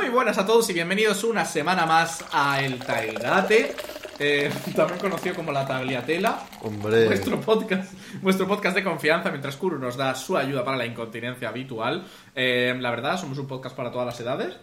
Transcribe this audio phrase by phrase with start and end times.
[0.00, 3.74] Muy buenas a todos y bienvenidos una semana más a El Tailgate,
[4.20, 6.46] eh, también conocido como La Tagliatela.
[6.62, 7.06] Hombre.
[7.06, 7.92] Vuestro podcast,
[8.22, 12.06] vuestro podcast de confianza mientras Kuro nos da su ayuda para la incontinencia habitual.
[12.36, 14.54] Eh, la verdad, somos un podcast para todas las edades.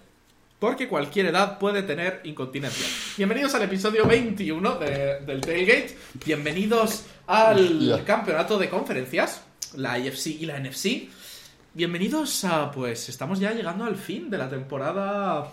[0.58, 2.86] Porque cualquier edad puede tener incontinencia.
[3.18, 5.98] Bienvenidos al episodio 21 de- del Tailgate.
[6.26, 8.06] Bienvenidos al Hostia.
[8.06, 9.42] campeonato de conferencias,
[9.76, 11.10] la IFC y la NFC.
[11.76, 15.52] Bienvenidos a, pues, estamos ya llegando al fin de la temporada,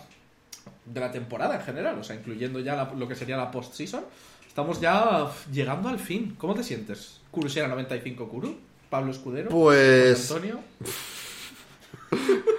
[0.87, 4.05] de la temporada en general, o sea, incluyendo ya la- lo que sería la post-season.
[4.47, 6.37] Estamos ya llegando al fin.
[6.39, 7.21] ¿Cómo te sientes?
[7.33, 8.57] Kurusera 95 Kuru,
[8.89, 10.61] Pablo Escudero, Pues- Antonio.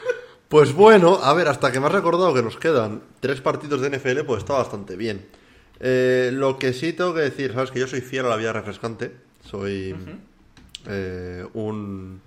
[0.49, 3.89] Pues bueno, a ver, hasta que me has recordado que nos quedan tres partidos de
[3.89, 5.25] NFL, pues está bastante bien.
[5.79, 8.53] Eh, lo que sí tengo que decir, sabes que yo soy fiel a la vida
[8.53, 9.15] refrescante.
[9.43, 9.95] Soy
[10.85, 12.21] eh, un,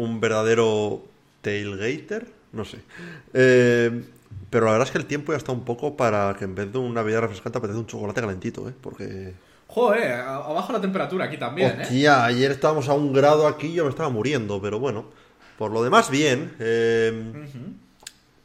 [0.00, 1.02] un verdadero
[1.42, 2.78] tailgater, no sé.
[3.34, 4.02] Eh,
[4.48, 6.72] pero la verdad es que el tiempo ya está un poco para que en vez
[6.72, 8.72] de una bebida refrescante apetece un chocolate calentito, ¿eh?
[8.80, 9.34] Porque...
[9.68, 11.82] Joder, abajo la temperatura aquí también, ¿eh?
[11.82, 15.04] Hostia, ayer estábamos a un grado aquí y yo me estaba muriendo, pero bueno.
[15.56, 16.54] Por lo demás, bien.
[16.58, 17.12] eh,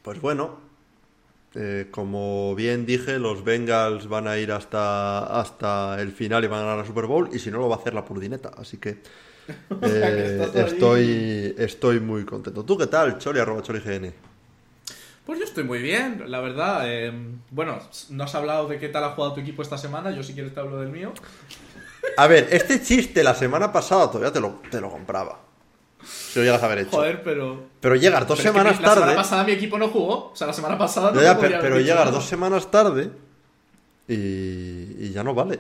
[0.03, 0.57] pues bueno,
[1.55, 6.59] eh, como bien dije, los Bengals van a ir hasta, hasta el final y van
[6.59, 8.51] a ganar la Super Bowl, y si no, lo va a hacer la Purdineta.
[8.57, 8.99] Así que,
[9.81, 12.63] sea eh, estoy, estoy muy contento.
[12.63, 14.13] ¿Tú qué tal, Choli, arroba CholiGN?
[15.25, 16.81] Pues yo estoy muy bien, la verdad.
[16.85, 17.11] eh,
[17.51, 17.79] bueno,
[18.09, 20.11] no has hablado de qué tal ha jugado tu equipo esta semana.
[20.11, 21.13] Yo, si quieres, te hablo del mío.
[22.17, 25.39] A ver, este chiste la semana pasada todavía te lo, te lo compraba.
[26.03, 26.91] Si lo llegas a haber hecho.
[26.91, 27.63] Joder, pero.
[27.81, 29.15] Pero llegar dos pero es que semanas mi- La semana tarde.
[29.15, 30.31] pasada mi equipo no jugó.
[30.31, 33.09] O sea, la semana pasada no Ya, pero, pero llegar dos semanas tarde
[34.07, 35.59] y, y ya no vale.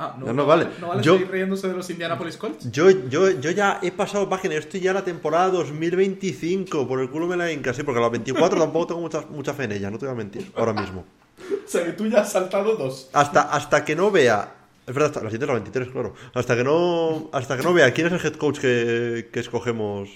[0.00, 0.68] Ah, no, vale.
[0.80, 2.70] No vale Yo- seguir riéndose de los Indianapolis Colts.
[2.70, 7.10] Yo, yo, yo ya he pasado página, estoy ya en la temporada 2025, por el
[7.10, 9.72] culo me la hinca, sí, porque a la 24 tampoco tengo mucha, mucha fe en
[9.72, 11.04] ella, no te voy a mentir, ahora mismo.
[11.38, 13.10] O sea, que tú ya has saltado dos.
[13.12, 14.54] Hasta, hasta que no vea,
[14.86, 17.74] es verdad, hasta la siguiente es la 23, claro, hasta que no, hasta que no
[17.74, 20.08] vea quién es el head coach que, que escogemos,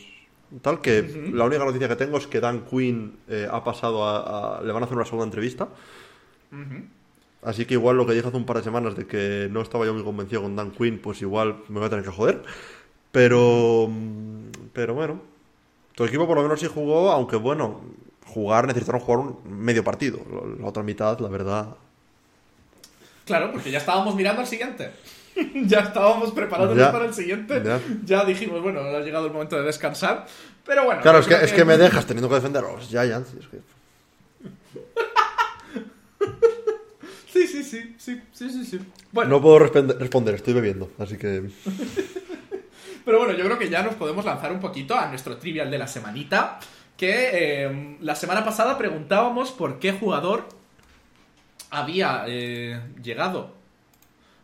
[0.63, 4.59] tal, que la única noticia que tengo es que Dan Quinn eh, ha pasado a,
[4.59, 5.69] a- le van a hacer una segunda entrevista.
[7.43, 9.85] Así que igual lo que dije hace un par de semanas de que no estaba
[9.85, 12.43] yo muy convencido con Dan Quinn, pues igual me voy a tener que joder.
[13.11, 13.91] Pero,
[14.73, 15.21] pero bueno,
[15.95, 17.81] tu equipo por lo menos sí jugó, aunque bueno,
[18.27, 20.21] jugar necesitaron jugar un medio partido.
[20.59, 21.77] La otra mitad, la verdad.
[23.25, 24.93] Claro, porque ya estábamos mirando al siguiente.
[25.67, 27.63] ya estábamos preparándonos para el siguiente.
[27.65, 27.81] Ya.
[28.05, 28.25] Ya.
[28.25, 30.27] dijimos, bueno, ha llegado el momento de descansar.
[30.65, 31.03] Pero bueno.
[31.03, 33.35] Claro, es que, creo es que me dejas teniendo que defender a los Giants.
[33.35, 33.72] es que-
[37.47, 38.81] Sí, sí, sí, sí, sí, sí, sí.
[39.11, 41.51] Bueno, No puedo responder, estoy bebiendo, así que.
[43.05, 45.79] Pero bueno, yo creo que ya nos podemos lanzar un poquito a nuestro trivial de
[45.79, 46.61] la semanita.
[46.97, 50.49] Que eh, la semana pasada preguntábamos por qué jugador
[51.71, 53.55] había eh, llegado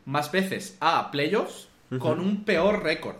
[0.04, 1.68] más veces a playoffs
[2.00, 3.16] con un peor récord.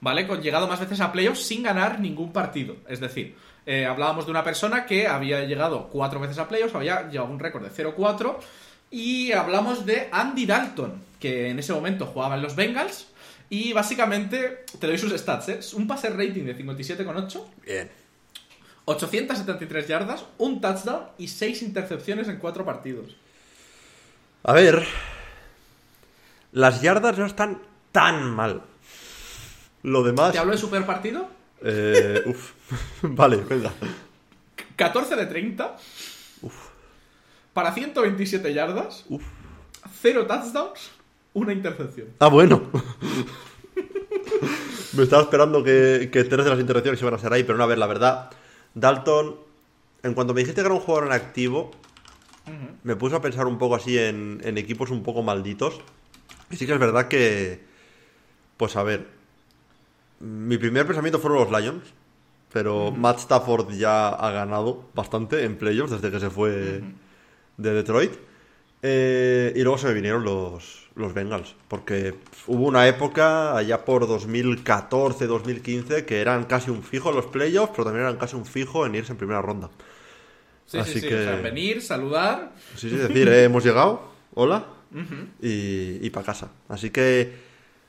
[0.00, 0.26] ¿Vale?
[0.26, 2.74] Con llegado más veces a playoffs sin ganar ningún partido.
[2.88, 7.08] Es decir, eh, hablábamos de una persona que había llegado cuatro veces a playoffs, había
[7.08, 8.38] llevado un récord de 0-4.
[8.92, 13.08] Y hablamos de Andy Dalton, que en ese momento jugaba en los Bengals.
[13.48, 15.60] Y básicamente, te doy sus stats, ¿eh?
[15.74, 17.90] Un pase rating de 57,8, Bien.
[18.84, 23.16] 873 yardas, un touchdown y 6 intercepciones en 4 partidos.
[24.42, 24.84] A ver.
[26.52, 28.62] Las yardas no están tan mal.
[29.82, 30.32] Lo demás.
[30.32, 31.28] ¿Te hablo de super partido?
[31.64, 32.52] Eh, uf.
[33.02, 33.72] vale, venga.
[34.76, 35.76] 14 de 30.
[37.52, 39.04] Para 127 yardas.
[39.08, 39.22] Uf.
[40.00, 40.90] 0 touchdowns,
[41.34, 42.08] una intercepción.
[42.18, 42.62] Ah, bueno.
[44.94, 47.64] Me estaba esperando que, que tres de las interacciones iban a ser ahí, pero no,
[47.64, 48.30] a ver, la verdad.
[48.74, 49.36] Dalton,
[50.02, 51.70] en cuanto me dijiste que era un jugador en activo,
[52.82, 55.80] me puse a pensar un poco así en, en equipos un poco malditos.
[56.50, 57.64] Y sí que es verdad que.
[58.56, 59.06] Pues a ver.
[60.20, 61.84] Mi primer pensamiento fueron los Lions.
[62.52, 66.82] Pero Matt Stafford ya ha ganado bastante en playoffs desde que se fue
[67.62, 68.12] de Detroit.
[68.82, 71.54] Eh, y luego se me vinieron los, los Bengals.
[71.68, 72.14] Porque
[72.46, 77.72] hubo una época, allá por 2014, 2015, que eran casi un fijo en los playoffs,
[77.72, 79.70] pero también eran casi un fijo en irse en primera ronda.
[80.66, 81.08] Sí, Así sí, sí.
[81.08, 82.52] que- O sea, venir, saludar.
[82.76, 84.02] Sí, sí, decir, eh, hemos llegado,
[84.34, 84.66] hola,
[85.40, 86.50] y, para casa.
[86.68, 87.32] Así que,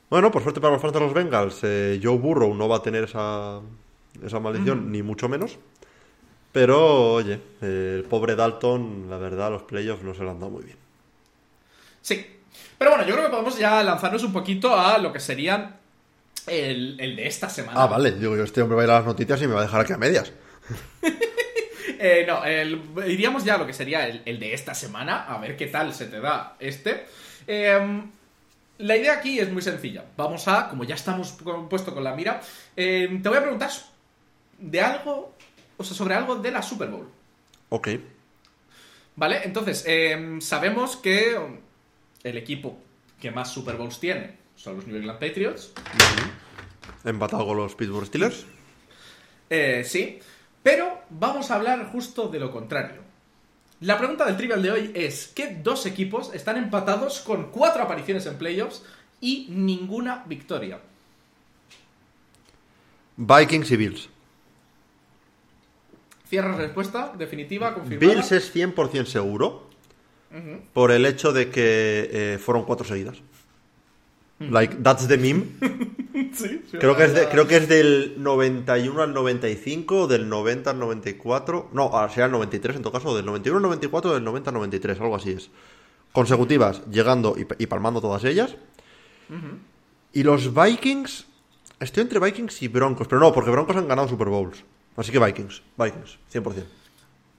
[0.09, 2.81] bueno, por suerte para los fans de los Bengals, eh, Joe Burrow no va a
[2.83, 3.61] tener esa,
[4.23, 5.57] esa maldición, ni mucho menos.
[6.53, 10.63] Pero, oye, el pobre Dalton, la verdad, los playoffs no se lo han dado muy
[10.63, 10.77] bien.
[12.01, 12.25] Sí.
[12.77, 15.75] Pero bueno, yo creo que podemos ya lanzarnos un poquito a lo que serían
[16.47, 17.81] el, el de esta semana.
[17.81, 19.61] Ah, vale, digo yo, este hombre va a ir a las noticias y me va
[19.61, 20.31] a dejar aquí a medias.
[22.05, 22.41] Eh, no,
[23.05, 26.07] iríamos ya a lo que sería el, de esta semana, a ver qué tal se
[26.07, 27.05] te da este.
[27.47, 28.11] Em,
[28.79, 30.03] la idea aquí es muy sencilla.
[30.17, 31.37] Vamos a, como ya estamos
[31.69, 32.41] puesto con la mira,
[32.75, 33.69] em, te voy a preguntar
[34.59, 35.33] de algo,
[35.77, 37.07] o sea, sobre algo de la Super Bowl.
[37.69, 37.89] Ok.
[39.15, 41.37] Vale, entonces, em, sabemos que
[42.23, 42.77] el equipo
[43.19, 45.71] que más Super Bowls tiene son los New England Patriots.
[47.03, 48.45] Empatado con los Pittsburgh Steelers.
[49.49, 50.19] Eh, sí,
[50.63, 53.01] pero vamos a hablar justo de lo contrario.
[53.81, 58.25] La pregunta del trivial de hoy es, ¿qué dos equipos están empatados con cuatro apariciones
[58.25, 58.83] en playoffs
[59.19, 60.79] y ninguna victoria?
[63.17, 64.09] Vikings y Bills.
[66.33, 68.11] Cierra respuesta definitiva, confirmada.
[68.11, 69.69] Bills es 100% seguro
[70.73, 73.21] por el hecho de que eh, fueron cuatro seguidas.
[74.39, 75.45] Like, that's the meme.
[76.71, 81.69] creo, que es creo que es del 91 al 95, del 90 al 94.
[81.71, 85.01] No, sea el 93 en todo caso, del 91 al 94, del 90 al 93,
[85.01, 85.51] algo así es.
[86.13, 88.55] Consecutivas, llegando y, palmando todas ellas.
[90.11, 91.27] Y los Vikings.
[91.79, 94.63] Estoy entre Vikings y Broncos, pero no, porque Broncos han ganado Super Bowls.
[94.95, 96.63] Así que Vikings, Vikings, 100%.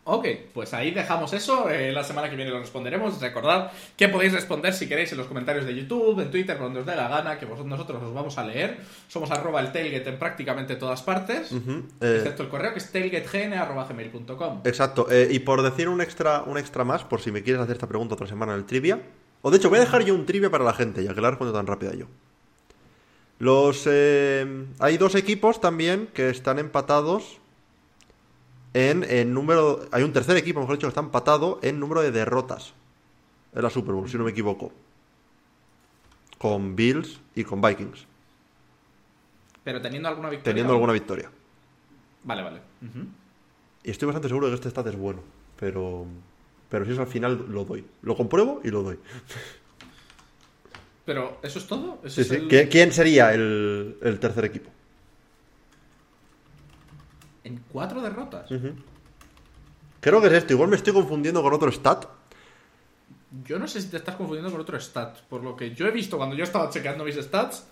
[0.07, 1.71] Ok, pues ahí dejamos eso.
[1.71, 3.19] Eh, la semana que viene lo responderemos.
[3.23, 6.87] Recordad que podéis responder si queréis en los comentarios de YouTube, en Twitter, donde os
[6.87, 8.81] dé la gana, que vosotros, nosotros os vamos a leer.
[9.09, 14.61] Somos arroba el tailgate en prácticamente todas partes, eh, excepto el correo que es tailgategn.gmail.com.
[14.65, 17.77] Exacto, eh, y por decir un extra, un extra más, por si me quieres hacer
[17.77, 19.01] esta pregunta otra semana en el trivia.
[19.41, 21.31] O de hecho, voy a dejar yo un trivia para la gente, ya que la
[21.31, 22.07] respondo tan rápida yo.
[23.39, 27.41] Los, hay dos equipos también que están empatados
[28.75, 29.87] en, el número.
[29.93, 32.75] Hay un tercer equipo, mejor dicho, que está empatado en número de derrotas
[33.55, 34.73] en la Super Bowl, si no me equivoco.
[36.37, 38.07] Con Bills y con Vikings.
[39.63, 40.53] Pero teniendo alguna victoria.
[40.53, 41.31] Teniendo alguna victoria.
[42.25, 42.61] Vale, vale.
[43.83, 45.23] Y estoy bastante seguro de que este stat es bueno.
[45.59, 46.07] Pero.
[46.69, 47.85] Pero si es al final, lo doy.
[48.03, 48.99] Lo compruebo y lo doy.
[51.07, 52.01] Pero, ¿eso es todo?
[52.07, 52.49] sí, sí.
[52.49, 54.71] ¿Quién sería el, el tercer equipo?
[57.45, 58.49] En cuatro derrotas.
[60.01, 60.55] Creo que es esto.
[60.55, 62.07] Igual me estoy confundiendo con otro stat.
[63.45, 65.19] Yo no sé si te estás confundiendo con otro stat.
[65.29, 67.67] Por lo que yo he visto cuando yo estaba chequeando mis stats.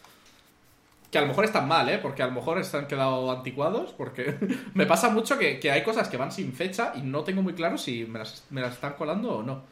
[1.11, 1.99] Que a lo mejor están mal, ¿eh?
[1.99, 3.93] Porque a lo mejor están quedado anticuados.
[3.93, 4.37] Porque
[4.75, 7.77] me pasa mucho que, hay cosas que van sin fecha y no tengo muy claro
[7.77, 9.63] si me las, están colando o no.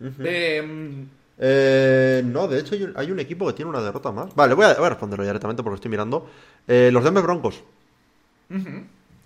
[0.00, 1.08] Em,
[1.38, 4.34] eh, no, de hecho hay un, equipo que tiene una derrota más.
[4.34, 6.28] Vale, voy a, responderlo directamente porque estoy mirando.
[6.66, 7.64] Eh, los Denver Broncos.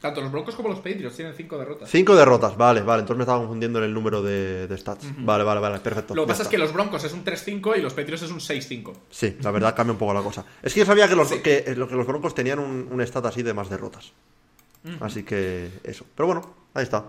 [0.02, 1.88] Tanto los Broncos como los Patriots tienen cinco derrotas.
[1.88, 3.02] Cinco derrotas, vale, vale.
[3.02, 5.06] Entonces me estaba confundiendo en el número de, stats.
[5.18, 6.12] Vale, vale, vale, perfecto.
[6.16, 8.40] Lo que pasa es que los Broncos es un 3-5 y los Patriots es un
[8.40, 8.92] 6-5.
[9.10, 10.44] Sí, la verdad cambia un poco la cosa.
[10.60, 13.54] Es que yo sabía que los, que, eh, los Broncos tenían un, stat así de
[13.54, 14.12] más derrotas.
[14.98, 16.04] Así que eso.
[16.16, 17.04] Pero bueno, ahí está.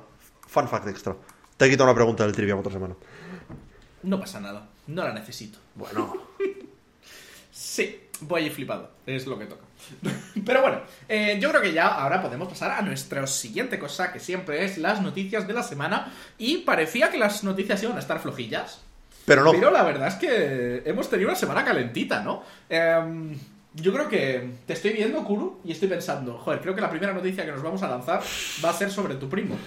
[0.45, 1.15] Fun fact extra.
[1.57, 2.95] Te he quitado una pregunta del trivia otra semana.
[4.04, 4.69] No pasa nada.
[4.86, 5.57] No la necesito.
[5.74, 6.13] Bueno.
[7.51, 8.92] sí, voy flipado.
[9.07, 9.63] Es lo que toca.
[10.45, 14.19] Pero bueno, eh, yo creo que ya ahora podemos pasar a nuestra siguiente cosa, que
[14.19, 16.12] siempre es las noticias de la semana.
[16.38, 18.81] Y parecía que las noticias iban a estar flojillas.
[19.25, 19.51] Pero no.
[19.51, 22.44] Pero la verdad es que hemos tenido una semana calentita, ¿no?
[22.69, 23.38] Em,
[23.74, 27.13] yo creo que te estoy viendo, Kuru, y estoy pensando, joder, creo que la primera
[27.13, 28.22] noticia que nos vamos a lanzar
[28.63, 29.57] va a ser sobre tu primo.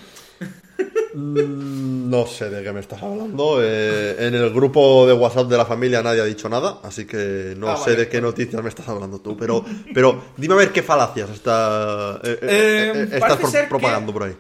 [1.17, 3.59] Mm, no sé de qué me estás hablando.
[3.63, 7.55] Eh, en el grupo de WhatsApp de la familia nadie ha dicho nada, así que
[7.57, 9.35] no ah, sé de qué noticias me estás hablando tú.
[9.35, 9.65] Pero,
[9.95, 14.37] pero dime a ver qué falacias está, eh, eh, estás propagando por ahí.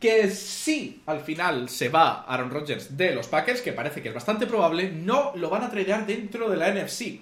[0.00, 4.14] Que si al final se va Aaron Rodgers de los Packers, que parece que es
[4.14, 7.20] bastante probable, no lo van a tradear dentro de la NFC.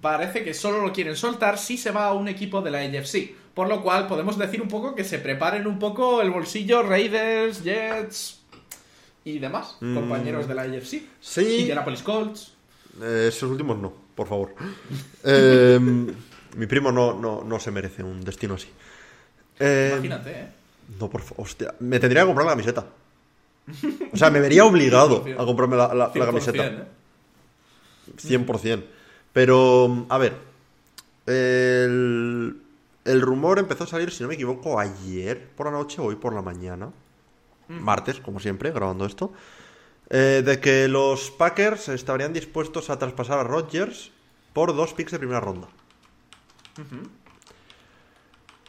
[0.00, 3.41] Parece que solo lo quieren soltar si se va a un equipo de la AFC.
[3.54, 7.62] Por lo cual podemos decir un poco que se preparen un poco el bolsillo Raiders,
[7.62, 8.40] Jets
[9.24, 9.94] y demás, mm.
[9.94, 11.02] compañeros de la AFC.
[11.20, 11.60] Sí.
[11.60, 12.52] Indianapolis Colts.
[13.00, 14.54] Eh, esos últimos no, por favor.
[15.24, 16.06] Em,
[16.56, 18.68] mi primo no, no, se merece un destino así.
[19.58, 20.46] Em, Imagínate, ¿eh?
[20.98, 21.44] No, por favor.
[21.46, 22.86] Hostia, me tendría que comprar la camiseta.
[24.12, 26.86] O sea, me vería obligado a comprarme la, la, la camiseta.
[28.16, 28.78] 100%.
[28.78, 28.84] ¿eh?
[29.32, 30.34] Pero, a ver.
[31.26, 32.61] El,
[33.04, 36.16] el rumor empezó a salir, si no me equivoco, ayer por la noche o hoy
[36.16, 36.92] por la mañana.
[37.68, 39.32] Martes, como siempre, grabando esto.
[40.10, 44.10] Eh, de que los Packers estarían dispuestos a traspasar a Rodgers
[44.52, 45.68] por dos picks de primera ronda.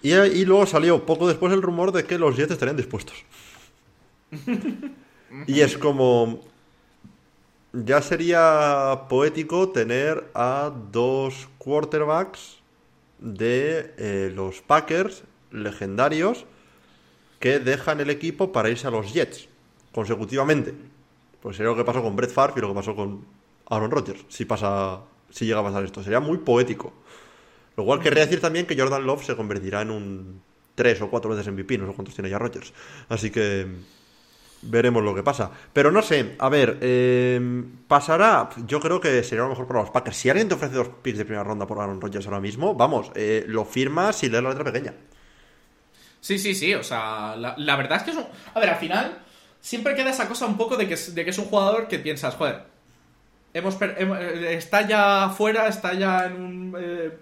[0.01, 3.25] y, y, luego salió poco después el rumor de que los Jets estarían dispuestos.
[5.47, 6.41] y es como.
[7.73, 12.62] Ya sería poético tener a dos quarterbacks
[13.23, 16.45] de eh, los Packers legendarios
[17.39, 19.49] que dejan el equipo para irse a los Jets
[19.93, 20.73] consecutivamente.
[21.41, 23.25] Pues sería lo que pasó con Brett Favre y lo que pasó con
[23.69, 26.03] Aaron Rodgers, si pasa si llega a pasar esto.
[26.03, 26.93] Sería muy poético.
[27.75, 30.41] Lo cual querría decir también que Jordan Love se convertirá en un
[30.75, 32.73] tres o cuatro veces MVP, no sé cuántos tiene ya Rodgers.
[33.09, 33.67] Así que
[34.63, 35.51] veremos lo que pasa.
[35.71, 38.49] Pero no sé, a ver, eh, pasará.
[38.65, 40.17] Yo creo que sería lo mejor para los Packers.
[40.17, 43.11] Si alguien te ofrece dos picks de primera ronda por Aaron Rodgers ahora mismo, vamos,
[43.15, 44.93] eh, lo firmas y lees la letra pequeña.
[46.19, 48.25] Sí, sí, sí, o sea, la, verdad es que es un...
[48.53, 49.17] A ver, al final,
[49.59, 52.35] siempre queda esa cosa un poco de que, de que es un jugador que piensas,
[52.35, 52.63] joder,
[53.53, 56.73] hemos, eh, está ya fuera, está ya en,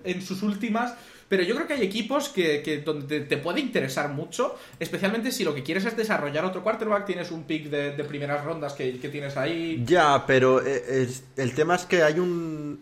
[0.04, 0.94] en sus últimas
[1.32, 5.56] pero yo creo que hay equipos que, donde te, puede interesar mucho, especialmente si lo
[5.56, 9.82] que quieres es desarrollar otro quarterback, tienes un pick de, primeras rondas que, tienes ahí.
[9.88, 11.08] Ya, pero eh,
[11.38, 12.82] el tema es que hay un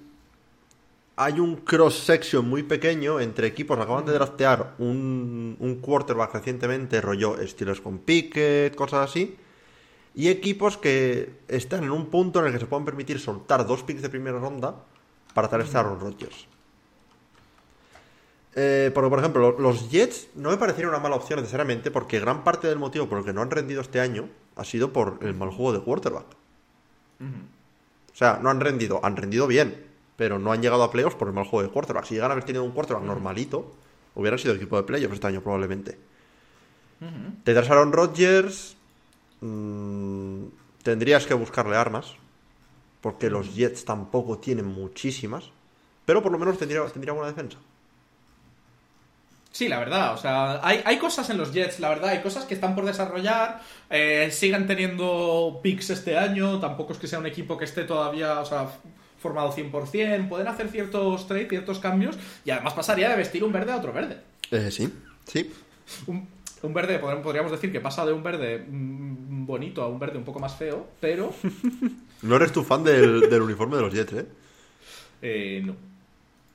[1.15, 7.01] hay un cross-section muy pequeño entre equipos que acaban de draftear un, un quarterback recientemente,
[7.01, 9.37] rollo Steelers con Pickett, cosas así,
[10.15, 13.83] y equipos que están en un punto en el que se pueden permitir soltar dos
[13.83, 14.73] picks de primera ronda
[15.35, 16.48] para traer a Aaron Rodgers.
[18.61, 22.43] Eh, porque, por ejemplo, los Jets no me parecieron una mala opción necesariamente, porque gran
[22.43, 25.33] parte del motivo por el que no han rendido este año ha sido por el
[25.33, 26.25] mal juego de quarterback.
[27.21, 29.85] O sea, no han rendido, han rendido bien,
[30.17, 32.03] pero no han llegado a playoffs por el mal juego de quarterback.
[32.03, 33.71] Si llegan a haber tenido un quarterback normalito,
[34.15, 35.97] hubieran sido equipo de playoffs este año probablemente.
[37.45, 38.75] Te das Aaron Rodgers,
[39.39, 40.43] mm,
[40.83, 42.15] tendrías que buscarle armas,
[42.99, 45.49] porque los Jets tampoco tienen muchísimas,
[46.05, 47.57] pero por lo menos tendría, tendría buena defensa.
[49.51, 52.53] Sí, la verdad, o sea, hay, cosas en los Jets, la verdad, hay cosas que
[52.53, 57.57] están por desarrollar, eh, sigan teniendo picks este año, tampoco es que sea un equipo
[57.57, 58.67] que esté todavía, o sea,
[59.19, 62.15] formado 100%, pueden hacer ciertos trades, ciertos cambios,
[62.45, 64.17] y además pasaría de vestir un verde a otro verde.
[64.51, 64.93] Eh, sí,
[65.25, 65.51] sí.
[66.05, 70.25] Un, verde, podríamos decir que pasa de un verde mm, bonito a un verde un
[70.25, 71.33] poco más feo, pero...
[72.21, 74.25] no eres tu fan del, del uniforme de los Jets, ¿eh?
[75.21, 75.88] Eh, no.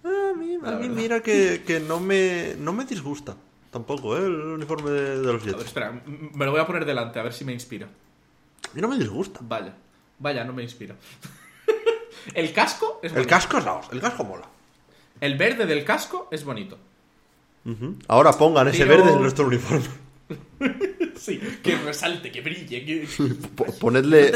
[0.05, 3.37] A mí, mira que, no, me, no me disgusta
[3.71, 4.27] tampoco, ¿eh?
[4.27, 5.65] El uniforme de, los Jets.
[5.65, 7.87] espera, me lo voy a poner delante a ver si me inspira.
[7.87, 9.41] A mí no me disgusta.
[9.43, 9.75] Vaya,
[10.19, 10.95] vaya, no me inspira.
[12.35, 14.49] el casco es El casco es la El casco mola.
[15.21, 16.79] El verde del casco es bonito.
[18.09, 19.89] Ahora pongan ese verde en nuestro uniforme.
[21.17, 22.85] sí, que resalte, que brille.
[22.85, 23.09] Que...
[23.81, 24.33] ponedle,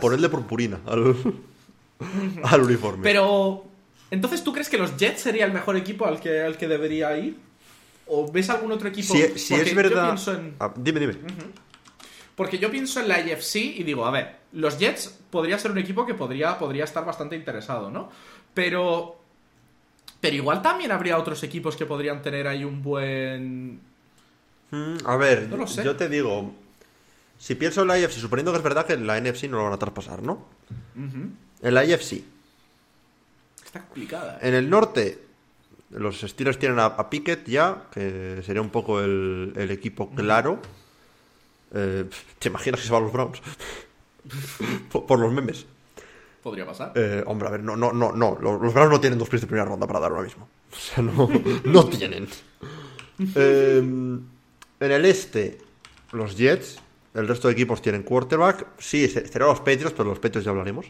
[0.00, 1.16] ponedle purpurina al,
[2.44, 3.02] al uniforme.
[3.02, 3.67] Pero
[4.10, 7.16] entonces, ¿tú crees que los Jets sería el mejor equipo al que, al que debería
[7.16, 7.36] ir?
[8.06, 9.14] ¿O ves algún otro equipo?
[9.14, 10.18] Si, es verdad.
[10.58, 11.14] Ah, dime, dime.
[12.34, 15.78] Porque yo pienso en la AFC y digo, a ver, los Jets podría ser un
[15.78, 18.10] equipo que podría, podría estar bastante interesado, ¿no?
[18.54, 19.16] Pero.
[20.20, 23.80] Pero igual también habría otros equipos que podrían tener ahí un buen.
[24.70, 25.48] Mm, a ver,
[25.84, 26.54] yo te digo.
[27.38, 29.64] Si pienso en la AFC, suponiendo que es verdad que en la NFC no lo
[29.64, 30.44] van a traspasar, ¿no?
[30.96, 32.22] En la AFC,
[33.78, 34.38] Está complicada.
[34.42, 35.28] En el norte,
[35.90, 40.60] los Steelers tienen a, Pickett ya, que sería un poco el, equipo claro.
[41.74, 42.04] Eh,
[42.38, 43.40] ¿Te imaginas que se van los Browns?
[44.90, 45.66] por, los memes.
[46.42, 46.92] Podría pasar.
[46.94, 48.38] Eh, hombre, a ver, no, no, no, no.
[48.40, 50.48] Los, Browns no tienen dos picks de primera ronda para dar ahora mismo.
[50.70, 51.30] O sea, no,
[51.64, 52.28] no tienen.
[53.34, 55.58] Eh, en el este,
[56.12, 56.78] los Jets.
[57.14, 58.66] El resto de equipos tienen quarterback.
[58.78, 60.86] Sí, serán los Patriots, pero los Patriots ya hablaremos.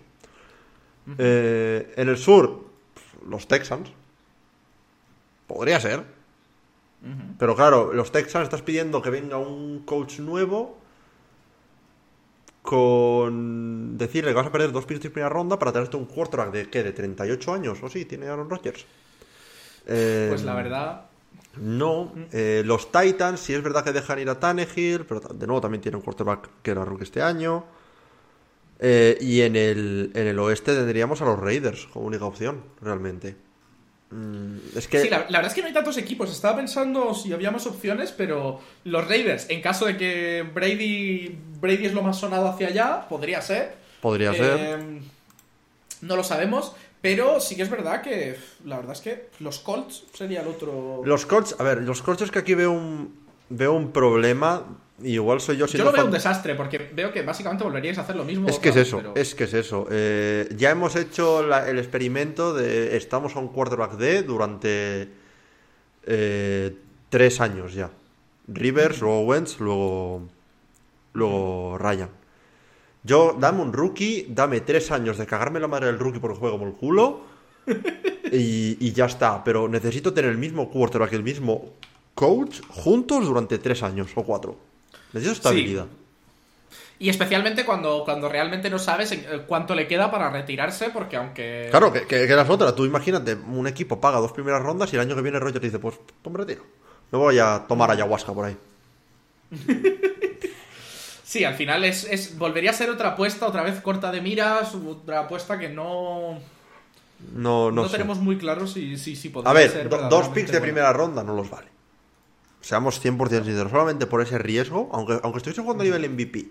[1.17, 2.68] en el sur,
[3.29, 3.91] los Texans.
[5.47, 6.05] Podría ser.
[7.39, 10.79] Pero claro, los Texans estás pidiendo que venga un coach nuevo
[12.63, 16.51] con decirle que vas a perder dos pisos de primera ronda para tenerte un quarterback
[16.51, 16.83] de ¿qué?
[16.83, 18.85] de 38 años o sí, tiene Aaron Rodgers.
[19.87, 21.03] pues la verdad.
[21.57, 25.61] No, eh, los Titans, si es verdad que dejan ir a Tannehill, pero de nuevo
[25.61, 27.65] también tiene un quarterback que era rookie este año.
[28.81, 33.37] Eh, y en el, en el oeste tendríamos a los Raiders como única opción, realmente.
[34.11, 35.03] Mm, es que...
[35.03, 36.31] Sí, la, verdad es que no hay tantos equipos.
[36.31, 41.87] Estaba pensando si había más opciones, pero los Raiders, en caso de que Brady, Brady
[41.87, 43.77] es lo más sonado hacia allá, podría ser.
[44.01, 44.57] Podría ser.
[44.61, 45.01] Eh,
[46.03, 50.05] no lo sabemos, pero sí que es verdad que la verdad es que los Colts
[50.15, 51.03] sería el otro.
[51.05, 53.15] Los Colts, a ver, los Colts es que aquí veo un,
[53.49, 54.65] veo un problema
[55.03, 58.17] igual soy yo Yo lo veo un desastre, porque veo que básicamente volveríais a hacer
[58.17, 58.49] lo mismo.
[58.49, 59.87] Es que es eso, es que es eso.
[59.91, 65.09] Eh, ya hemos hecho el experimento de estamos a un quarterback D durante
[66.05, 66.77] eh,
[67.09, 67.91] tres años ya.
[68.49, 70.23] Rivers, luego Wentz, luego,
[71.13, 72.11] luego Ryan.
[73.05, 76.59] Yo, dame un rookie, dame tres años de cagarme la madre del rookie porque juego
[76.59, 77.21] como el culo
[78.33, 79.45] y, y ya está.
[79.45, 81.75] Pero necesito tener el mismo quarterback, el mismo
[82.15, 84.68] coach juntos durante tres años o cuatro.
[85.13, 85.87] Necesito estabilidad.
[87.01, 91.69] Y especialmente cuando, cuando realmente no sabes eh, cuánto le queda para retirarse, porque aunque.
[91.71, 92.75] Claro, que, que, que las otras.
[92.75, 95.79] Tú imagínate, un equipo paga dos primeras rondas y el año que viene Rogers dice,
[95.79, 96.65] pues, pues me retiro.
[97.13, 98.57] No voy a tomar ayahuasca por ahí.
[101.25, 104.75] Sí, al final es, es volvería a ser otra apuesta, otra vez corta de miras,
[104.75, 106.39] otra apuesta que no.
[107.35, 107.93] No, no, No sé.
[107.99, 110.63] tenemos muy claro si, si, si podría A ver, ser do- dos picks de buena.
[110.73, 111.69] primera ronda no los vale.
[112.61, 113.71] Seamos 100% sinceros.
[113.71, 116.49] Solamente por ese riesgo, aunque, aunque estuviese jugando a nivel MVP.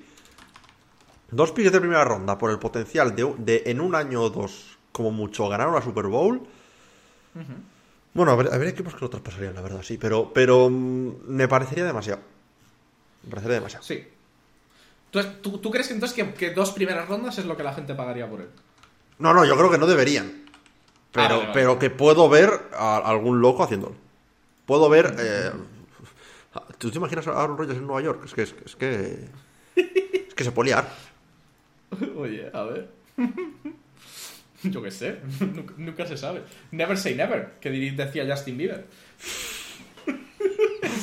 [1.32, 4.78] Dos picks de primera ronda por el potencial de, de en un año o dos,
[4.94, 6.42] como mucho, ganar una Super Bowl.
[8.14, 9.98] Bueno, habría, habría equipos que lo traspasarían, la verdad, sí.
[9.98, 12.22] Pero, pero mm, me parecería demasiado.
[13.24, 13.84] Me parecería demasiado.
[13.84, 14.08] Sí.
[15.12, 17.74] ¿Tú, tú, tú crees que entonces que, que dos primeras rondas es lo que la
[17.74, 18.50] gente pagaría por él?
[19.20, 20.46] No, no, yo creo que no deberían.
[21.12, 21.54] Pero, Ah, vale, vale.
[21.54, 23.96] pero que puedo ver a algún loco haciéndolo.
[24.66, 25.16] Puedo ver.
[25.20, 25.52] eh,
[26.78, 28.22] ¿Tú te imaginas a Aaron Rodgers en Nueva York?
[28.26, 28.42] Es que.
[28.44, 29.30] Es, es que.
[29.76, 30.88] Es que se puede liar.
[32.18, 32.90] Oye, a ver.
[34.64, 36.42] Yo qué sé, nunca, nunca se sabe.
[36.72, 38.86] Never say never, que decía Justin Bieber.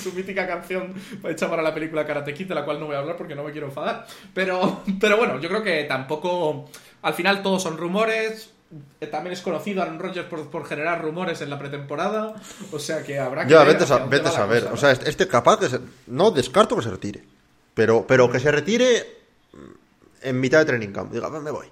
[0.02, 0.92] Su mítica canción
[1.25, 3.44] hecha para la película Karate Kid, de la cual no voy a hablar porque no
[3.44, 4.06] me quiero enfadar.
[4.34, 6.68] Pero, pero bueno, yo creo que tampoco.
[7.02, 8.53] Al final todos son rumores.
[9.00, 12.35] Eh, También es conocido Aaron Rodgers por, por generar rumores en la pretemporada.
[12.73, 13.50] O sea que habrá que.
[13.52, 16.31] Ya, ver vete a, vete a cosa, O sea, este, este capaz que se- No
[16.31, 17.23] descarto que se retire.
[17.75, 19.04] Pero, pero que se retire
[20.23, 21.12] en mitad de training camp.
[21.12, 21.66] Diga, me voy.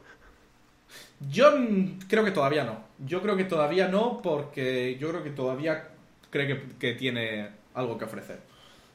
[1.30, 1.52] Yo
[2.08, 2.84] creo que todavía no.
[2.98, 5.88] Yo creo que todavía no, porque yo creo que todavía
[6.30, 8.40] cree que, que tiene algo que ofrecer.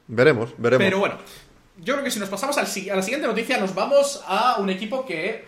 [0.06, 0.84] Veremos, veremos.
[0.84, 1.16] Pero bueno,
[1.78, 4.68] yo creo que si nos pasamos al a la siguiente noticia, nos vamos a un
[4.68, 5.46] equipo que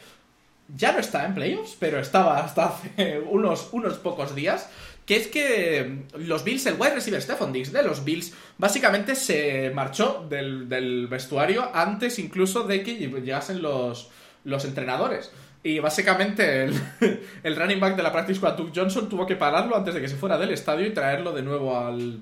[0.77, 4.69] ya no está en playoffs, pero estaba hasta hace unos, unos pocos días.
[5.07, 9.71] Que es que los Bills, el wide receiver Stephon Diggs de los Bills, básicamente se
[9.71, 14.09] marchó del, del vestuario antes incluso de que llegasen los,
[14.45, 15.33] los entrenadores.
[15.63, 16.81] Y básicamente el,
[17.43, 20.09] el running back de la practice squad, Duke Johnson, tuvo que pararlo antes de que
[20.09, 22.21] se fuera del estadio y traerlo de nuevo al,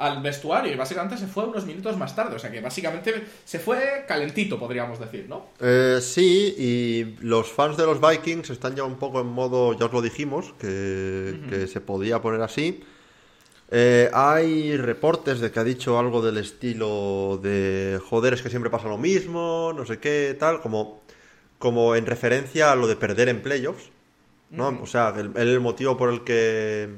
[0.00, 0.72] al vestuario.
[0.72, 2.34] Y básicamente se fue unos minutos más tarde.
[2.34, 5.50] O sea que básicamente se fue calentito, podríamos decir, ¿no?
[5.60, 9.86] Eh, sí, y los fans de los Vikings están ya un poco en modo, ya
[9.86, 12.82] os lo dijimos, que, que se podía poner así.
[13.70, 18.70] Eh, hay reportes de que ha dicho algo del estilo de joder, es que siempre
[18.70, 21.02] pasa lo mismo, no sé qué, tal, como,
[21.58, 23.90] como en referencia a lo de perder en playoffs.
[24.50, 24.76] ¿no?
[24.82, 26.88] O sea, el, el motivo por el que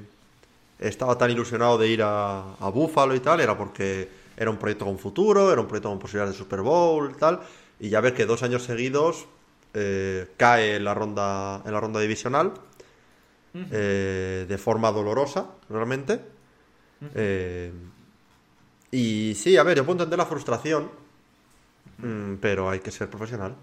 [0.88, 4.84] estaba tan ilusionado de ir a, a Buffalo y tal era porque era un proyecto
[4.84, 7.40] con futuro, era un proyecto con posibilidades de Super Bowl y tal.
[7.80, 9.26] Y ya ves que dos años seguidos
[9.74, 12.52] eh, cae en la ronda, en la ronda divisional
[13.54, 16.20] eh, de forma dolorosa, realmente.
[17.14, 17.72] Eh,
[18.90, 20.90] y sí, a ver, yo puedo entender la frustración,
[21.98, 23.54] mm, pero hay que ser profesional.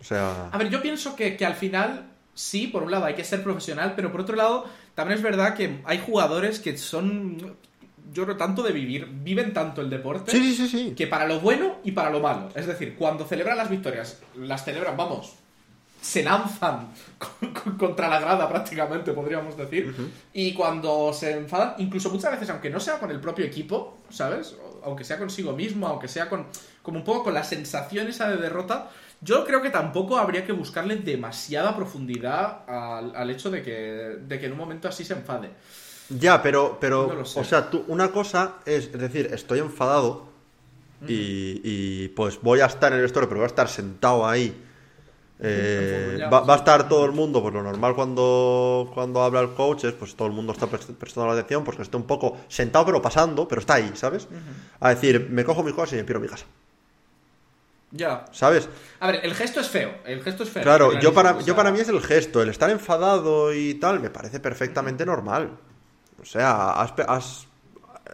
[0.00, 3.14] O sea, A ver, yo pienso que, que al final, sí, por un lado hay
[3.14, 7.56] que ser profesional, pero por otro lado, también es verdad que hay jugadores que son,
[8.12, 11.40] yo creo, tanto de vivir, viven tanto el deporte, sí, sí, sí, que para lo
[11.40, 12.50] bueno y para lo malo.
[12.54, 15.34] Es decir, cuando celebran las victorias, las celebran, vamos,
[16.00, 16.88] se lanzan
[17.40, 19.94] con- con- contra la grada prácticamente, podríamos decir.
[20.32, 24.54] Y cuando se enfadan, incluso muchas veces, aunque no sea con el propio equipo, ¿sabes?
[24.84, 26.46] Aunque sea consigo mismo, aunque sea con
[26.82, 28.90] como un poco con la sensación esa de derrota,
[29.24, 33.72] yo creo que tampoco habría que buscarle demasiada profundidad al, al hecho de que,
[34.28, 35.50] de que en un momento así se enfade.
[36.08, 40.26] Ya, pero, pero No o sea, tú, una cosa es, es decir, estoy enfadado
[41.06, 44.62] y, y, pues voy a estar en el store, pero voy a estar sentado ahí.
[45.40, 49.54] Eh, va, va a estar todo el mundo, pues lo normal cuando, cuando habla el
[49.54, 52.06] coach es pues todo el mundo está prest- prestando la atención, pues que esté un
[52.06, 54.28] poco sentado pero pasando, pero está ahí, ¿sabes?
[54.80, 56.46] A decir, me cojo mis cosas y me piro a mi casa,
[57.96, 58.24] Ya.
[58.32, 58.68] ¿sabes?
[58.98, 59.94] A ver, el gesto es feo.
[60.04, 60.62] El gesto es feo.
[60.64, 64.00] Claro, yo para, o yo para mí es el gesto, el estar enfadado y tal,
[64.00, 65.50] me parece perfectamente normal.
[66.20, 67.46] O sea, has has-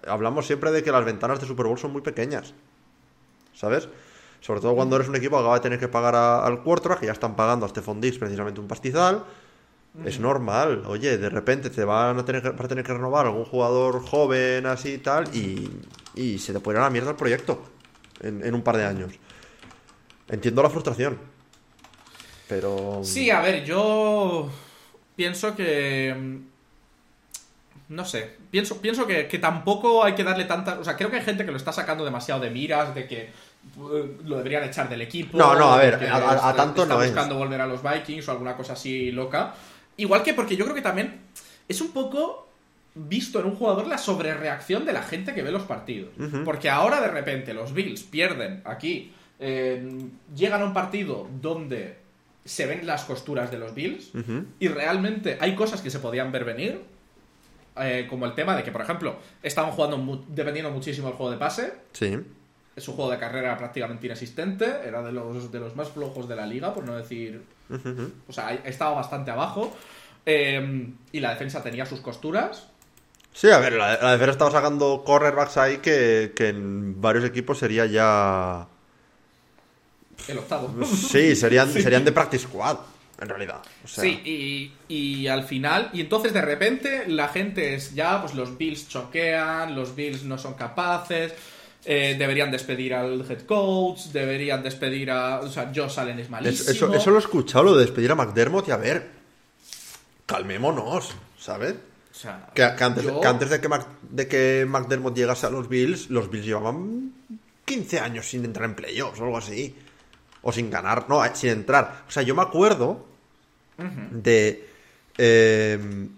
[0.07, 2.53] hablamos siempre de que las ventanas de Super Bowl son muy pequeñas,
[3.55, 3.89] ¿sabes?
[4.41, 7.01] Sobre todo cuando eres un equipo que acaba de tener que pagar a- al quarterback,
[7.01, 9.25] que ya están pagando a Stephon Diggs precisamente un pastizal.
[10.05, 13.45] Es normal, oye, de repente te van a tener que, a tener que renovar algún
[13.45, 15.69] jugador joven así y tal, y,
[16.15, 17.61] y se te puede ir a la mierda el proyecto
[18.21, 19.13] en, en un par de años.
[20.31, 21.19] Entiendo la frustración.
[22.49, 23.01] Pero.
[23.05, 24.49] Sí, a ver, yo
[25.17, 26.15] pienso que.
[26.19, 26.37] mm,
[27.95, 30.79] No sé, pienso, pienso que, que tampoco hay que darle tanta.
[30.79, 33.19] O sea, creo que hay gente que lo está sacando demasiado de miras, de que
[33.23, 35.37] eh, lo deberían echar del equipo.
[35.37, 37.11] No, no, a ver, a- a- a está- tanto está no es.
[37.11, 39.55] buscando volver a los Vikings o alguna cosa así loca.
[39.97, 41.21] Igual que porque yo creo que también
[41.69, 42.49] es un poco
[42.95, 46.11] visto en un jugador la sobrereacción de la gente que ve los partidos.
[46.45, 51.97] Porque ahora de repente los Bills pierden aquí, eh, llegan a un partido donde
[52.45, 54.11] se ven las costuras de los Bills
[54.59, 56.81] y realmente hay cosas que se podían ver venir.
[57.77, 61.33] eh, como el tema de que, por ejemplo, estaban jugando mu- dependiendo muchísimo del juego
[61.33, 61.73] de pase.
[61.93, 62.19] Sí.
[62.77, 64.67] Su juego de carrera era prácticamente inexistente.
[64.85, 67.43] Era de los, de los más flojos de la liga, por no decir.
[68.29, 69.75] O sea, estaba bastante abajo.
[70.27, 72.69] Eh, y la defensa tenía sus costuras.
[73.33, 77.59] Sí, a ver, la, la defensa estaba sacando cornerbacks ahí que, que en varios equipos
[77.59, 78.67] sería ya.
[80.29, 80.75] El octavo.
[80.87, 82.79] Sí, serían, serían de practice squad,
[83.21, 83.61] en realidad.
[83.85, 88.21] O sea, Sí, y, y al final, y entonces de repente la gente es ya,
[88.21, 91.33] pues los Bills choquean, los Bills no son capaces,
[91.85, 95.41] eh, deberían despedir al head coach, deberían despedir a.
[95.41, 96.71] O sea, Josh Allen es es- malísimo.
[96.71, 99.09] eso, eso lo he escuchado, lo de despedir a McDermott y a ver.
[100.27, 101.75] Calmémonos, ¿sabes?
[102.13, 105.47] O sea, Que, que antes, yo- que antes de, que Mac- de que McDermott llegase
[105.47, 107.13] a los Bills, los Bills llevaban
[107.65, 109.75] 15 años sin entrar en playoffs o algo así.
[110.43, 112.05] O sin ganar, no, eh, sin entrar.
[112.09, 113.07] O sea, yo me acuerdo
[114.11, 114.69] de
[115.19, 116.09] eh,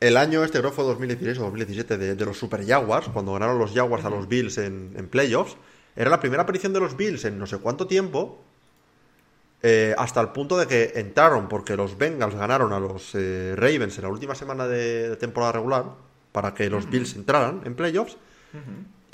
[0.00, 3.32] el año este, creo que fue 2016 o 2017, de, de los Super Jaguars, cuando
[3.32, 5.56] ganaron los Jaguars a los Bills en, en playoffs.
[5.96, 8.44] Era la primera aparición de los Bills en no sé cuánto tiempo.
[9.62, 13.96] eh, hasta el punto de que entraron porque los Bengals ganaron a los eh, Ravens
[13.98, 15.86] en la última semana de, de temporada regular
[16.32, 18.16] para que los Bills entraran en playoffs.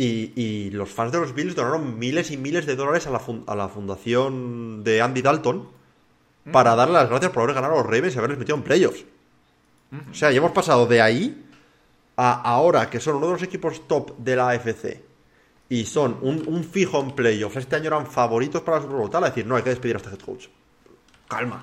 [0.03, 3.19] Y, y los fans de los Bills donaron miles y miles de dólares a la,
[3.21, 5.69] fun- a la fundación de Andy Dalton
[6.51, 9.05] para darle las gracias por haber ganado a los Ravens y haberles metido en playoffs.
[10.11, 11.45] O sea, ya hemos pasado de ahí
[12.17, 15.03] a ahora que son uno de los equipos top de la AFC
[15.69, 17.57] y son un, un fijo en playoffs.
[17.57, 19.11] Este año eran favoritos para la Super Bowl.
[19.11, 20.47] Tal, a decir, no, hay que despedir a este head coach.
[21.29, 21.63] Calma.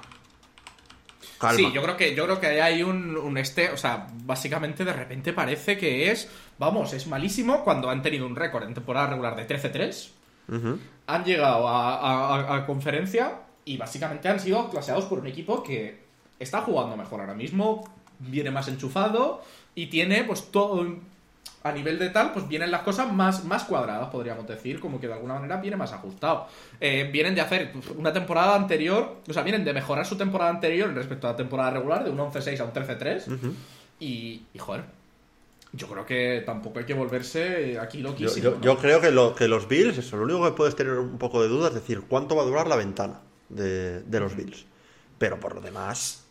[1.40, 1.56] Calma.
[1.58, 4.84] Sí, yo creo que yo creo que ahí hay un, un este, o sea, básicamente
[4.84, 9.08] de repente parece que es, vamos, es malísimo cuando han tenido un récord en temporada
[9.08, 10.10] regular de 13-3,
[10.50, 10.80] Ujú.
[11.08, 15.64] han llegado a, a- a- a conferencia y básicamente han sido claseados por un equipo
[15.64, 16.00] que
[16.40, 19.42] está jugando mejor ahora mismo, viene más enchufado
[19.76, 20.86] y tiene pues todo
[21.64, 25.08] a nivel de tal, pues vienen las cosas más, más cuadradas, podríamos decir, como que
[25.08, 26.48] de alguna manera viene más ajustado.
[26.80, 30.88] Eh, vienen de hacer una temporada anterior, o sea, vienen de mejorar su temporada anterior
[30.90, 33.54] en respecto a la temporada regular, de un 11-6 a un 13-3,
[34.00, 34.84] y, y, joder,
[35.74, 38.44] yo creo que tampoco hay que volverse aquí Yo, loquísimo.
[38.44, 38.62] yo- ¿no?
[38.62, 41.42] yo creo que, lo, que los Bills, eso, lo único que puedes tener un poco
[41.42, 43.20] de duda es decir, ¿cuánto va a durar la ventana
[43.50, 44.66] de, de los Bills?
[45.18, 46.26] Pero por lo demás,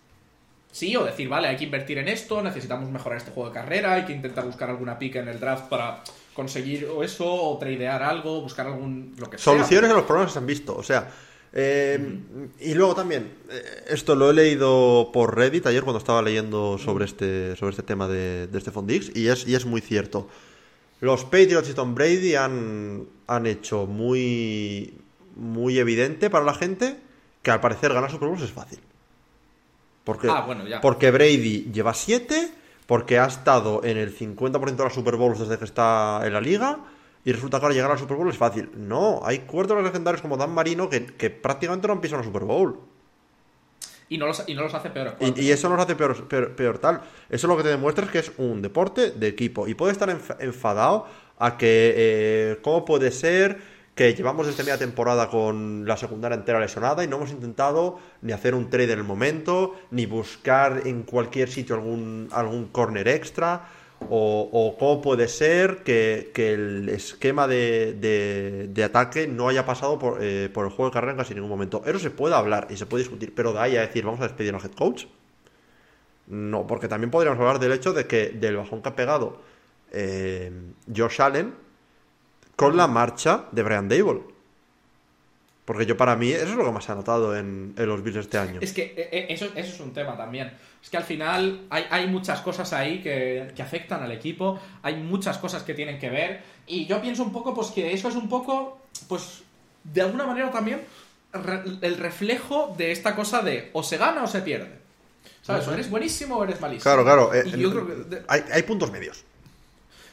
[0.79, 3.95] Sí, o decir, vale, hay que invertir en esto, necesitamos mejorar este juego de carrera,
[3.95, 8.41] hay que intentar buscar alguna pica en el draft para conseguir eso, o tradear algo,
[8.43, 9.13] buscar algún.
[9.19, 9.55] lo que sea.
[9.55, 10.77] soluciones a los problemas que se han visto.
[10.77, 11.11] O sea,
[11.53, 12.21] eh,
[12.61, 17.07] y luego también, eh, esto lo he leído por Reddit ayer cuando estaba leyendo sobre
[17.07, 20.29] este, sobre este tema de, de Stephon Diggs, y es, y es muy cierto.
[21.01, 24.95] Los Patriots y Tom Brady han, han hecho muy,
[25.35, 26.99] muy evidente para la gente
[27.43, 28.79] que al parecer ganar Super Bowls es fácil.
[30.09, 30.81] Porque, Ah, bueno, ya.
[30.81, 32.49] porque Brady lleva 7,
[32.87, 36.41] porque ha estado en el 50% de las Super Bowls desde que está en la
[36.41, 36.79] liga,
[37.27, 38.71] y resulta que ahora llegar al Super Bowl es fácil.
[38.75, 42.45] No, hay cuartos legendarios como Dan Marino que, que prácticamente no han pisado una Super
[42.45, 42.81] Bowl.
[44.09, 45.17] Y no los, y no los hace peor.
[45.21, 47.03] Y, y eso nos hace peor, peor, peor tal.
[47.29, 49.69] Eso lo que te demuestra es que es un deporte de equipo.
[49.69, 51.07] Y puede estar enf- enfadado
[51.39, 53.61] a que, eh, ¿cómo puede ser
[53.99, 58.31] que llevamos desde media temporada con la secundaria entera lesionada y no hemos intentado ni
[58.33, 63.69] hacer un trade en el momento, ni buscar en cualquier sitio algún, algún corner extra?
[64.09, 67.95] O, cómo puede ser que, que el esquema de,
[68.73, 71.83] de- ataque no haya pasado por, eh, por el juego de carrera en ningún momento.
[71.85, 74.29] Eso se puede hablar y se puede discutir, pero de ahí a decir vamos a
[74.29, 75.07] despedir al head coach,
[76.29, 79.41] no, porque también podríamos hablar del hecho de que del bajón que ha pegado
[79.93, 80.53] eh,
[80.95, 81.55] Josh Allen
[82.59, 84.21] con la marcha de Brian Dable.
[85.65, 88.17] Porque yo para mí eso es lo que más ha notado en, en los Bills
[88.17, 88.59] este año.
[88.63, 90.51] Es que eh, eh, eso, eso es un tema también.
[90.83, 94.97] Es que al final hay, hay muchas cosas ahí que, que afectan al equipo, hay
[94.97, 96.41] muchas cosas que tienen que ver.
[96.67, 99.43] Y yo pienso un poco, pues que eso es un poco, pues,
[99.85, 100.81] de alguna manera también
[101.35, 104.79] re- el reflejo de esta cosa de o se gana o se pierde.
[105.43, 105.69] ¿Sabes?
[105.69, 106.83] O eres buenísimo o eres malísimo.
[106.83, 107.35] Claro, claro.
[107.35, 109.23] eh, Y yo creo que hay, hay puntos medios.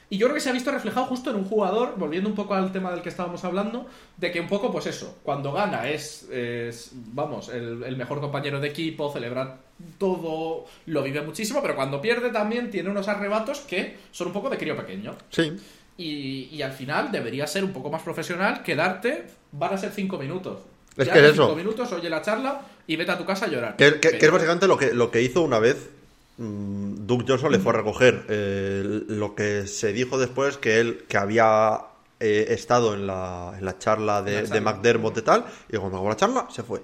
[0.10, 2.54] Y yo creo que se ha visto reflejado justo en un jugador, volviendo un poco
[2.54, 3.88] al tema del que estábamos hablando,
[4.18, 8.60] de que un poco, pues eso, cuando gana es, es, vamos, el, el mejor compañero
[8.60, 9.58] de equipo, celebra
[9.98, 14.50] todo, lo vive muchísimo, pero cuando pierde también tiene unos arrebatos que son un poco
[14.50, 15.16] de crío pequeño.
[15.30, 15.54] Sí.
[15.98, 20.18] Y, y al final debería ser un poco más profesional, quedarte, van a ser cinco
[20.18, 20.60] minutos.
[20.98, 21.44] Es Ya que es eso.
[21.46, 23.76] cinco minutos, oye la charla y vete a tu casa a llorar.
[23.76, 25.90] Que, que- que es básicamente lo que, lo que hizo una vez
[26.38, 31.06] mm, Doug Johnson le fue a recoger eh, lo que se dijo después que él
[31.08, 31.80] que había
[32.20, 34.62] eh, estado en la, en la charla de, de.
[34.62, 36.82] McDermott y tal, y cuando acabó la charla se fue.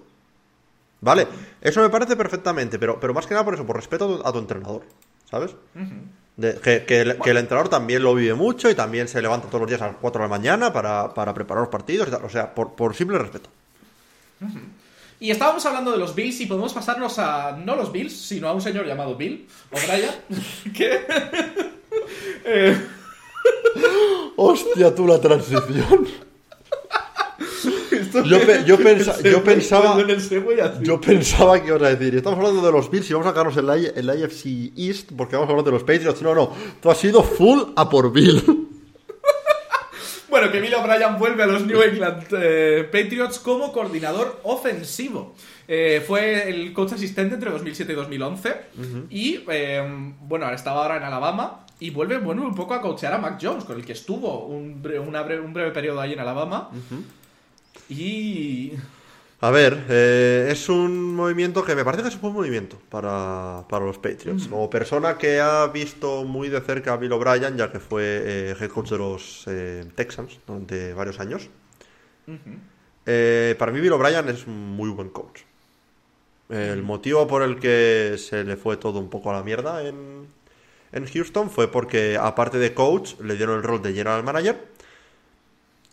[1.03, 1.27] Vale,
[1.61, 4.27] eso me parece perfectamente, pero, pero más que nada por eso, por respeto a tu,
[4.27, 4.83] a tu entrenador,
[5.29, 5.55] ¿sabes?
[6.37, 9.47] De- que, que el, que el entrenador también lo vive mucho y también se levanta
[9.47, 12.11] todos los días a las 4 de la mañana para, para preparar los partidos y
[12.11, 12.23] tal.
[12.23, 13.49] O sea, por, por simple respeto.
[15.21, 18.53] Y estábamos hablando de los Bills y podemos pasarnos a no los Bills, sino a
[18.53, 20.09] un señor llamado Bill O'Brien,
[20.75, 20.99] que...
[22.43, 22.77] eh,
[24.35, 26.07] Hostia, tú la transición.
[27.91, 30.81] esto Yo pe- yo pensa- el yo pensaba- el.
[30.83, 33.57] Yo pensaba que ibas a decir, estamos hablando de los Bills y vamos a quedarnos
[33.57, 36.21] en la, I- en la AFC East porque vamos a hablar de los Patriots.
[36.23, 38.69] No, no, tú has sido full a por Bill.
[40.31, 45.35] Bueno, que Bill O'Brien vuelve a los New England eh, Patriots como coordinador ofensivo.
[45.67, 48.55] Eh, fue el coach asistente entre 2007 y 2011.
[49.09, 51.65] Y, eh, bueno, ahora estaba ahora en Alabama.
[51.81, 54.81] Y vuelve, bueno, un poco a coachear a Mac Jones, con el que estuvo un,
[54.81, 56.69] bre- una bre- un breve periodo ahí en Alabama.
[57.89, 58.71] Y...
[59.43, 63.65] A ver, eh, es un movimiento que me parece que es un buen movimiento para,
[63.67, 64.47] para los Patriots.
[64.47, 68.55] Como persona que ha visto muy de cerca a Bill O'Brien, ya que fue eh,
[68.59, 71.49] head coach de los eh, Texans durante varios años,
[72.25, 75.41] para mí Bill O'Brien es un muy buen coach.
[76.49, 80.27] El motivo por el que se le fue todo un poco a la mierda en,
[80.91, 84.67] en Houston fue porque, aparte de coach, le dieron el rol de general manager.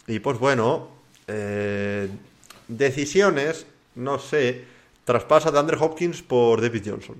[0.07, 0.89] Y pues bueno,
[1.29, 2.09] eh,
[2.69, 4.65] decisiones, no sé,
[5.05, 7.17] traspasa de Andrew Hopkins por David Johnson.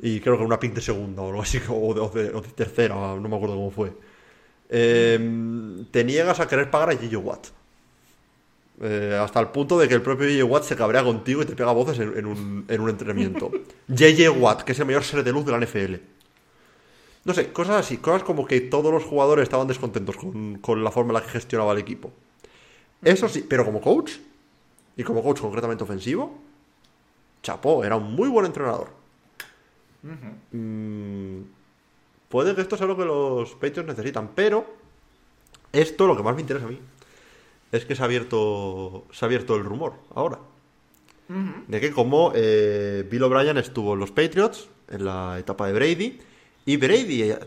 [0.00, 2.40] Y creo que una pick de segunda o algo así, o de, o de- o
[2.40, 3.92] de tercera, no me acuerdo cómo fue.
[4.68, 5.18] Eh,
[5.90, 7.18] te niegas a querer pagar a J.J.
[7.18, 7.46] Watt.
[8.82, 10.44] Eh, hasta el punto de que el propio J.J.
[10.44, 13.50] Watt se cabrea contigo y te pega voces en, en un, en un entrenamiento.
[13.88, 14.30] J.J.
[14.30, 15.94] Watt, que es el mayor ser de luz de la NFL.
[17.24, 20.90] No sé, cosas así, cosas como que todos los jugadores estaban descontentos con, con la
[20.90, 22.10] forma en la que gestionaba el equipo.
[23.02, 24.12] Eso sí, pero como coach,
[24.96, 26.38] y como coach concretamente ofensivo,
[27.42, 28.88] chapó, era un muy buen entrenador.
[30.52, 31.42] Mm,
[32.28, 34.66] puede que esto sea lo que los Patriots necesitan, pero
[35.72, 36.80] esto lo que más me interesa a mí
[37.72, 40.38] es que se ha abierto, se ha abierto el rumor ahora.
[41.68, 46.18] De que como eh, Bill O'Brien estuvo en los Patriots en la etapa de Brady
[46.66, 47.38] y Brady, eh,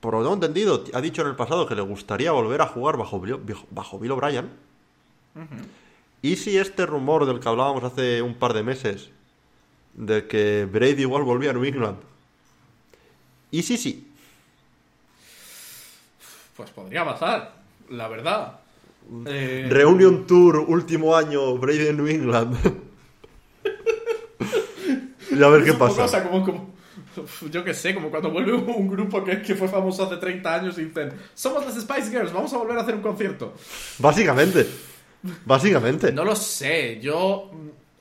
[0.00, 2.66] por lo que tengo entendido, ha dicho en el pasado que le gustaría volver a
[2.66, 3.22] jugar bajo,
[3.70, 4.50] bajo Bill O'Brien.
[6.22, 9.10] ¿Y si este rumor del que hablábamos hace un par de meses,
[9.94, 11.98] de que Brady igual volvía a New England?
[13.50, 14.06] ¿Y si sí?
[16.56, 17.54] Pues podría pasar,
[17.90, 18.60] la verdad.
[19.26, 22.56] Eh, Reunion Tour, último año, Brady en New England.
[25.30, 26.22] y a ver qué pasa.
[26.24, 26.76] como, como-
[27.50, 30.78] yo qué sé, como cuando vuelve un grupo que, que fue famoso hace 30 años
[30.78, 33.54] y dicen, somos las Spice Girls, vamos a volver a hacer un concierto.
[33.98, 34.66] Básicamente.
[35.44, 36.12] Básicamente.
[36.12, 37.50] No lo sé, yo...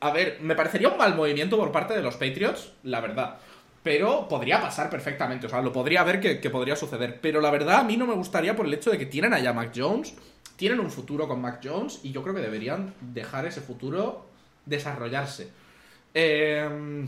[0.02, 3.38] A ver, me parecería un mal movimiento por parte de los Patriots, la verdad.
[3.82, 7.20] Pero podría pasar perfectamente, o sea, lo podría ver que, podría suceder.
[7.22, 9.54] Pero la verdad, a mí no me gustaría por el hecho de que tienen allá
[9.54, 10.14] Mac Jones,
[10.56, 14.26] tienen un futuro con Mac Jones, y yo creo que deberían dejar ese futuro
[14.66, 15.50] desarrollarse.
[16.14, 17.08] Eh,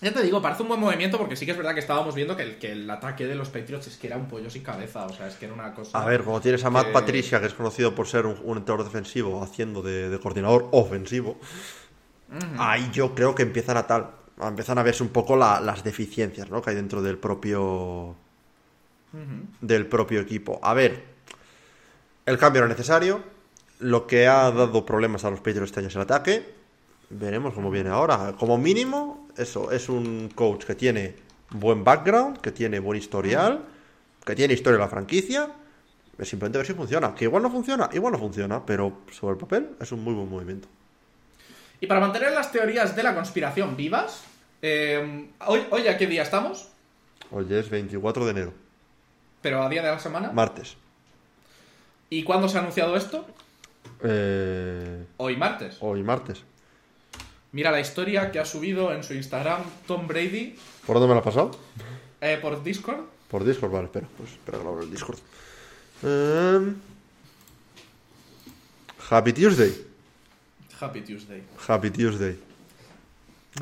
[0.00, 2.36] ya te digo, parece un buen movimiento porque sí que es verdad que estábamos viendo
[2.36, 5.06] que el, que el ataque de los Patriots es que era un pollo sin cabeza,
[5.06, 6.02] o sea, es que era una cosa...
[6.02, 8.58] A ver, como tienes a Matt que- Patricia, que es conocido por ser un, un
[8.58, 11.38] entrenador defensivo, haciendo de, de coordinador ofensivo,
[12.58, 14.10] ahí yo creo que empiezan a tal.
[14.40, 16.60] Empiezan a verse un poco la- las deficiencias ¿no?
[16.60, 18.16] que hay dentro del propio.
[19.62, 20.60] del propio equipo.
[20.62, 21.04] A ver,
[22.26, 23.22] el cambio era necesario.
[23.78, 26.54] Lo que ha dado problemas a los Patriots este año es el ataque.
[27.08, 28.34] Veremos cómo viene ahora.
[28.38, 31.14] Como mínimo, eso, es un coach que tiene
[31.50, 33.62] buen background, que tiene buen historial,
[34.24, 35.48] que tiene historia en la franquicia.
[36.18, 37.14] Es simplemente ver si funciona.
[37.14, 40.28] Que igual no funciona, igual no funciona, pero sobre el papel es un muy buen
[40.30, 40.68] movimiento.
[41.80, 44.22] Y para mantener las teorías de la conspiración vivas,
[44.62, 46.68] eh, hoy, hoy a qué día estamos,
[47.30, 48.52] Hoy es 24 de enero,
[49.42, 50.30] pero a día de la semana.
[50.32, 50.76] martes.
[52.08, 53.26] ¿Y cuándo se ha anunciado esto?
[54.02, 55.76] Eh, Hoy martes.
[55.80, 56.44] hoy martes.
[57.56, 61.20] Mira la historia que ha subido en su Instagram Tom Brady ¿Por dónde me la
[61.20, 61.52] has pasado?
[62.20, 63.00] eh, por Discord.
[63.30, 64.06] Por Discord, vale, espera.
[64.18, 65.18] Pues espera que lo abro el Discord.
[66.02, 66.74] Em,
[69.08, 69.72] Happy Tuesday.
[70.80, 71.42] Happy Tuesday.
[71.66, 72.38] Happy Tuesday.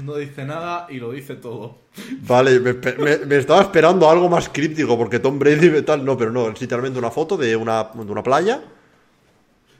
[0.03, 1.79] No dice nada y lo dice todo.
[2.27, 6.33] Vale, me, me- me estaba esperando algo más críptico porque Tom Brady tal, no, pero
[6.33, 8.61] no, es literalmente una foto de una, de una playa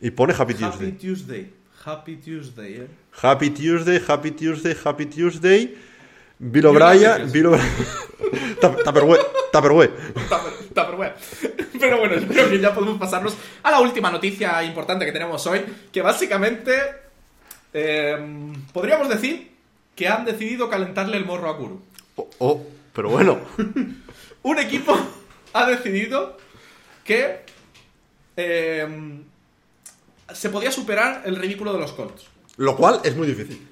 [0.01, 1.53] y pone Happy Happy Tuesday.
[1.85, 2.89] Happy Tuesday, eh.
[3.23, 5.75] Happy Tuesday, Happy Tuesday, Happy Tuesday.
[6.39, 7.31] Bill O'Brien.
[7.31, 7.69] Bill O'Brien.
[11.79, 15.63] Pero bueno, creo que ya podemos pasarnos a la última noticia importante que tenemos hoy,
[15.93, 16.73] que básicamente
[17.73, 19.53] eh, podríamos decir
[19.95, 21.83] que han decidido calentarle el morro a Kuru.
[22.17, 23.39] Oh, oh, pero bueno.
[24.43, 24.99] Un equipo
[25.53, 26.39] ha decidido
[27.05, 27.45] que
[28.37, 28.89] eh,
[30.33, 32.27] se podía superar el ridículo de los Colts.
[32.57, 33.67] Lo cual es muy difícil.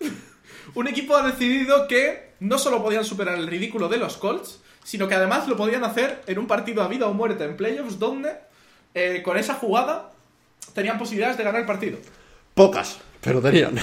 [0.74, 5.06] Un equipo ha decidido que no solo podían superar el ridículo de los Colts, sino
[5.08, 8.32] que además lo podían hacer en un partido a vida o muerte en playoffs donde
[8.94, 10.10] eh, con esa jugada
[10.74, 11.98] tenían posibilidades de ganar el partido.
[12.54, 13.76] Pocas, pero tenían.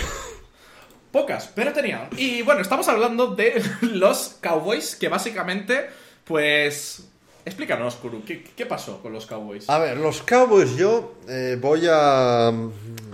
[1.12, 2.10] Pocas, pero tenían.
[2.18, 5.90] Y bueno, estamos hablando de los Cowboys, que básicamente,
[6.24, 7.06] pues...
[7.50, 9.68] Explícanos, Kuru, ¿qué, pasó con los Cowboys?
[9.72, 12.52] A ver, los Cowboys yo eh, voy a...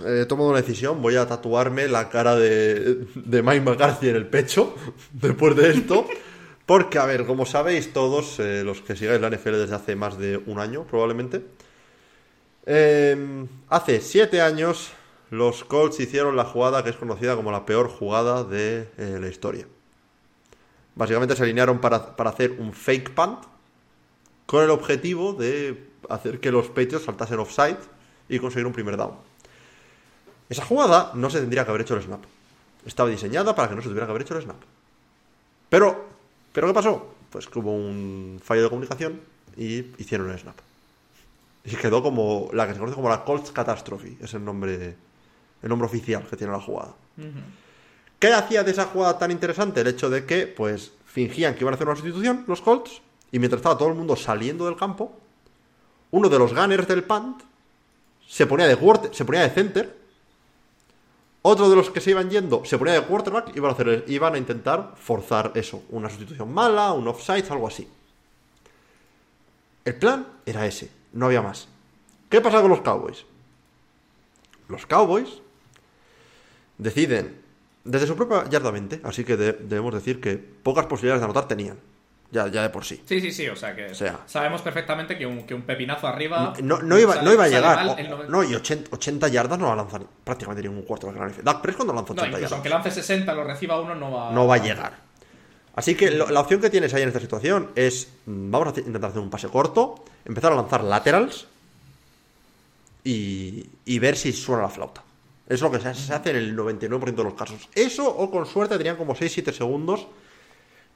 [0.04, 4.16] He eh, tomado una decisión, voy a tatuarme la cara de, de Mike McCarthy en
[4.16, 4.74] el pecho
[5.12, 6.06] después de esto.
[6.66, 10.18] Porque, a ver, como sabéis todos, eh, los que sigáis la NFL desde hace más
[10.18, 11.42] de un año, probablemente,
[13.70, 14.90] hace siete años
[15.30, 19.66] los Colts hicieron la jugada que es conocida como la peor jugada de la historia.
[20.94, 23.55] Básicamente se alinearon para, hacer un fake punt
[24.46, 27.78] con el objetivo de hacer que los Patriots saltasen offside
[28.28, 29.14] y conseguir un primer down.
[30.48, 32.22] Esa jugada no se tendría que haber hecho el snap.
[32.84, 34.56] Estaba diseñada para que no se tuviera que haber hecho el snap.
[35.68, 36.06] Pero,
[36.52, 37.14] ¿pero qué pasó?
[37.30, 39.20] Pues que hubo un fallo de comunicación
[39.56, 40.56] y hicieron el snap.
[41.64, 44.94] Y quedó como la que se conoce como la Colts Catastrophe, es el nombre
[45.62, 46.94] el nombre oficial que tiene la jugada.
[48.18, 49.80] ¿Qué hacía de esa jugada tan interesante?
[49.80, 53.02] El hecho de que, pues, fingían que iban a hacer una sustitución, los Colts,
[53.32, 55.12] y mientras estaba todo el mundo saliendo del campo,
[56.10, 57.42] uno de los gunners del punt
[58.26, 58.76] se ponía de,
[59.12, 59.96] se ponía de center,
[61.42, 64.94] otro de los que se iban yendo se ponía de quarterback y iban a, intentar
[64.96, 67.88] forzar eso, una sustitución mala, un offside, algo así.
[69.84, 71.68] El plan era ese, no había más.
[72.28, 73.24] ¿Qué pasa con los Cowboys?
[74.68, 75.40] Los Cowboys
[76.78, 77.40] deciden
[77.84, 81.78] desde su propia yarda 20, así que debemos decir que pocas posibilidades de anotar tenían.
[82.30, 83.00] Ya, ya de por sí.
[83.06, 83.94] Sí, sí, sí, o sea que
[84.26, 86.54] sabemos perfectamente que un, pepinazo arriba.
[86.62, 88.28] No, no, iba, no iba, a llegar.
[88.28, 92.12] no, y 80, yardas no va a lanzar prácticamente ningún cuarto de Dak cuando lanza
[92.12, 92.52] 80 yardas.
[92.52, 95.06] Aunque lance 60, lo reciba uno, no va, no va a llegar.
[95.76, 99.10] Así que la opción que tienes ahí en esta situación es: mm, vamos a intentar
[99.10, 101.46] hacer un pase corto, empezar a lanzar laterals
[103.04, 105.02] y, y ver si suena la flauta.
[105.48, 107.68] Es lo que se hace en el 99% de los casos.
[107.74, 110.08] Eso, o con suerte, tenían como 6-7 segundos.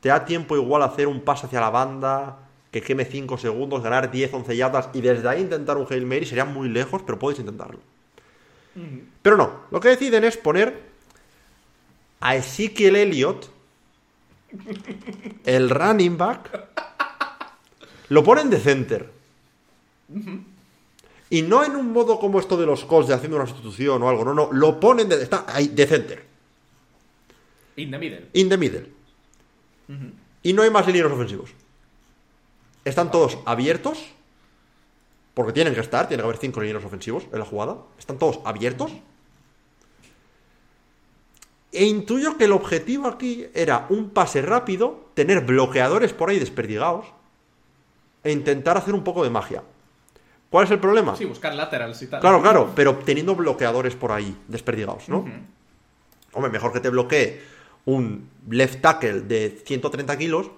[0.01, 2.39] Te da tiempo igual a hacer un pase hacia la banda,
[2.71, 6.25] que queme 5 segundos, ganar 10-11 yardas y desde ahí intentar un Hail Mary.
[6.25, 7.81] Sería muy lejos, pero podéis intentarlo.
[9.23, 10.91] Pero no, lo que deciden es poner
[12.21, 13.51] a Ezekiel Elliott,
[15.45, 16.69] el running back,
[18.09, 19.11] lo ponen de center.
[21.29, 24.09] Y no en un modo como esto de los Colts de haciendo una sustitución o
[24.09, 26.25] algo, no, no, lo ponen de, está ahí, de center.
[27.77, 28.29] In the middle.
[28.33, 29.00] In the middle.
[30.43, 31.51] Y no hay más linieros ofensivos.
[32.85, 33.99] Están todos abiertos,
[35.35, 37.77] porque tienen que estar, tiene que haber cinco linieros ofensivos en la jugada.
[37.99, 38.93] Están todos abiertos.
[41.73, 47.07] E intuyo que el objetivo aquí era un pase rápido, tener bloqueadores por ahí desperdigados
[48.25, 49.63] e intentar hacer un poco de magia.
[50.51, 51.15] ¿Cuál es el problema?
[51.15, 52.21] Sí, buscar laterals y tal.
[52.21, 55.25] Claro, claro, pero teniendo bloqueadores por ahí, desperdigados, ¿no?
[56.33, 57.41] Hombre, mejor que te bloquee
[57.85, 60.51] un left tackle de 130 kilos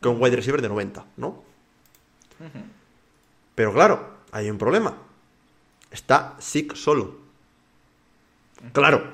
[0.00, 1.42] que un wide receiver de 90, ¿no?
[3.54, 4.96] Pero claro, hay un problema.
[5.90, 7.16] Está Sick solo.
[8.72, 9.04] Claro,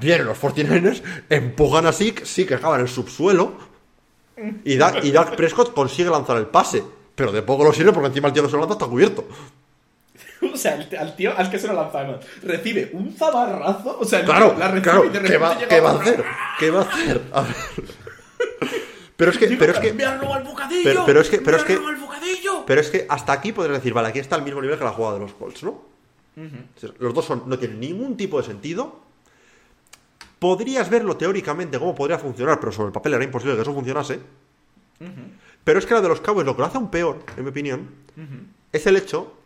[0.00, 3.58] vienen los 49ers, empujan a Sick, Sick acaba en el subsuelo
[4.64, 6.82] y, y Dak Prescott consigue lanzar el pase.
[7.14, 9.26] Pero de poco lo sirve porque encima el tío que se lo lanza está cubierto.
[10.52, 13.98] o sea, al tío al que se lo lanza recibe un zabarrazo.
[14.00, 15.12] O sea, claro, la recibe claro.
[15.12, 16.24] ¿Qué va, ¿qué va a hacer?
[16.58, 17.22] ¿Qué va a hacer?
[17.32, 17.54] A ver.
[19.18, 21.76] Pero es que, pero es que, al bocadillo, pero, es que, pero es que,
[22.64, 24.92] pero es que hasta aquí podrías decir, vale, aquí está al mismo nivel que la
[24.92, 25.82] jugada de los Colts, ¿no?
[27.00, 29.00] Los dos son, no tienen ningún tipo de sentido.
[30.38, 34.20] Podrías verlo teóricamente cómo podría funcionar, pero sobre el papel era imposible que eso funcionase.
[35.64, 37.50] Pero es que la de los Cowboys, lo que lo hace aún peor, en mi
[37.50, 37.88] opinión,
[38.72, 39.37] es el hecho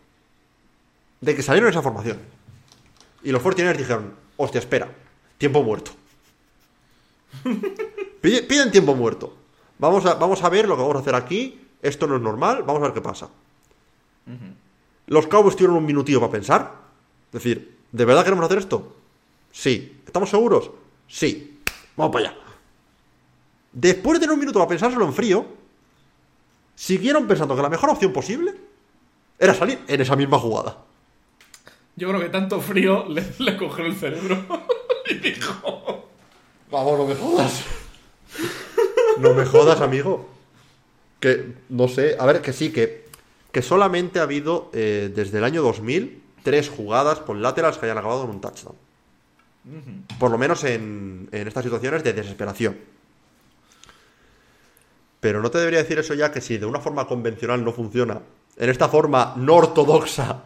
[1.23, 2.19] de que salieron esa formación.
[3.23, 4.93] Y los 49 dijeron, hostia, espera,
[5.39, 5.93] tiempo muerto.
[8.21, 9.35] Piden tiempo muerto.
[9.79, 11.61] Vamos a, vamos a ver lo que vamos a hacer aquí.
[11.81, 13.29] Esto no es normal, vamos a ver qué pasa.
[15.07, 16.73] Los Cowboys tuvieron un minutillo para pensar.
[17.27, 18.97] Es decir, ¿de verdad queremos hacer esto?
[19.51, 20.03] Sí.
[20.05, 20.71] ¿Estamos seguros?
[21.09, 21.61] Sí.
[21.97, 22.39] Vamos para allá.
[23.73, 25.47] después de tener un minuto a pensárselo en frío,
[26.75, 28.55] siguieron pensando que la mejor opción posible
[29.39, 30.79] era salir en esa misma jugada.
[31.97, 34.45] Yo creo que tanto frío le, le cogió el cerebro
[35.11, 36.09] y dijo...
[36.71, 37.65] Vamos, no me jodas.
[39.19, 40.29] No me jodas, amigo.
[41.21, 43.05] Que, no sé, a ver, que sí, que,
[43.53, 47.99] que solamente ha habido eh, desde el año 2000 tres jugadas por laterals que hayan
[47.99, 48.77] acabado en un touchdown.
[50.19, 52.77] Por lo menos en, en estas situaciones de desesperación.
[55.21, 58.21] Pero no te debería decir eso ya que si de una forma convencional no funciona,
[58.57, 60.43] en esta forma no ortodoxa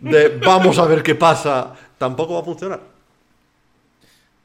[0.00, 2.80] de vamos a ver qué pasa, tampoco va a funcionar.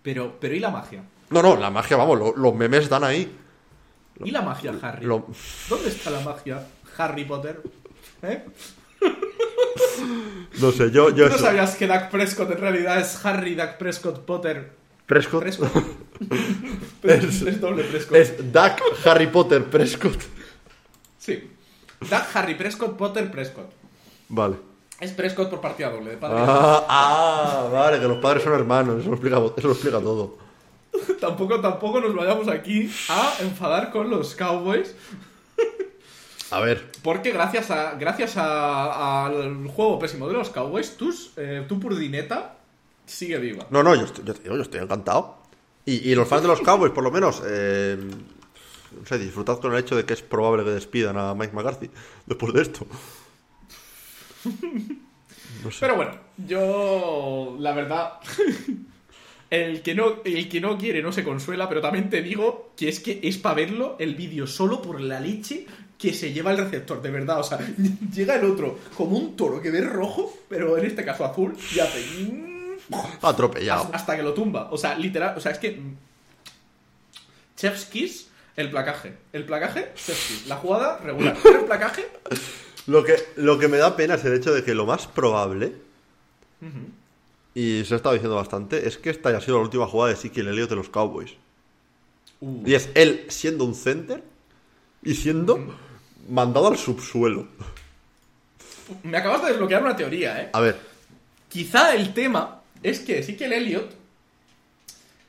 [0.01, 1.03] Pero, pero ¿y la magia?
[1.29, 3.35] No, no, la magia, vamos, lo- los memes están ahí.
[4.23, 5.05] ¿Y la magia, Harry?
[5.05, 5.27] Lo-
[5.69, 6.65] ¿Dónde está la magia,
[6.97, 7.61] Harry Potter?
[8.21, 8.43] ¿Eh?
[10.59, 11.09] No sé, yo...
[11.09, 14.71] yo ¿Tú no eso- sabías que Dak Prescott en realidad es Harry Dak Prescott Potter?
[15.05, 15.41] Prescott.
[15.41, 15.71] ¿Prescott?
[17.03, 18.17] Es- es, doble Prescott.
[18.17, 20.19] Es Duck Harry Potter Prescott.
[21.17, 21.49] Sí.
[22.09, 23.71] Dak Harry Prescott Potter Prescott.
[24.27, 24.57] Vale.
[24.99, 26.11] Es Prescott por partida doble.
[26.11, 26.37] De padre.
[26.39, 30.37] Ah, ah, vale, que los padres son hermanos, eso lo explica, eso lo explica todo.
[31.21, 34.95] Tampoco, tampoco nos vayamos aquí a enfadar con los Cowboys.
[36.51, 41.63] A ver, Porque gracias a gracias a- al juego pésimo de los Cowboys, tus, eh,
[41.67, 42.55] tu purdineta
[43.05, 43.67] sigue viva.
[43.69, 45.37] no, no, yo estoy, yo, yo estoy encantado.
[45.85, 47.97] Y, y los fans de los Cowboys, por lo menos, eh,
[48.99, 51.91] no sé, disfrutad con el hecho de que es probable que despidan a Mike McCarthy
[52.25, 52.87] después de esto.
[55.63, 55.77] No sé.
[55.81, 58.13] Pero bueno, yo la verdad
[59.49, 62.89] el que no el que no quiere no se consuela, pero también te digo que
[62.89, 65.65] es que es para verlo el vídeo solo por la leche
[65.97, 67.59] que se lleva el receptor, de verdad, o sea,
[68.13, 71.79] llega el otro como un toro que ve rojo, pero en este caso azul y
[71.79, 73.89] hace mm, Atropellado.
[73.91, 75.97] hasta que lo tumba, o sea, literal, o sea, es que mm,
[77.57, 82.07] Chef's Kiss el placaje, el placaje, Chef's Kiss, la jugada regular, pero el placaje
[82.87, 85.75] Lo que, lo que me da pena es el hecho de que lo más probable,
[87.53, 90.19] y se ha estado diciendo bastante, es que esta haya sido la última jugada de
[90.19, 91.31] Ezekiel Elliott de los Cowboys.
[92.41, 92.63] Uh.
[92.65, 94.23] Y es él siendo un center
[95.03, 95.77] y siendo
[96.29, 97.47] mandado al subsuelo.
[99.03, 100.49] me acabas de desbloquear una teoría, eh.
[100.53, 100.89] A ver,
[101.49, 103.91] Quizá el tema es que sí que el Elliot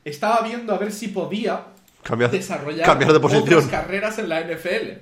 [0.05, 1.65] estaba viendo a ver si podía
[2.03, 5.01] cambiar, desarrollar cambiar de otras carreras en la NFL.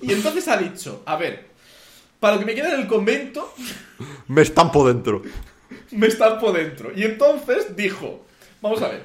[0.00, 1.49] Y entonces ha dicho, a ver,
[2.20, 3.52] para lo que me queda en el convento,
[4.28, 5.22] Me estampo dentro.
[5.92, 6.92] me estampo dentro.
[6.94, 8.24] Y entonces dijo,
[8.60, 9.02] vamos a ver,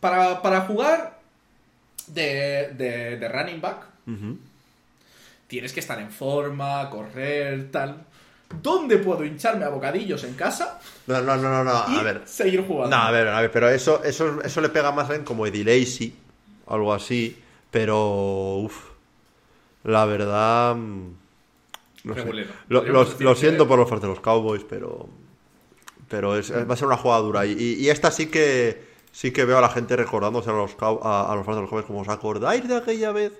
[0.00, 1.18] para, para jugar
[2.06, 3.86] de, de, de running back,
[5.46, 8.04] tienes que estar en forma, correr, tal.
[8.62, 12.22] ¿Dónde puedo hincharme a bocadillos en casa No, no, no, no, no, y a ver.
[12.26, 12.94] seguir jugando?
[12.96, 15.64] No, a ver, a ver, pero eso, eso, eso le pega más en como Eddie
[15.64, 16.14] Lacy,
[16.68, 17.36] algo así,
[17.70, 18.90] pero uff,
[19.82, 21.14] la verdad, mm,
[22.04, 22.20] no sé.
[22.20, 22.50] Regulero.
[22.68, 25.08] Lo, siento por los fans de los Cowboys, pero
[26.08, 29.58] pero es, va a ser una jugada dura y, esta sí que sí que veo
[29.58, 32.00] a la gente recordándose a los Cow- a, a los fans de los Cowboys como
[32.00, 33.32] os acordáis de aquella vez.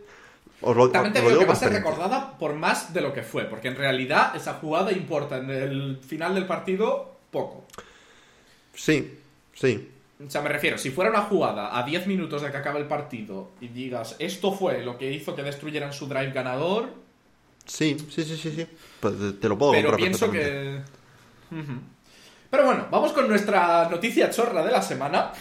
[0.61, 3.23] Os lo, También te digo que va a ser recordada por más de lo que
[3.23, 7.65] fue, porque en realidad esa jugada importa en el final del partido poco.
[8.75, 9.19] Sí,
[9.53, 9.91] sí.
[10.27, 12.87] O sea, me refiero, si fuera una jugada a 10 minutos de que acabe el
[12.87, 16.89] partido y digas, esto fue lo que hizo que destruyeran su drive ganador,
[17.65, 18.67] Sí, sí, sí, sí, sí.
[19.01, 20.81] Pues te, te lo puedo pero comprar pienso que...
[22.51, 25.33] Pero bueno, vamos con nuestra noticia chorra de la semana,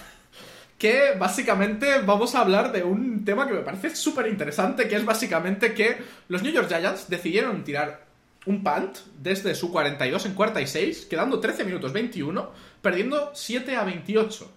[0.78, 5.06] que básicamente vamos a hablar de un tema que me parece súper interesante, que es
[5.06, 5.98] básicamente que
[6.28, 8.06] los New York Giants decidieron tirar
[8.46, 12.52] un punt desde su 42 en cuarta y 6, quedando 13 minutos 21,
[12.82, 14.52] perdiendo 7 a 28.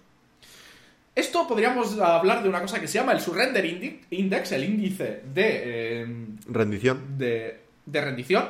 [1.17, 3.65] Esto podríamos hablar de una cosa que se llama el Surrender
[4.11, 5.61] Index, el índice de...
[6.03, 6.07] eh,
[6.47, 7.17] Rendición.
[7.17, 8.45] de, de rendición,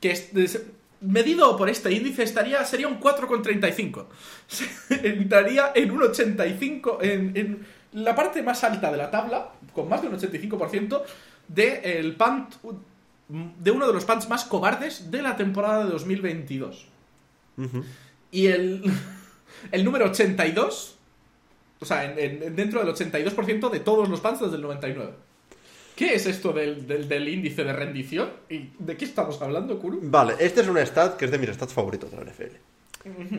[0.00, 0.62] que es, es-
[1.02, 4.06] medido por este índice estaría sería un 4,35.
[5.02, 10.00] Entraría en un 85, en, en la parte más alta de la tabla, con más
[10.00, 11.02] de un 85%
[11.48, 12.54] de el punt,
[13.28, 16.86] de uno de los punts más cobardes de la temporada de 2022.
[17.58, 17.84] Ujú.
[18.30, 18.82] Y el,
[19.72, 20.95] el número 82,
[21.80, 25.12] o sea, en- en- dentro del 82% de todos los punts desde el 99.
[25.94, 28.28] ¿Qué es esto del, del- del índice de rendición?
[28.50, 30.00] ¿Y de qué estamos hablando, Kuru?
[30.02, 32.56] Vale, este es un stat que es de mis stats favoritos de la NFL.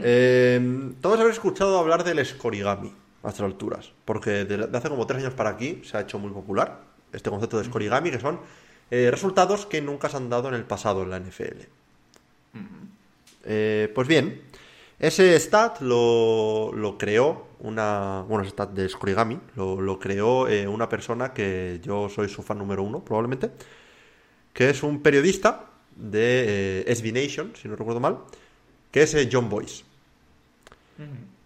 [0.04, 2.92] Eh, todos habéis escuchado hablar del scorigami
[3.24, 6.18] a estas alturas, porque de, de hace como tres años para aquí se ha hecho
[6.20, 6.82] muy popular
[7.14, 8.40] este concepto de scorigami, que son
[8.90, 11.62] eh, resultados que nunca se han dado en el pasado en la NFL.
[13.50, 14.42] Eh, pues bien,
[15.00, 18.24] Ese stat lo, lo creó una.
[18.28, 22.42] Bueno, ese stat de Scorigami lo, lo creó eh, una persona que yo soy su
[22.42, 23.52] fan número uno, probablemente.
[24.54, 28.20] Que es un periodista de eh, SB Nation, si no recuerdo mal.
[28.92, 29.84] Que es eh, John Boyce.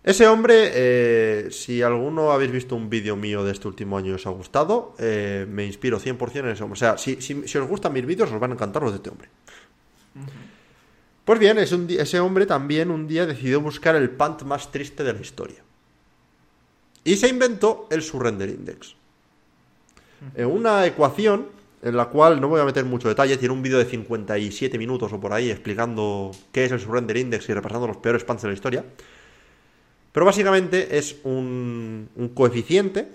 [0.04, 4.14] Ese hombre, eh, si alguno habéis visto un vídeo mío de este último año y
[4.16, 6.78] os ha gustado, me inspiro 100% en ese hombre.
[6.78, 8.98] O sea, si, si- si os gustan mis vídeos, os van a encantar los de
[8.98, 9.30] este hombre.
[11.26, 14.72] Pues bien, es un di- ese hombre también un día decidió buscar el punt más
[14.72, 15.64] triste de la historia.
[17.04, 18.96] Y se inventó el surrender index.
[20.36, 21.48] En una ecuación
[21.82, 25.12] en la cual no voy a meter mucho detalle, tiene un vídeo de 57 minutos
[25.14, 28.50] o por ahí explicando qué es el surrender index y repasando los peores punts de
[28.50, 28.86] la historia.
[30.12, 33.08] Pero básicamente es un, un coeficiente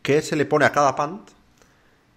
[0.00, 1.28] que se le pone a cada punt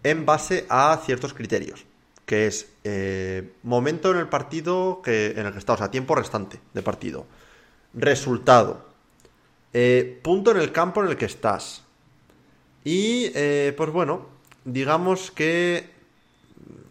[0.04, 1.84] en base a ciertos criterios,
[2.30, 6.14] que es eh, momento en el partido que, en el que está, o sea, tiempo
[6.14, 7.26] restante de partido,
[7.96, 8.86] resultado,
[9.74, 11.84] eh, punto en el campo en el que estás.
[12.84, 14.28] Y, eh, pues bueno,
[14.64, 15.90] digamos que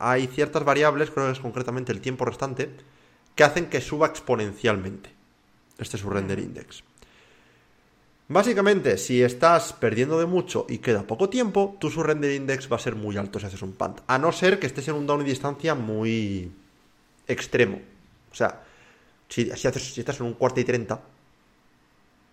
[0.00, 2.70] hay ciertas variables, creo que es concretamente el tiempo restante,
[3.36, 5.12] que hacen que suba exponencialmente.
[5.78, 6.82] Este surrender index.
[8.30, 12.80] Básicamente, si estás perdiendo de mucho y queda poco tiempo, tu surrender index va a
[12.80, 14.00] ser muy alto si haces un punt.
[14.06, 16.52] A no ser que estés en un down y distancia muy
[17.26, 17.80] extremo.
[18.30, 18.62] O sea,
[19.28, 21.00] si, si haces, si estás en un cuarto y treinta,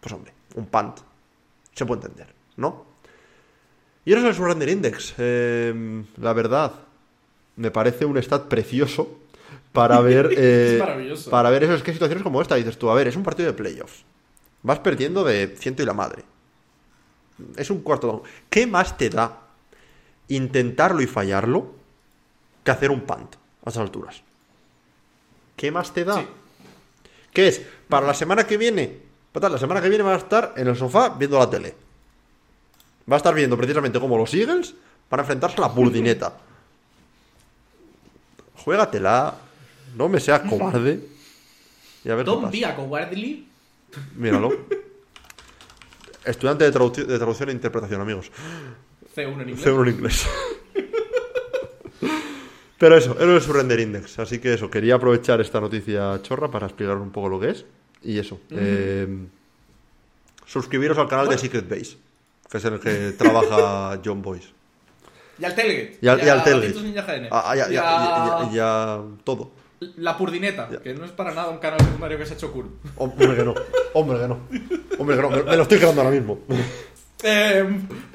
[0.01, 0.99] pues hombre, un punt
[1.73, 2.27] se puede entender,
[2.57, 2.85] ¿no?
[4.03, 5.13] Y eso es el surrender index.
[5.17, 6.73] Eh, la verdad,
[7.55, 9.19] me parece un stat precioso
[9.71, 10.29] para ver.
[10.37, 11.29] eh, Es maravilloso.
[11.31, 13.47] Para ver eso, es que situaciones como esta dices tú, a ver, es un partido
[13.47, 14.03] de playoffs.
[14.65, 16.23] Vas perdiendo de ciento y la madre.
[17.55, 18.21] Es un cuarto down.
[18.49, 19.41] ¿Qué más te da
[20.27, 21.67] intentarlo y fallarlo
[22.63, 24.23] que hacer un punt a estas alturas?
[25.55, 26.15] ¿Qué más te da?
[26.17, 26.27] Sí.
[27.31, 27.61] ¿Qué es?
[27.87, 29.01] Para la semana que viene.
[29.31, 31.75] Total, la semana que viene va a estar en el sofá viendo la tele.
[33.07, 34.73] Va a estar viendo precisamente cómo los Eagles
[35.11, 36.33] van a enfrentarse a la Burdineta.
[38.63, 39.35] Juégatela.
[39.95, 41.07] No me seas cobarde.
[42.03, 42.51] Y a ver qué Don't pasa.
[42.51, 43.47] be a cowardly.
[44.15, 44.49] Míralo.
[46.25, 48.31] Estudiante de, traduc- de traducción e interpretación, amigos.
[49.15, 49.65] C1 en inglés.
[49.65, 50.27] C1 en inglés.
[52.77, 54.19] Pero eso, eso es su render index.
[54.19, 57.65] Así que eso, quería aprovechar esta noticia chorra para explicar un poco lo que es.
[58.03, 58.39] Y eso.
[58.51, 59.07] eh,
[60.45, 61.37] suscribiros al canal de.
[61.37, 61.97] Secret Base,
[62.49, 64.49] que es en el que trabaja John Boyce.
[65.39, 65.97] Y al Telgate.
[66.01, 67.27] Y al, y al.
[67.31, 69.51] Ah, ah, Y a- ya todo.
[69.97, 72.69] La Purdineta, que no es para nada un canal secundario que se ha hecho cool.
[72.97, 73.53] Hombre que no.
[73.93, 74.39] Hombre que no.
[74.97, 75.29] Hombre que no.
[75.29, 76.39] Me, me lo estoy quedando ahora mismo.
[77.23, 77.65] Eh,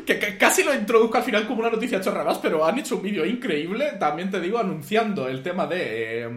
[0.07, 2.97] que, que casi lo introduzco al final como una noticia chorra más, pero han hecho
[2.97, 6.29] un vídeo increíble, también te digo, anunciando el tema de eh,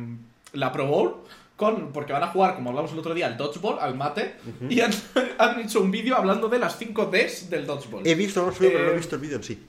[0.53, 1.15] la Pro Bowl,
[1.55, 4.35] con, porque van a jugar, como hablamos el otro día, al Dodgeball, al mate,
[4.69, 4.91] y han,
[5.37, 8.07] han hecho un vídeo hablando de las 5 Ds del Dodgeball.
[8.07, 9.63] He visto, no sé, pero no he Eh, visto el vídeo en sí.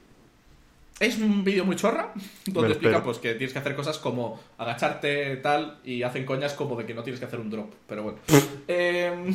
[1.01, 2.12] Es un vídeo muy chorra,
[2.47, 6.76] donde explica pues, que tienes que hacer cosas como agacharte tal y hacen coñas como
[6.76, 7.72] de que no tienes que hacer un drop.
[7.86, 8.18] Pero bueno.
[8.66, 9.34] Em,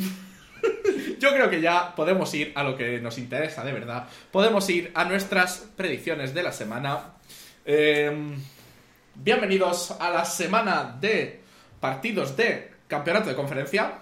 [1.20, 4.08] yo creo que ya podemos ir a lo que nos interesa de verdad.
[4.32, 7.12] Podemos ir a nuestras predicciones de la semana.
[7.64, 8.36] Em,
[9.14, 11.40] bienvenidos a la semana de
[11.78, 13.98] partidos de campeonato de conferencia.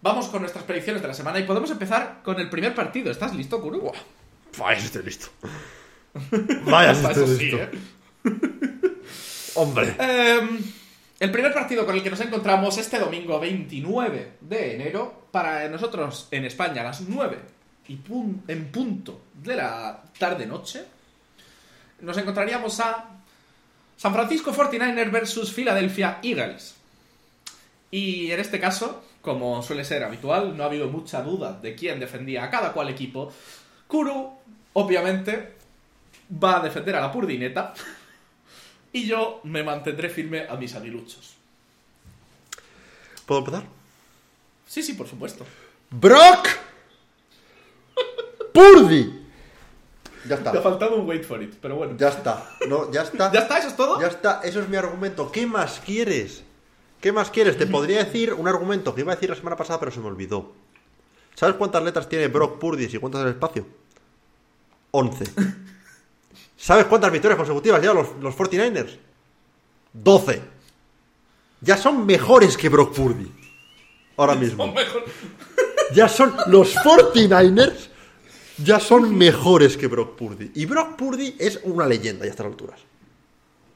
[0.00, 3.10] Vamos con nuestras predicciones de la semana y podemos empezar con el primer partido.
[3.10, 3.92] ¿Estás listo, Kuru?
[4.52, 5.28] Si estoy listo.
[6.64, 7.50] Vaya, si Eso sí.
[7.52, 7.68] ¿eh?
[9.54, 9.94] Hombre.
[9.98, 10.60] Em,
[11.20, 16.28] el primer partido con el que nos encontramos este domingo 29 de enero, para nosotros
[16.30, 17.38] en España a las 9
[17.88, 20.84] y pun- en punto de la tarde-noche,
[22.00, 23.08] nos encontraríamos a
[23.96, 26.76] San Francisco 49ers versus Philadelphia Eagles.
[27.90, 31.98] Y en este caso, como suele ser habitual, no ha habido mucha duda de quién
[31.98, 33.32] defendía a cada cual equipo.
[33.88, 34.30] Kuru,
[34.74, 35.54] obviamente,
[36.32, 37.74] va a defender a la Purdineta.
[38.92, 41.36] Y yo me mantendré firme a mis aguiluchos.
[43.26, 43.64] ¿Puedo empezar?
[44.66, 45.44] Sí, sí, por supuesto.
[45.90, 46.48] ¡Brock!
[48.52, 49.26] ¡Purdy!
[50.26, 50.62] Ya Te ha está.
[50.62, 51.96] faltado un wait for it, pero bueno.
[51.96, 52.50] Ya está.
[52.68, 53.30] No, ya está.
[53.32, 53.58] ¿Ya está?
[53.58, 54.00] ¿Eso es todo?
[54.00, 54.40] Ya está.
[54.42, 55.30] Eso es mi argumento.
[55.30, 56.42] ¿Qué más quieres?
[57.00, 57.56] ¿Qué más quieres?
[57.56, 60.06] Te podría decir un argumento que iba a decir la semana pasada, pero se me
[60.06, 60.52] olvidó.
[61.34, 63.66] ¿Sabes cuántas letras tiene Brock Purdy y cuántas en el espacio?
[64.90, 65.24] 11.
[66.58, 68.98] ¿Sabes cuántas victorias consecutivas llevan los, los 49ers?
[69.92, 70.42] 12.
[71.60, 73.30] Ya son mejores que Brock Purdy.
[74.16, 74.74] Ahora mismo.
[75.94, 77.88] Ya son los 49ers.
[78.64, 80.50] Ya son mejores que Brock Purdy.
[80.54, 82.80] Y Brock Purdy es una leyenda ya a estas alturas.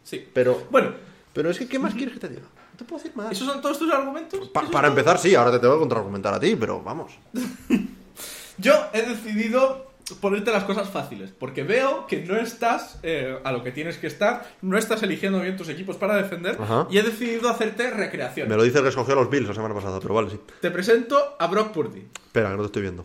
[0.03, 0.29] Sí.
[0.35, 0.93] Pero, Bueno,
[1.33, 2.43] pero es que, ¿qué más quieres que te diga?
[2.43, 3.31] No te puedo decir más.
[3.31, 4.49] ¿Esos son todos tus argumentos?
[4.49, 7.13] Pa- ¿Eso es para empezar, sí, ahora te tengo que contraargumentar a ti, pero vamos.
[8.59, 13.63] Yo he decidido ponerte las cosas fáciles, porque veo que no estás eh, a lo
[13.63, 16.87] que tienes que estar, no estás eligiendo bien tus equipos para defender, Ajá.
[16.91, 18.49] y he decidido hacerte recreación.
[18.49, 20.41] Me lo dice el que escogió a los Bills la semana pasada, pero vale, sí.
[20.61, 22.07] Te presento a Brock Purdy.
[22.27, 23.05] Espera, que no te estoy viendo.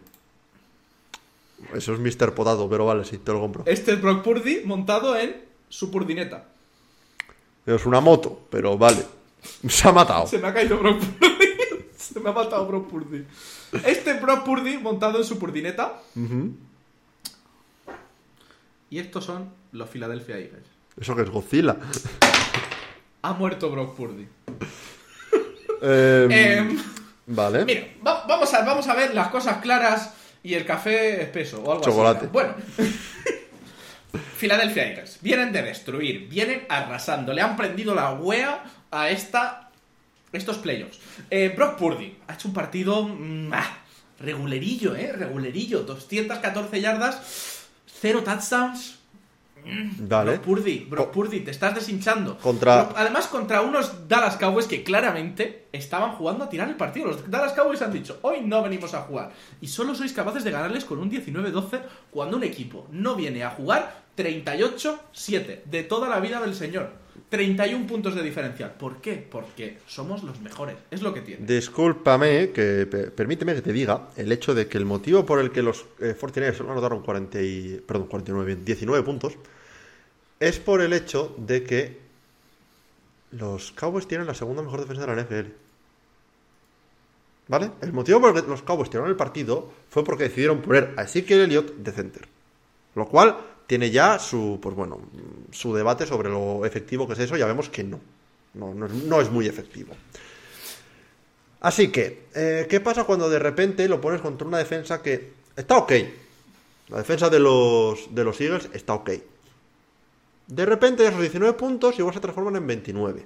[1.73, 2.33] Eso es Mr.
[2.33, 3.63] Potato, pero vale, sí, te lo compro.
[3.65, 5.35] Este es Brock Purdy montado en
[5.69, 6.45] su purdineta.
[7.65, 9.03] Es una moto, pero vale.
[9.67, 10.27] Se ha matado.
[10.27, 11.37] Se me ha caído Brock Purdy.
[11.97, 13.25] Se me ha matado Brock Purdy.
[13.85, 15.99] Este Brock Purdy montado en su purdineta.
[16.15, 16.51] Ujú.
[18.89, 20.65] Y estos son los Philadelphia Eagles.
[20.99, 21.75] Eso que es Godzilla.
[23.21, 24.27] Ha muerto Brock Purdy.
[25.81, 26.83] Em, Em,
[27.27, 27.65] vale.
[27.65, 30.13] Mira, va- vamos, a, vamos a ver las cosas claras
[30.43, 32.19] y el café espeso o algo Chocolate.
[32.21, 32.29] así.
[32.31, 32.55] Bueno.
[34.39, 35.17] Philadelphia Eagles.
[35.21, 37.33] Vienen de destruir, vienen arrasando.
[37.33, 39.69] Le han prendido la wea a esta,
[40.31, 40.99] estos playoffs.
[41.29, 43.77] Eh, Brock Purdy ha hecho un partido mm, ah,
[44.19, 45.11] regulerillo, ¿eh?
[45.11, 45.81] Regulerillo.
[45.83, 47.57] 214 yardas,
[48.01, 48.95] 0 touchdowns.
[49.99, 50.31] Vale.
[50.31, 52.37] Brock Purdy, Brock Purdy, te estás deshinchando.
[52.37, 57.07] Contra- además, contra unos Dallas Cowboys que claramente estaban jugando a tirar el partido.
[57.07, 59.31] Los Dallas Cowboys han dicho, hoy no venimos a jugar.
[59.59, 61.81] Y solo sois capaces de ganarles con un 19-12
[62.11, 66.91] cuando un equipo no viene a jugar 38-7 de toda la vida del señor.
[67.30, 68.78] 31 puntos de diferencia.
[68.78, 69.15] ¿Por qué?
[69.30, 70.76] Porque somos los mejores.
[70.91, 71.45] Es lo que tiene.
[71.45, 75.51] Discúlpame, que pe- permíteme que te diga el hecho de que el motivo por el
[75.51, 79.34] que los eh, 49ers solo anotaron 40 y, perdón, 49, bien, 19 puntos
[80.39, 81.97] es por el hecho de que
[83.32, 85.51] los Cowboys tienen la segunda mejor defensa de la NFL.
[87.49, 87.72] ¿Vale?
[87.82, 91.03] El motivo por el que los Cowboys tiraron el partido fue porque decidieron poner a
[91.03, 92.28] Ezekiel Elliott de center.
[92.95, 93.38] Lo cual
[93.68, 94.99] tiene ya su, pues bueno,
[95.51, 97.38] su debate sobre lo efectivo que es eso.
[97.38, 97.99] Ya vemos que no.
[98.53, 99.93] No, no es, no es muy efectivo.
[101.59, 105.78] Así que, eh, ¿qué pasa cuando de repente lo pones contra una defensa que está
[105.78, 105.91] ok?
[106.89, 109.11] La defensa de los, de los Eagles está ok.
[110.47, 113.26] De repente esos 19 puntos igual se transforman en 29.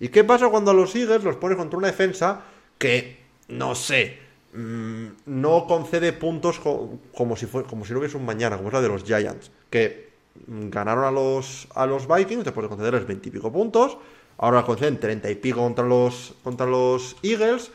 [0.00, 2.42] ¿Y qué pasa cuando a los Eagles los pones contra una defensa
[2.76, 3.18] que,
[3.48, 4.18] no sé,
[4.52, 8.74] mm, no concede puntos co- como, si como si no hubiese un mañana, como es
[8.74, 10.10] la de los Giants, que
[10.46, 13.98] mm, ganaron a los, a los Vikings después de concederles 20 y pico puntos,
[14.38, 17.70] ahora conceden 30 y pico contra los, contra los Eagles.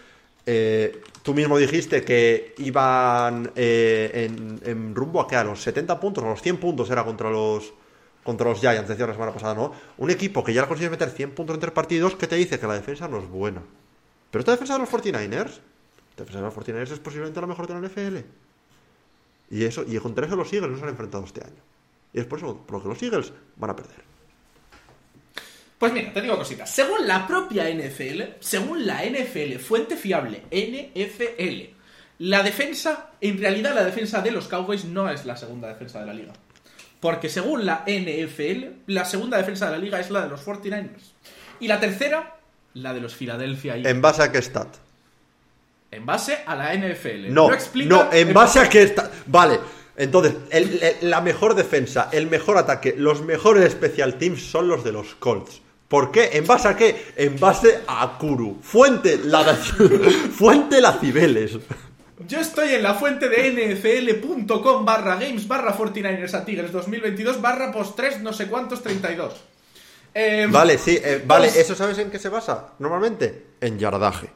[0.47, 4.30] Eh, tú mismo dijiste que iban eh,
[4.63, 7.73] en, rumbo a que a los 70 puntos, a los 100 puntos era contra los
[8.23, 9.71] contra los Giants, decía la semana pasada, ¿no?
[9.97, 12.59] Un equipo que ya le consigues meter 100 puntos en tres partidos, que te dice
[12.59, 13.61] que la defensa no es buena.
[14.32, 15.59] Pero esta defensa de los 49ers, la
[16.24, 18.18] defensa de los 49ers es posiblemente la mejor de la NFL.
[19.49, 21.61] Y eso, y contra eso los Eagles no se han enfrentado este año.
[22.13, 24.03] Y es por eso por lo que los Eagles van a perder.
[25.78, 26.70] Pues mira, te digo cositas.
[26.70, 31.76] Según la propia NFL, según la NFL, fuente fiable, NFL,
[32.20, 36.05] la defensa, en realidad la defensa de los Cowboys no es la segunda defensa de
[36.05, 36.34] la liga.
[37.01, 41.11] Porque según la NFL, la segunda defensa de la liga es la de los 49ers.
[41.59, 42.38] Y la tercera,
[42.74, 43.91] la de los Philadelphia Eagles.
[43.91, 44.84] ¿En base a qué stat?
[45.91, 47.33] En base a la NFL.
[47.33, 49.09] No, explica no, en base a qué está.
[49.27, 49.59] Vale,
[49.95, 54.83] entonces, el- el- la mejor defensa, el mejor ataque, los mejores special teams son los
[54.83, 55.61] de los Colts.
[55.88, 56.31] ¿Por qué?
[56.33, 57.13] ¿En base a qué?
[57.15, 58.57] En base a Kuru.
[58.61, 59.43] Fuente la,
[60.38, 61.57] Fuente la Cibeles.
[62.27, 67.71] Yo estoy en la fuente de nfl.com barra games barra 49ers a Tigres 2022 barra
[67.71, 69.33] post 3 no sé cuántos 32.
[70.13, 72.73] Eh, Vale, sí, eh, vale, pues- ¿eso sabes en qué se basa?
[72.79, 74.29] Normalmente, en yardaje.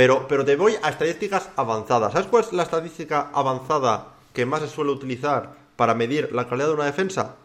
[0.00, 2.14] Pero, pero te voy a estadísticas avanzadas.
[2.14, 6.68] ¿Sabes cuál es la estadística avanzada que más se suele utilizar para medir la calidad
[6.68, 7.36] de una defensa?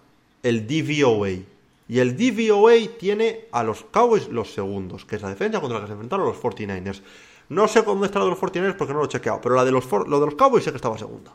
[0.41, 1.31] El DVOA.
[1.89, 5.83] Y el DVOA tiene a los Cowboys los segundos, que es la defensa contra la
[5.83, 7.01] que se enfrentaron los 49ers.
[7.49, 9.65] No sé dónde está la de los 49ers porque no lo he chequeado, pero la
[9.65, 11.33] de los, lo de los Cowboys sé que estaba segunda.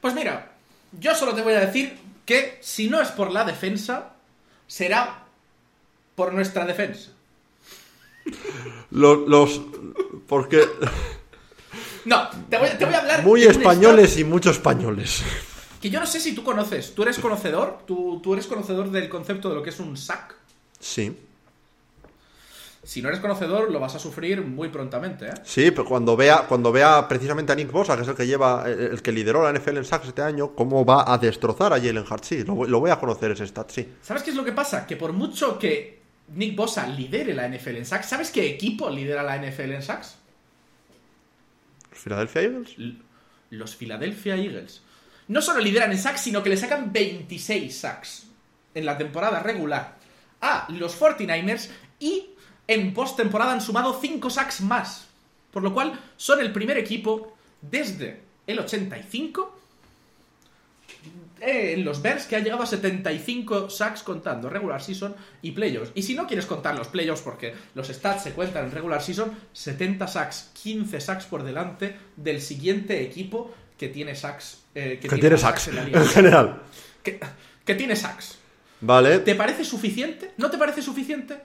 [0.00, 0.50] Pues mira,
[0.98, 1.96] yo solo te voy a decir
[2.26, 4.14] que si no es por la defensa,
[4.66, 5.26] será
[6.16, 7.11] por nuestra defensa.
[8.90, 9.60] Los, los
[10.26, 10.64] porque
[12.04, 15.22] No, te voy, te voy a hablar muy españoles y muchos españoles.
[15.80, 16.94] Que yo no sé si tú conoces.
[16.94, 17.78] ¿Tú eres conocedor?
[17.86, 20.34] ¿Tú, tú eres conocedor del concepto de lo que es un sack?
[20.78, 21.16] Sí.
[22.84, 25.34] Si no eres conocedor, lo vas a sufrir muy prontamente, ¿eh?
[25.44, 28.64] Sí, pero cuando vea, cuando vea precisamente a Nick Bosa, que es el que lleva,
[28.66, 32.04] el, que lideró la NFL en sacks este año, cómo va a destrozar a Jalen
[32.10, 32.26] Hurts.
[32.26, 33.88] Sí, lo, lo voy a conocer ese stat, sí.
[34.02, 34.84] ¿Sabes qué es lo que pasa?
[34.84, 36.01] Que por mucho que
[36.34, 40.16] Nick Bosa lidere la NFL en sacks, ¿sabes qué equipo lidera la NFL en sacks?
[41.90, 42.76] ¿Los Philadelphia Eagles?
[43.50, 44.82] Los Philadelphia Eagles.
[45.28, 48.26] No solo lideran en sacks, sino que le sacan 26 sacks
[48.74, 49.96] en la temporada regular
[50.40, 51.68] a los 49ers
[51.98, 52.30] y
[52.66, 55.08] en postemporada han sumado 5 sacks más.
[55.50, 59.61] Por lo cual son el primer equipo desde el 85
[61.42, 65.90] eh, en los Bears que ha llegado a 75 sacks contando regular season y playoffs.
[65.94, 69.32] Y si no quieres contar los playoffs porque los stats se cuentan en regular season,
[69.52, 74.62] 70 sacks, 15 sacks por delante del siguiente equipo que tiene sacks.
[74.74, 76.00] eh, Que tiene sacks, en la liga.
[76.00, 76.62] en general.
[77.02, 77.18] Que,
[77.64, 78.38] que tiene sacks.
[78.80, 79.18] Vale.
[79.20, 80.32] ¿Te parece suficiente?
[80.38, 81.38] ¿No te parece suficiente?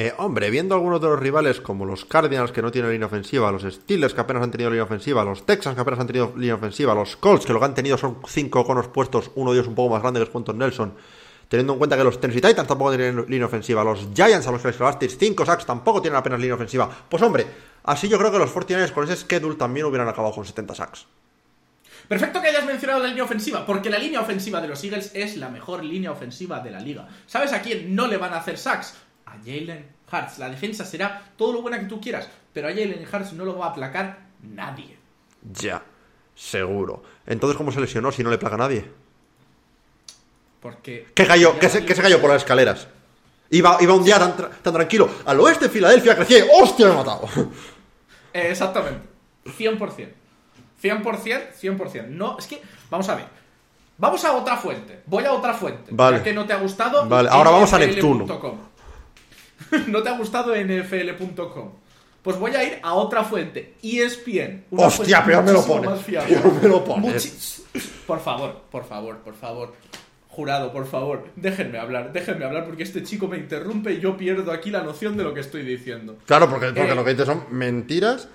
[0.00, 3.50] Eh, hombre, viendo algunos de los rivales como los Cardinals que no tienen línea ofensiva,
[3.50, 6.54] los Steelers que apenas han tenido línea ofensiva, los Texans que apenas han tenido línea
[6.54, 9.66] ofensiva, los Colts que lo que han tenido son cinco conos puestos, uno de ellos
[9.66, 10.94] un poco más grande que es Quentin Nelson,
[11.48, 14.62] teniendo en cuenta que los Tennessee Titans tampoco tienen línea ofensiva, los Giants a los
[14.62, 16.88] que les clavasteis 5 sacks tampoco tienen apenas línea ofensiva.
[17.08, 17.44] Pues hombre,
[17.82, 21.06] así yo creo que los 49ers con ese schedule también hubieran acabado con 70 sacks.
[22.06, 25.36] Perfecto que hayas mencionado la línea ofensiva, porque la línea ofensiva de los Eagles es
[25.36, 27.08] la mejor línea ofensiva de la liga.
[27.26, 28.94] ¿Sabes a quién no le van a hacer sacks?
[29.28, 30.38] A Jalen Hurts.
[30.38, 33.58] La defensa será todo lo buena que tú quieras, pero a Jalen Hurts no lo
[33.58, 34.96] va a aplacar nadie.
[35.52, 35.82] Ya,
[36.34, 37.02] seguro.
[37.26, 38.90] Entonces, ¿cómo se lesionó si no le plaga a nadie?
[40.60, 41.08] Porque.
[41.14, 42.88] ¿Qué cayó, qué se, qué se cayó por las escaleras?
[43.50, 45.08] Iba, iba un día tan, tra- tan tranquilo.
[45.24, 46.36] Al oeste de Filadelfia crecí.
[46.60, 47.28] ¡Hostia, me he matado!
[48.30, 49.06] Eh, exactamente.
[49.46, 49.78] 100%.
[50.82, 52.08] 100%, 100%.
[52.08, 52.60] No, es que,
[52.90, 53.24] vamos a ver.
[53.96, 55.00] Vamos a otra fuente.
[55.06, 55.90] Voy a otra fuente.
[55.92, 56.22] Vale.
[56.22, 57.08] Que no te ha gustado.
[57.08, 58.58] Vale, ahora vamos a NFL.com.
[59.88, 61.70] no te ha gustado NFL.com.
[62.22, 63.74] Pues voy a ir a otra fuente.
[63.82, 64.64] E ESPN.
[64.70, 65.64] una Hostia, peor me lo.
[65.66, 67.62] Peor me pones.
[68.06, 69.74] Por favor, por favor, por favor.
[70.28, 74.52] Jurado, por favor, déjenme hablar, déjenme hablar porque este chico me interrumpe y yo pierdo
[74.52, 76.16] aquí la noción de lo que estoy diciendo.
[76.26, 76.94] Claro, porque, porque Eh.
[76.94, 78.28] lo que dices son mentiras,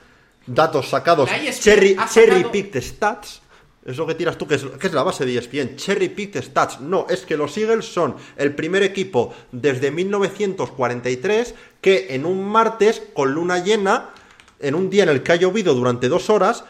[0.45, 3.41] datos sacados, ESPN cherry, cherry picked stats.
[3.85, 5.75] Es lo que tiras tú, que es, la base de ESPN.
[5.75, 6.79] Cherry picked stats.
[6.79, 13.01] No, es que los Eagles son el primer equipo desde 1943 que en un martes
[13.13, 14.11] con luna llena,
[14.59, 16.63] en un día en el que ha llovido durante dos horas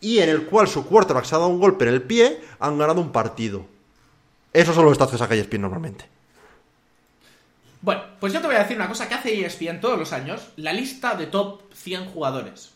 [0.00, 2.78] y en el cual su quarterback se ha dado un golpe en el pie, han
[2.78, 3.66] ganado un partido.
[4.54, 6.06] Esos son los stats que saca ESPN normalmente.
[7.82, 10.48] Bueno, pues yo te voy a decir una cosa que hace ESPN todos los años,
[10.56, 12.72] la lista de top 100 jugadores.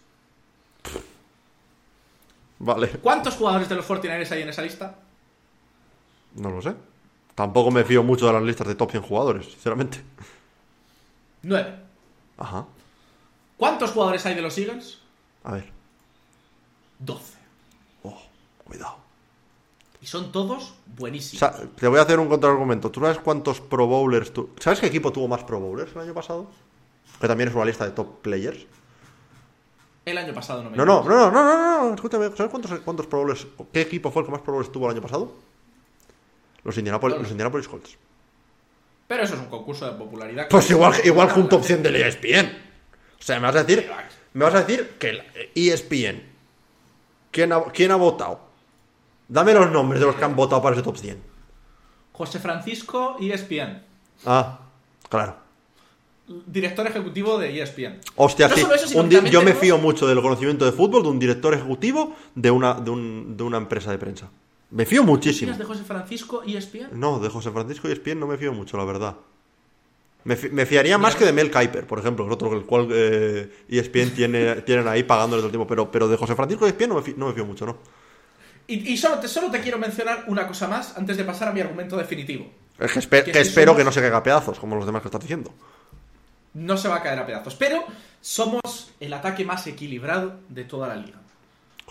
[2.62, 4.94] Vale, ¿Cuántos jugadores de los 49ers hay en esa lista?
[6.36, 6.74] no lo sé.
[7.34, 10.02] Tampoco me fío mucho de las listas de top 100 jugadores, sinceramente.
[11.42, 11.74] 9.
[12.38, 12.66] Ajá.
[13.56, 14.98] ¿Cuántos jugadores hay de los Eagles?
[15.44, 15.70] A ver.
[16.98, 17.38] 12.
[18.02, 18.20] Oh,
[18.64, 18.96] cuidado.
[20.02, 21.38] Y son todos O buenísimos.
[21.40, 22.90] sea, te voy a hacer un contraargumento.
[22.90, 26.14] ¿Tú sabes cuántos Pro Bowlers tu- ¿Sabes qué equipo tuvo más Pro Bowlers el año
[26.14, 26.46] pasado?
[27.20, 28.66] Que también es una lista de top players.
[30.04, 31.94] El año pasado no me No, no, no, no, no, no, no.
[31.94, 33.46] Escúchame, ¿sabes cuántos, cuántos Pro Bowlers?
[33.72, 35.32] ¿Qué equipo fue el que más Pro Bowlers tuvo el año pasado?
[36.64, 37.96] Los Indianapolis, los Indianapolis Colts.
[39.06, 40.48] Pero eso es un concurso de popularidad.
[40.48, 42.46] Pues igual, igual que un top 100 del ESPN.
[43.18, 43.90] O sea, me vas a decir,
[44.34, 45.22] me vas a decir que el
[45.54, 46.22] ESPN.
[47.30, 48.40] ¿Quién ha, quién ha votado?
[49.28, 51.22] Dame los nombres de los que han votado para ese top 100.
[52.12, 53.82] José Francisco ESPN.
[54.26, 54.60] Ah,
[55.08, 55.36] claro.
[56.46, 57.98] Director ejecutivo de ESPN.
[58.16, 58.66] Hostia, No sí.
[58.74, 62.50] eso, Un yo me fío mucho del conocimiento de fútbol de un director ejecutivo de
[62.50, 64.30] una, de, un- de una empresa de prensa.
[64.70, 65.46] Me fío muchísimo.
[65.52, 66.88] ¿Tienes de José Francisco ESPN?
[66.92, 69.16] No, de José Francisco y Espien no me fío mucho, la verdad.
[70.22, 72.88] Me, fi- me fiaría más que de Mel Kiper, por ejemplo, es otro el cual
[72.92, 75.66] eh, ESPN tiene, tienen ahí pagándole todo el tiempo.
[75.66, 77.78] Pero, pero de José Francisco y Espien no me, fi- no me fío mucho, ¿no?
[78.68, 81.52] Y, y solo, te, solo te quiero mencionar una cosa más antes de pasar a
[81.52, 82.46] mi argumento definitivo.
[82.78, 84.76] Es que, espe- Que que si espero somos- que no se caiga a pedazos, como
[84.76, 85.52] los demás que estás diciendo.
[86.54, 87.54] No se va a caer a pedazos.
[87.54, 87.84] Pero
[88.20, 91.18] somos el ataque más equilibrado de toda la liga.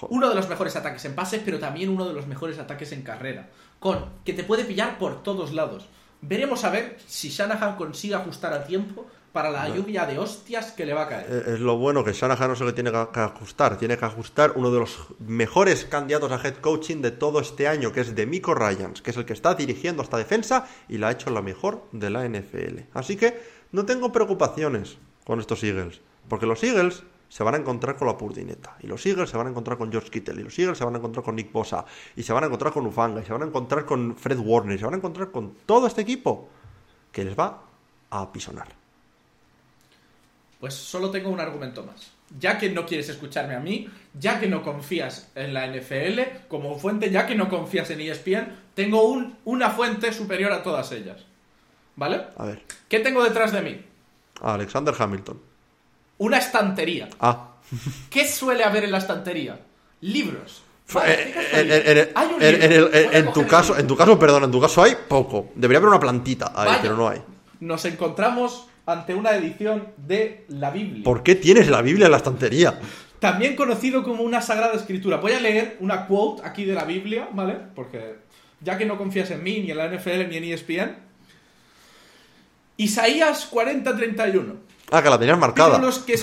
[0.10, 3.02] Uno de los mejores ataques en pases, pero también uno de los mejores ataques en
[3.02, 3.50] carrera.
[3.80, 5.88] Con que te puede pillar por todos lados.
[6.22, 10.86] Veremos a ver si Shanahan consigue ajustar a tiempo para la lluvia de hostias que
[10.86, 11.26] le va a caer.
[11.30, 13.78] Eh, Es lo bueno que Shanahan no se le tiene que que ajustar.
[13.78, 17.92] Tiene que ajustar uno de los mejores candidatos a head coaching de todo este año,
[17.92, 21.12] que es Demico Ryans, que es el que está dirigiendo esta defensa y la ha
[21.12, 22.80] hecho la mejor de la NFL.
[22.94, 27.96] Así que no tengo preocupaciones con estos Eagles, porque los Eagles se van a encontrar
[27.96, 30.58] con la Purdineta, y los Eagles se van a encontrar con George Kittle, y los
[30.58, 33.22] Eagles se van a encontrar con Nick Bosa, y se van a encontrar con Ufanga,
[33.22, 35.86] y se van a encontrar con Fred Warner, y se van a encontrar con todo
[35.86, 36.50] este equipo
[37.12, 37.62] que les va
[38.10, 38.68] a apisonar.
[40.60, 42.12] Pues solo tengo un argumento más.
[42.38, 46.78] Ya que no quieres escucharme a mí, ya que no confías en la NFL como
[46.78, 51.26] fuente, ya que no confías en ESPN, tengo un- una fuente superior a todas ellas.
[52.00, 52.22] ¿Vale?
[52.38, 53.82] A ver, ¿Qué tengo detrás de mí?
[54.42, 55.38] Alexander Hamilton.
[56.20, 57.10] Una estantería.
[57.20, 57.56] Ah,
[58.10, 59.60] ¿Qué suele haber en la estantería?
[60.00, 60.64] Libros.
[60.94, 63.82] Vale, eh, ¿qué en, tu caso, libro.
[63.82, 65.50] en tu caso, perdón, en tu caso hay poco.
[65.56, 66.82] Debería haber una plantita ahí, Vaya.
[66.82, 67.22] pero no hay.
[67.60, 71.04] Nos encontramos ante una edición de la Biblia.
[71.04, 72.80] ¿Por qué tienes la Biblia en la estantería?
[73.20, 75.18] También conocido como una sagrada escritura.
[75.18, 77.58] Voy a leer una quote aquí de la Biblia, ¿vale?
[77.76, 78.16] Porque
[78.62, 81.09] ya que no confías en mí, ni en la NFL, ni en ESPN.
[82.80, 84.56] Isaías 40:31.
[84.90, 85.76] Ah, que la tenías marcada.
[85.76, 86.18] Pero los, que,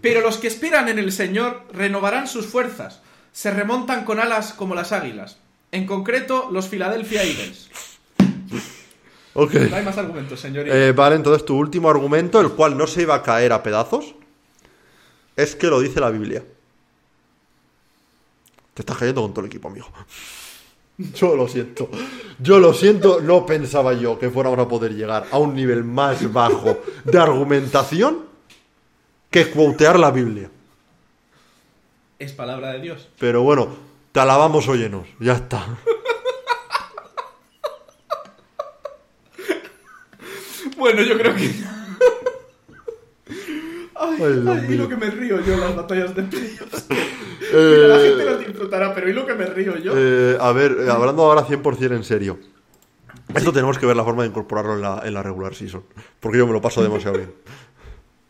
[0.00, 3.00] pero los que esperan en el Señor renovarán sus fuerzas.
[3.32, 5.38] Se remontan con alas como las águilas.
[5.70, 7.70] En concreto, los Philadelphia Eagles.
[9.34, 9.54] Ok.
[9.54, 10.76] No hay más argumentos, señorita.
[10.76, 14.16] Eh, vale, entonces tu último argumento, el cual no se iba a caer a pedazos,
[15.36, 16.42] es que lo dice la Biblia.
[18.74, 19.86] Te estás cayendo con todo el equipo, amigo.
[21.14, 21.88] Yo lo siento.
[22.38, 26.32] Yo lo siento, no pensaba yo que fuéramos a poder llegar a un nivel más
[26.32, 28.26] bajo de argumentación
[29.30, 30.50] que quotear la Biblia.
[32.18, 33.08] Es palabra de Dios.
[33.18, 33.68] Pero bueno,
[34.12, 35.06] te alabamos, óyenos.
[35.20, 35.66] Ya está.
[40.76, 41.50] Bueno, yo creo que.
[43.94, 46.86] Ay, Ay, y lo que me río yo en las batallas de playoffs.
[46.90, 49.92] Mira, la gente disfrutará, pero y lo que me río yo.
[49.96, 52.38] Eh, a ver, eh, hablando ahora 100% en serio.
[53.34, 55.84] Esto tenemos que ver la forma de incorporarlo en la, en la regular season.
[56.20, 57.32] Porque yo me lo paso demasiado bien.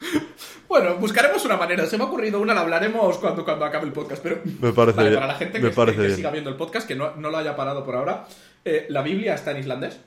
[0.72, 1.84] Bueno, buscaremos una manera.
[1.84, 4.22] Se me ha ocurrido una, la hablaremos cuando, cuando acabe el podcast.
[4.22, 5.20] Pero Me parece Vale, bien.
[5.20, 7.94] para la gente que, siga viendo el podcast, que no, no lo haya parado por
[7.94, 8.26] ahora,
[8.64, 10.00] eh, la Biblia está en islandés.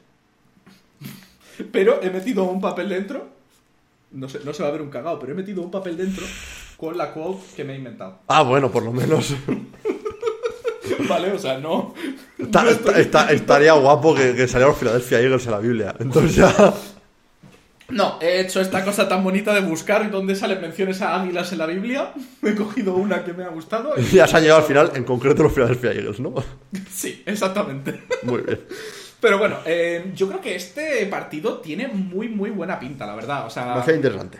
[1.72, 3.28] Pero he metido un papel dentro.
[4.10, 6.26] No, sé, no se va a ver un cagao, pero he metido un papel dentro
[6.78, 8.20] con la quote que me he inventado.
[8.28, 9.36] Ah, bueno, por lo menos.
[11.10, 11.94] Vale, o sea, no.
[12.38, 15.60] Está- no estoy- está- está- estaría guapo que, que saliera los Philadelphia Eagles en la
[15.60, 15.96] Biblia.
[16.00, 16.74] Entonces ya.
[17.88, 21.60] No, he hecho esta cosa tan bonita de buscar dónde salen menciones a águilas en
[21.60, 22.14] la Biblia.
[22.42, 23.94] He cogido una que me ha gustado.
[23.98, 26.34] y- Ya se ha llegado al final, en concreto los Philadelphia Eagles, ¿no?
[26.92, 28.02] Sí, exactamente.
[28.24, 28.62] Muy bien.
[29.20, 33.46] Pero bueno, eh, yo creo que este partido tiene muy, muy buena pinta, la verdad.
[33.46, 34.40] O sea, Va a ser interesante.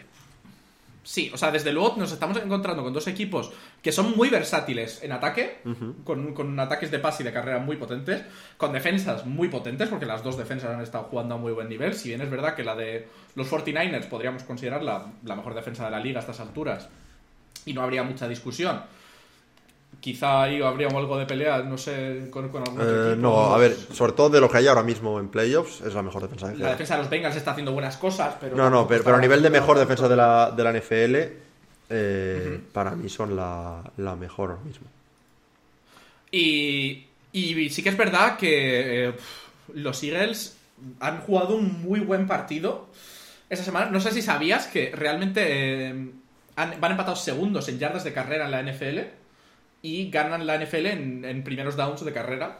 [1.06, 3.51] Sí, o sea, desde luego nos estamos encontrando con dos equipos
[3.82, 5.60] que son muy versátiles en ataque,
[6.03, 8.24] con, con ataques de pase y de carrera muy potentes,
[8.58, 11.93] con defensas muy potentes, porque las dos defensas han estado jugando a muy buen nivel.
[11.93, 15.86] Si bien es verdad que la de los 49ers podríamos considerar la, la mejor defensa
[15.86, 16.89] de la liga a estas alturas,
[17.66, 18.82] y no habría mucha discusión.
[20.00, 23.22] Quizá ahí habría algo de pelea, no sé, con, con algún otro Eh, equipo.
[23.28, 26.02] no, a ver, sobre todo de lo que hay ahora mismo en playoffs, es la
[26.04, 28.56] mejor defensa que La defensa de los Bengals está haciendo buenas cosas, pero...
[28.56, 31.16] No, no, pero, a nivel de mejor defensa de la, de la NFL,
[31.89, 34.88] eh, para mí son la, la mejor ahora mismo.
[36.32, 39.14] Y, y sí que es verdad que eh,
[39.74, 40.58] los Eagles
[41.00, 42.88] han jugado un muy buen partido
[43.50, 43.89] esa semana.
[43.91, 45.89] No sé si sabías que realmente
[46.56, 49.00] han- van empatados segundos en yardas de carrera en la NFL
[49.86, 52.59] y ganan la NFL en, en primeros downs de carrera.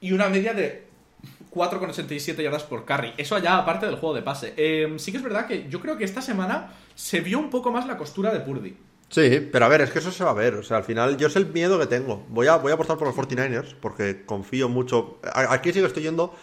[0.00, 0.84] Y una media de
[1.50, 3.14] 4,87 yardas por carry.
[3.16, 4.52] Eso allá aparte del juego de pase.
[4.58, 7.72] Eh, sí que es verdad que yo creo que esta semana se vio un poco
[7.72, 8.76] más la costura de Purdy.
[9.08, 10.56] Sí, pero a ver, es que eso se va a ver.
[10.56, 12.26] O sea, al final, yo es el miedo que tengo.
[12.28, 15.18] Voy a, voy a apostar por los 49ers porque confío mucho.
[15.32, 16.34] Aquí sí que estoy yendo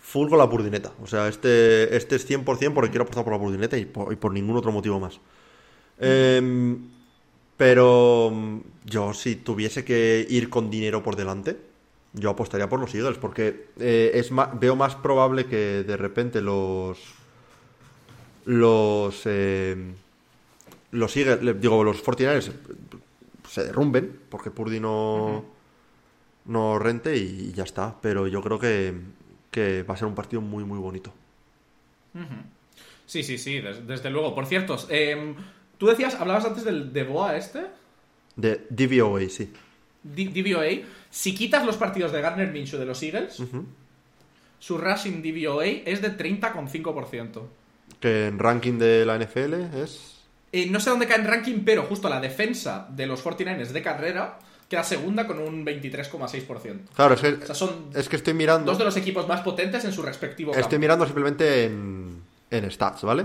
[0.00, 0.90] full con la purdineta.
[1.00, 4.16] O sea, este, este es 100% porque quiero apostar por la purdineta y por, y
[4.16, 5.20] por ningún otro motivo más.
[6.00, 6.88] Em,
[7.62, 11.56] pero mm, yo, si tuviese que ir con dinero por delante,
[12.12, 16.40] yo apostaría por los Eagles porque eh, es ma- veo más probable que de repente
[16.42, 16.98] los.
[18.46, 19.22] Los.
[19.26, 19.94] em,
[20.90, 22.50] los Eagles, le- digo, los 49ers
[23.48, 25.44] se derrumben porque Purdy no,
[26.46, 27.94] no rente y ya está.
[28.02, 28.92] Pero yo creo que,
[29.52, 31.12] que va a ser un partido muy, muy bonito.
[33.06, 34.34] Sí, sí, sí, des- desde, luego.
[34.34, 35.36] Por cierto, em,
[35.82, 37.62] tú decías, hablabas antes del de Boa este,
[38.36, 39.52] De DVOA, sí.
[40.04, 40.86] D- DVOA.
[41.10, 43.42] Si quitas los partidos de Gardner Minshew de los Eagles,
[44.60, 47.42] su rushing DVOA es de 30,5%.
[47.98, 50.20] Que en ranking de la NFL es.
[50.52, 53.82] Eh, no sé dónde cae en ranking, pero justo la defensa de los 49ers de
[53.82, 56.78] carrera queda segunda con un 23,6%.
[56.94, 58.70] Claro, es que, O sea, son es que estoy mirando.
[58.70, 60.78] dos de los equipos más potentes en su respectivo Estoy campo.
[60.78, 63.24] mirando simplemente en, en stats, ¿vale?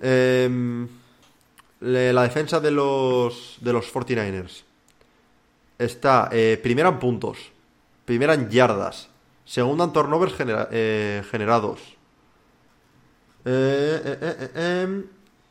[0.00, 0.88] Le-
[1.80, 4.62] la defensa de los, de los 49ers
[5.78, 7.38] está eh, primera en puntos,
[8.04, 9.08] primera en yardas,
[9.44, 11.80] segunda en turnovers genera- eh, generados,
[13.44, 15.04] eh, eh, eh, em,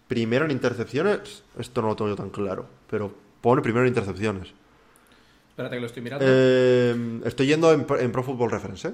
[0.08, 1.44] primero en intercepciones.
[1.58, 4.50] Esto no lo tengo yo tan claro, pero pone primero en intercepciones.
[5.50, 6.26] Espérate que lo estoy mirando.
[6.28, 8.94] Em, estoy yendo en, en Pro Football Reference, ¿eh?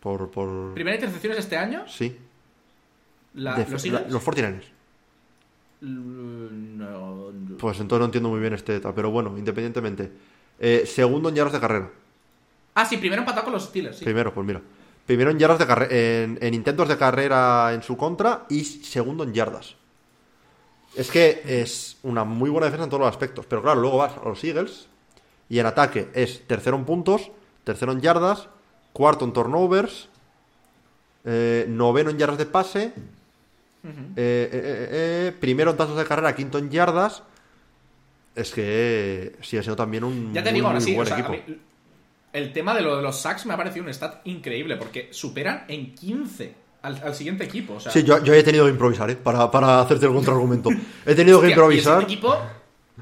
[0.00, 0.74] Por, por...
[0.74, 1.84] ¿Primera intercepción es este año?
[1.88, 2.18] Sí.
[3.34, 4.64] La- ¿Los la- los 49ers.
[5.82, 7.56] No, no.
[7.58, 10.10] Pues entonces no entiendo muy bien este tal, pero bueno, independientemente.
[10.58, 11.90] Eh, segundo en yardas de carrera.
[12.74, 14.04] Ah, sí, primero empatado con los Steelers, sí.
[14.04, 14.60] Primero, pues mira.
[15.06, 15.88] Primero en, yardas de carre-
[16.24, 19.74] en, en intentos de carrera en su contra y segundo en yardas.
[20.94, 23.44] Es que es una muy buena defensa en todos los aspectos.
[23.46, 24.86] Pero claro, luego vas a los Eagles
[25.48, 27.30] y en ataque es tercero en puntos,
[27.64, 28.48] tercero en yardas,
[28.92, 30.08] cuarto en turnovers,
[31.24, 32.92] eh, noveno en yardas de pase,
[33.84, 34.88] eh, eh,
[35.32, 37.22] eh, primero en tantos de carrera, quinto en yardas.
[38.34, 41.08] Es que sigue siendo también un Ya te muy, digo, ahora muy sí, buen o
[41.08, 41.32] sea, a equipo.
[41.48, 41.58] mí-
[42.32, 45.64] el tema de lo de los sacks me ha parecido un stat increíble porque superan
[45.68, 47.74] en 15 al, al siguiente equipo.
[47.74, 49.16] O sea, Sí, yo, yo he tenido que improvisar, ¿eh?
[49.16, 50.70] Para, para hacerte el contraargumento.
[51.04, 51.92] He tenido que hostia, y improvisar.
[52.00, 52.38] siguiente equipo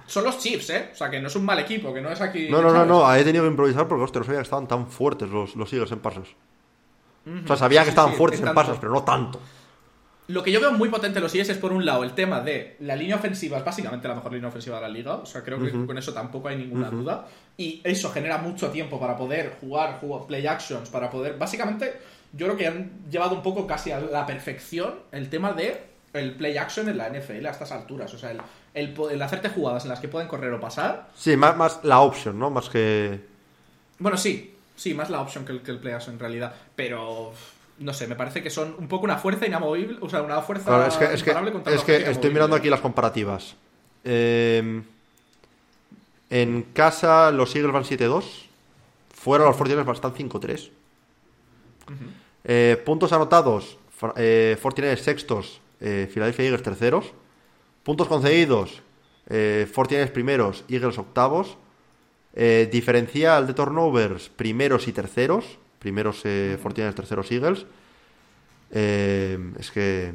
[0.07, 0.91] son los Chiefs, ¿eh?
[0.93, 2.49] O sea, que no es un mal equipo, que no es aquí.
[2.51, 4.89] No, no, no, no, he tenido que improvisar porque, hostia, no sabía que estaban tan
[4.89, 6.29] fuertes los, los Eagles en passes.
[7.45, 9.41] O sea, sabía Sí, que estaban sí, fuertes es en passes, pero no tanto.
[10.31, 12.41] Lo que yo veo muy potente en los Eagles es, por un lado, el tema
[12.41, 15.15] de la línea ofensiva es básicamente la mejor línea ofensiva de la liga.
[15.15, 17.27] O sea, creo que con eso tampoco hay ninguna duda.
[17.57, 21.37] Y eso genera mucho tiempo para poder jugar, jugar play actions, para poder.
[21.37, 21.95] Básicamente,
[22.33, 26.35] yo creo que han llevado un poco casi a la perfección el tema de el
[26.35, 28.15] play action en la NFL a estas alturas.
[28.15, 28.41] O sea, el,
[28.75, 31.09] el el hacerte jugadas en las que pueden correr o pasar.
[31.17, 32.51] Sí, más, más la option, ¿no?
[32.51, 33.21] Más que.
[33.99, 36.55] Bueno, sí, sí, más la que el, que el play action en realidad.
[36.77, 37.33] Pero.
[37.81, 39.99] No sé, me parece que son un poco una fuerza inamovible.
[40.03, 42.81] O sea, una fuerza Claro, es que, es que, contra es estoy mirando aquí las
[42.81, 43.57] comparativas.
[44.05, 44.83] Eh,
[46.29, 48.25] en casa los Eagles van 7-2.
[49.13, 50.71] Fuera los 49ers están 5-3.
[52.45, 53.79] Eh, puntos anotados.
[54.17, 55.61] Eh, 49ers sextos.
[55.81, 57.13] Eh, Philadelphia Eagles terceros.
[57.83, 58.83] Puntos concedidos.
[59.29, 60.65] Eh, 49ers primeros.
[60.69, 61.57] Eagles octavos.
[62.35, 64.29] Eh, diferencial de turnovers.
[64.29, 65.59] Primeros y terceros.
[65.81, 67.67] Primeros eh, 49ers, terceros Eagles.
[68.71, 70.13] Eh, es que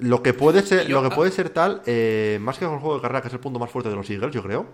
[0.00, 2.96] lo que puede ser, lo que puede ser tal, eh, más que con el juego
[2.96, 4.66] de carrera, que es el punto más fuerte de los Eagles, yo creo.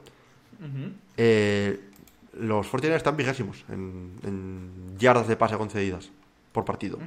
[1.16, 1.80] Eh,
[2.38, 6.10] los 49ers están vigésimos en, en yardas de pase concedidas
[6.52, 6.98] por partido.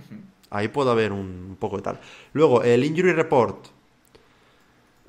[0.49, 1.99] Ahí puede haber un, un poco de tal.
[2.33, 3.67] Luego, el injury report.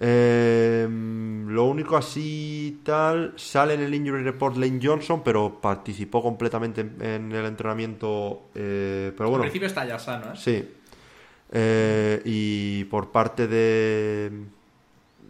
[0.00, 6.80] Eh, lo único así tal, sale en el injury report Lane Johnson, pero participó completamente
[6.80, 8.48] en, en el entrenamiento.
[8.54, 10.36] eh, pero Al bueno, principio está ya sano, ¿eh?
[10.36, 10.68] Sí.
[11.52, 14.32] Eh, y por parte de,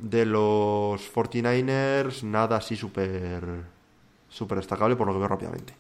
[0.01, 3.45] de los 49ers, nada así súper
[4.29, 5.75] súper destacable por lo que veo rápidamente.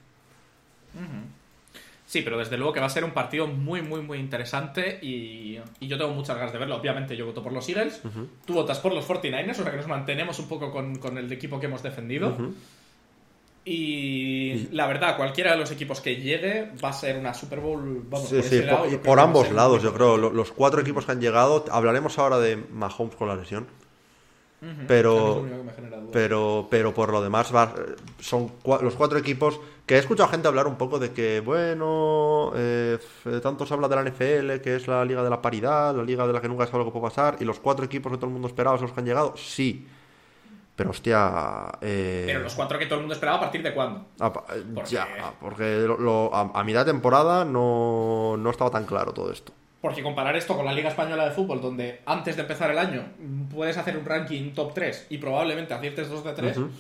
[2.15, 5.59] Sí, pero desde luego que va a ser un partido muy, muy, muy interesante y,
[5.81, 6.77] y yo tengo muchas ganas de verlo.
[6.77, 8.01] Obviamente yo voto por los Eagles,
[8.47, 11.33] tú votas por los 49ers, o sea que nos mantenemos un poco con, con el
[11.33, 12.37] equipo que hemos defendido.
[13.65, 18.05] Y la verdad, cualquiera de los equipos que llegue va a ser una Super Bowl.
[18.09, 20.17] Vamos, Sí, por sí, lado, por, ambos lados, yo creo.
[20.19, 23.67] Lo- Los cuatro equipos que han llegado, hablaremos ahora de Mahomes con la lesión.
[24.87, 25.45] Pero-.
[26.13, 27.75] Pero, pero por lo demás, va-
[28.21, 28.53] son
[28.83, 33.41] los cuatro equipos que he escuchado gente hablar un poco de que, bueno, eh, f-
[33.41, 36.27] tanto se habla de la NFL, que es la liga de la paridad, la liga
[36.27, 38.17] de la que nunca se sabe lo que puede pasar, y los cuatro equipos que
[38.17, 39.87] todo el mundo esperaba son los que han llegado, sí.
[40.77, 41.71] Pero hostia.
[41.83, 44.07] eh, Pero los cuatro que todo el mundo esperaba, ¿a partir de cuándo?
[44.19, 45.23] a pa- ¿Por ya, qué?
[45.41, 49.53] porque lo- lo- a, a mitad de temporada no, no estaba tan claro todo esto.
[49.81, 53.05] Porque comparar esto con la Liga Española de Fútbol, donde antes de empezar el año
[53.55, 56.71] puedes hacer un ranking top 3 y probablemente aciertes 2 de 3, Ujú.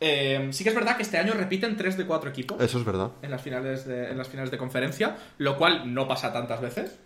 [0.00, 2.84] Eh, sí que es verdad que este año repiten 3 de 4 equipos Eso es
[2.84, 3.10] verdad.
[3.20, 6.98] en las, finales de, en las finales de conferencia, lo cual no pasa tantas veces.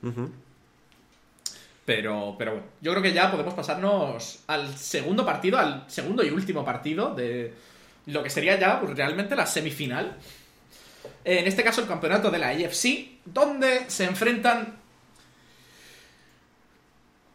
[1.85, 6.31] Pero, pero bueno, yo creo que ya podemos pasarnos al segundo partido, al segundo y
[6.31, 7.53] último partido de
[8.07, 10.17] lo que sería ya pues, realmente la semifinal.
[11.25, 14.77] En este caso, el campeonato de la AFC, donde se enfrentan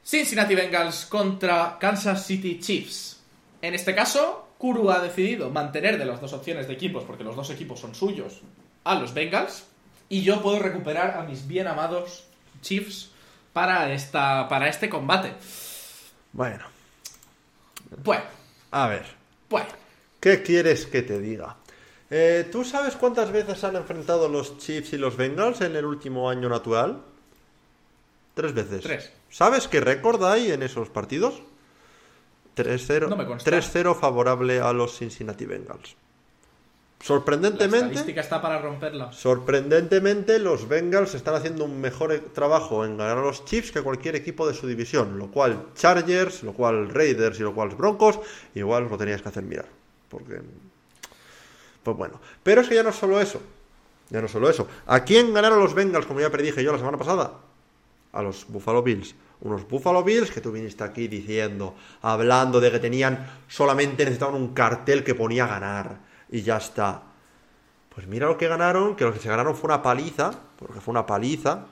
[0.06, 3.20] Cincinnati Bengals contra Kansas City Chiefs.
[3.62, 7.36] En este caso, Kuru ha decidido mantener de las dos opciones de equipos, porque los
[7.36, 8.42] dos equipos son suyos,
[8.84, 9.66] a los Bengals.
[10.10, 12.24] Y yo puedo recuperar a mis bien amados
[12.62, 13.12] Chiefs
[13.54, 15.34] para, esta, para este combate.
[16.32, 16.66] Bueno,
[18.04, 18.24] Bueno,
[18.72, 19.06] a ver.
[19.50, 19.70] bueno.
[20.20, 21.58] ¿Qué quieres que te diga?
[22.10, 26.30] Eh, ¿Tú sabes cuántas veces han enfrentado los Chiefs y los Bengals en el último
[26.30, 27.02] año natural?
[28.34, 28.82] Tres veces.
[28.84, 29.12] Tres.
[29.30, 31.42] ¿Sabes qué récord hay en esos partidos?
[32.58, 33.50] 3-0 No me consta.
[33.52, 35.96] 3-0 favorable a los Cincinnati Bengals.
[37.00, 39.12] La Sorprendentemente, estadística está para romperla.
[39.14, 44.16] sorprendentemente, los Bengals están haciendo un mejor trabajo en ganar a los Chiefs que cualquier
[44.16, 45.20] equipo de su división.
[45.20, 48.20] Lo cual Chargers, lo cual Raiders y lo cual Broncos,
[48.56, 49.68] igual os lo teníais que hacer mirar.
[50.10, 50.42] Porque.
[51.84, 52.20] Pues bueno.
[52.42, 53.42] Pero es que ya no es solo eso.
[54.10, 54.68] Ya no es solo eso.
[54.88, 57.34] ¿A quién ganaron los Bengals, como ya predije yo la semana pasada?
[58.12, 59.14] A los Buffalo Bills.
[59.42, 64.54] Unos Buffalo Bills que tú viniste aquí diciendo, hablando de que tenían solamente necesitaban un
[64.54, 66.00] cartel que ponía ganar.
[66.30, 67.04] Y ya está.
[67.94, 70.92] Pues mira lo que ganaron, que lo que se ganaron fue una paliza, porque fue
[70.92, 71.66] una paliza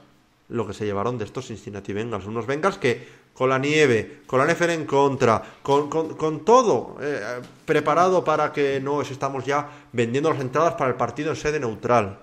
[0.50, 2.26] lo que se llevaron de estos Cincinnati Bengals.
[2.26, 8.24] Unos Bengals que con la nieve, con la NFL en contra, con, todo eh, preparado
[8.24, 12.20] para que no estamos ya vendiendo las entradas para el partido en sede neutral.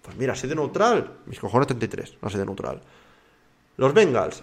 [0.00, 2.80] Pues mira, sede neutral, mis cojones 33, la sede neutral.
[3.76, 4.42] Los Bengals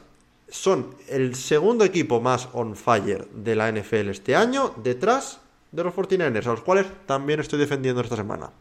[0.53, 5.39] son el segundo equipo más on fire de la NFL este año, detrás
[5.71, 8.51] de los 49ers, a los cuales también estoy defendiendo esta semana.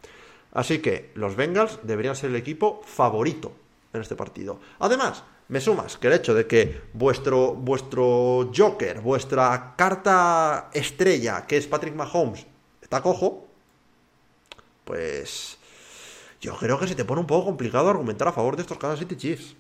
[0.53, 3.53] Así que los Bengals deberían ser el equipo favorito
[3.93, 4.59] en este partido.
[4.79, 11.59] Además, me sumas que el hecho de que vuestro, vuestro Joker, vuestra carta estrella, que
[11.59, 12.47] es Patrick Mahomes,
[12.81, 13.47] está cojo,
[14.85, 15.59] pues
[16.41, 19.01] yo creo que se te pone un poco complicado argumentar a favor de estos Kansas
[19.01, 19.57] City Chiefs.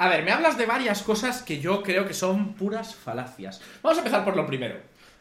[0.00, 3.60] A ver, me hablas de varias cosas que yo creo que son puras falacias.
[3.82, 4.76] Vamos a empezar por lo primero.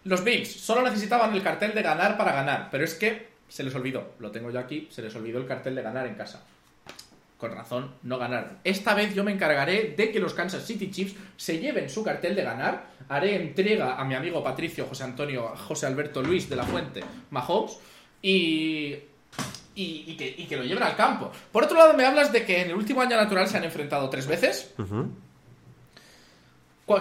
[0.06, 3.76] Los Bills solo necesitaban el cartel de ganar para ganar, pero es que se les
[3.76, 4.14] olvidó.
[4.20, 6.46] Lo tengo yo aquí, se les olvidó el cartel de ganar en casa
[7.38, 8.58] con razón, no ganaron.
[8.64, 12.34] Esta vez yo me encargaré de que los Kansas City Chiefs se lleven su cartel
[12.36, 12.88] de ganar.
[13.10, 17.02] Haré entrega a mi amigo Patricio José Antonio, José Alberto Luis de la Fuente,
[17.32, 17.78] Mahomes,
[18.22, 18.96] y,
[19.82, 21.32] y, que, lo lleven al campo.
[21.52, 24.10] Por otro lado, me hablas de que en el último año natural se han enfrentado
[24.10, 24.74] tres veces.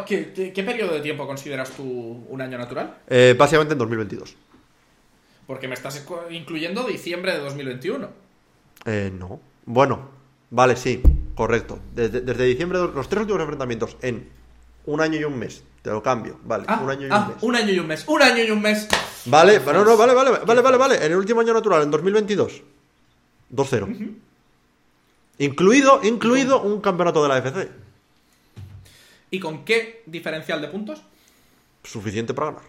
[0.06, 1.82] ¿Qué, periodo de tiempo consideras tú
[2.28, 2.98] un año natural?
[3.08, 4.36] Eh, básicamente en 2022.
[5.46, 8.08] Porque me estás incluyendo diciembre de 2021.
[8.84, 9.40] Eh, no.
[9.64, 10.18] Bueno,
[10.50, 11.02] Vale, sí,
[11.34, 11.78] correcto.
[11.94, 14.28] Desde, diciembre, los tres últimos enfrentamientos en
[14.88, 15.62] un año y un mes.
[15.82, 16.64] Te lo cambio, vale.
[16.66, 17.42] Ah, un año y un ah, mes.
[17.42, 18.04] Un año y un mes.
[18.08, 18.88] Un año y un mes.
[19.26, 20.96] Vale, no, no, vale, vale, vale, vale, vale.
[20.96, 22.62] En el último año natural, en 2022.
[23.54, 24.16] 2-0.
[25.38, 27.70] Incluido, incluido un campeonato de la FC.
[29.30, 31.02] ¿Y con qué diferencial de puntos?
[31.84, 32.64] Suficiente para ganar.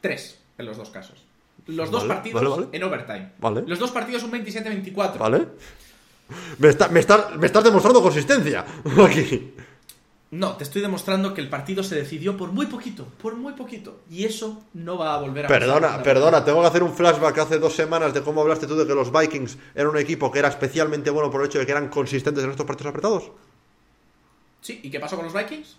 [0.00, 1.24] Tres en los dos casos.
[1.66, 3.32] Los dos partidos en overtime.
[3.38, 3.64] Vale.
[3.66, 5.18] Los dos partidos son 27-24.
[5.18, 5.48] Vale.
[6.58, 8.64] Me, está, me, estás demostrando consistencia
[9.04, 9.52] aquí.
[10.32, 14.00] No, te estoy demostrando que el partido se decidió por muy poquito, por muy poquito.
[14.08, 17.38] Y eso no va a volver a Perdona, pasar, perdona, tengo que hacer un flashback
[17.38, 20.38] hace dos semanas de cómo hablaste tú de que los Vikings eran un equipo que
[20.38, 23.32] era especialmente bueno por el hecho de que eran consistentes en estos partidos apretados.
[24.60, 25.76] Sí, ¿y qué pasó con los Vikings?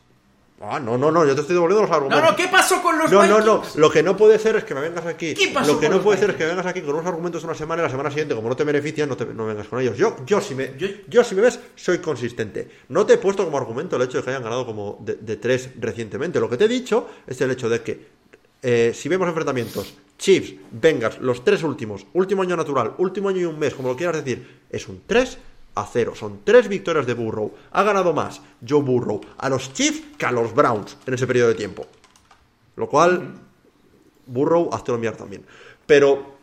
[0.64, 2.24] Ah, no, no, no, yo te estoy devolviendo los argumentos.
[2.24, 4.64] No, no, ¿qué pasó con los No, no, no, lo que no puede ser es
[4.64, 5.34] que me vengas aquí.
[5.34, 7.56] ¿Qué pasó Lo que no puede ser es que vengas aquí con unos argumentos una
[7.56, 9.98] semana y la semana siguiente, como no te benefician, no, te, no vengas con ellos.
[9.98, 10.74] Yo, yo, si me,
[11.08, 12.70] yo, si me ves, soy consistente.
[12.90, 15.72] No te he puesto como argumento el hecho de que hayan ganado como de, tres
[15.80, 16.40] recientemente.
[16.40, 18.08] Lo que te he dicho es el hecho de que
[18.62, 23.46] eh, si vemos enfrentamientos, Chiefs, Bengals, los tres últimos, último año natural, último año y
[23.46, 25.38] un mes, como lo quieras decir, es un 3
[25.76, 26.14] a cero.
[26.16, 27.54] Son tres victorias de Burrow.
[27.72, 31.50] Ha ganado más Joe Burrow a los Chiefs que a los Browns en ese periodo
[31.50, 31.88] de tiempo.
[32.76, 33.34] Lo cual,
[34.26, 35.46] Burrow, hazte lo también.
[35.86, 36.36] Pero,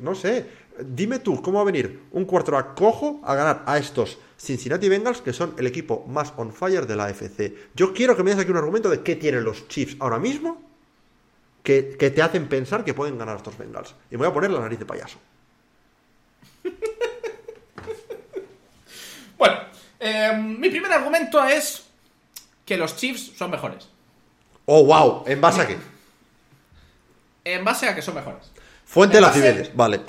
[0.00, 0.46] no sé,
[0.80, 4.88] dime tú, ¿cómo va a venir un cuarto a cojo a ganar a estos Cincinnati
[4.88, 7.72] Bengals, que son el equipo más on fire de la AFC?
[7.74, 10.62] Yo quiero que me des aquí un argumento de qué tienen los Chiefs ahora mismo
[11.62, 13.94] que, que te hacen pensar que pueden ganar a estos Bengals.
[14.10, 15.18] Y me voy a poner la nariz de payaso.
[19.38, 19.56] Bueno,
[19.98, 21.84] em, mi primer argumento es
[22.64, 23.88] que los Chiefs son mejores.
[24.66, 25.24] Oh, wow.
[25.26, 25.76] ¿En base a qué?
[27.44, 28.50] En base a que son mejores.
[28.84, 30.00] Fuente de las Cibeles, vale.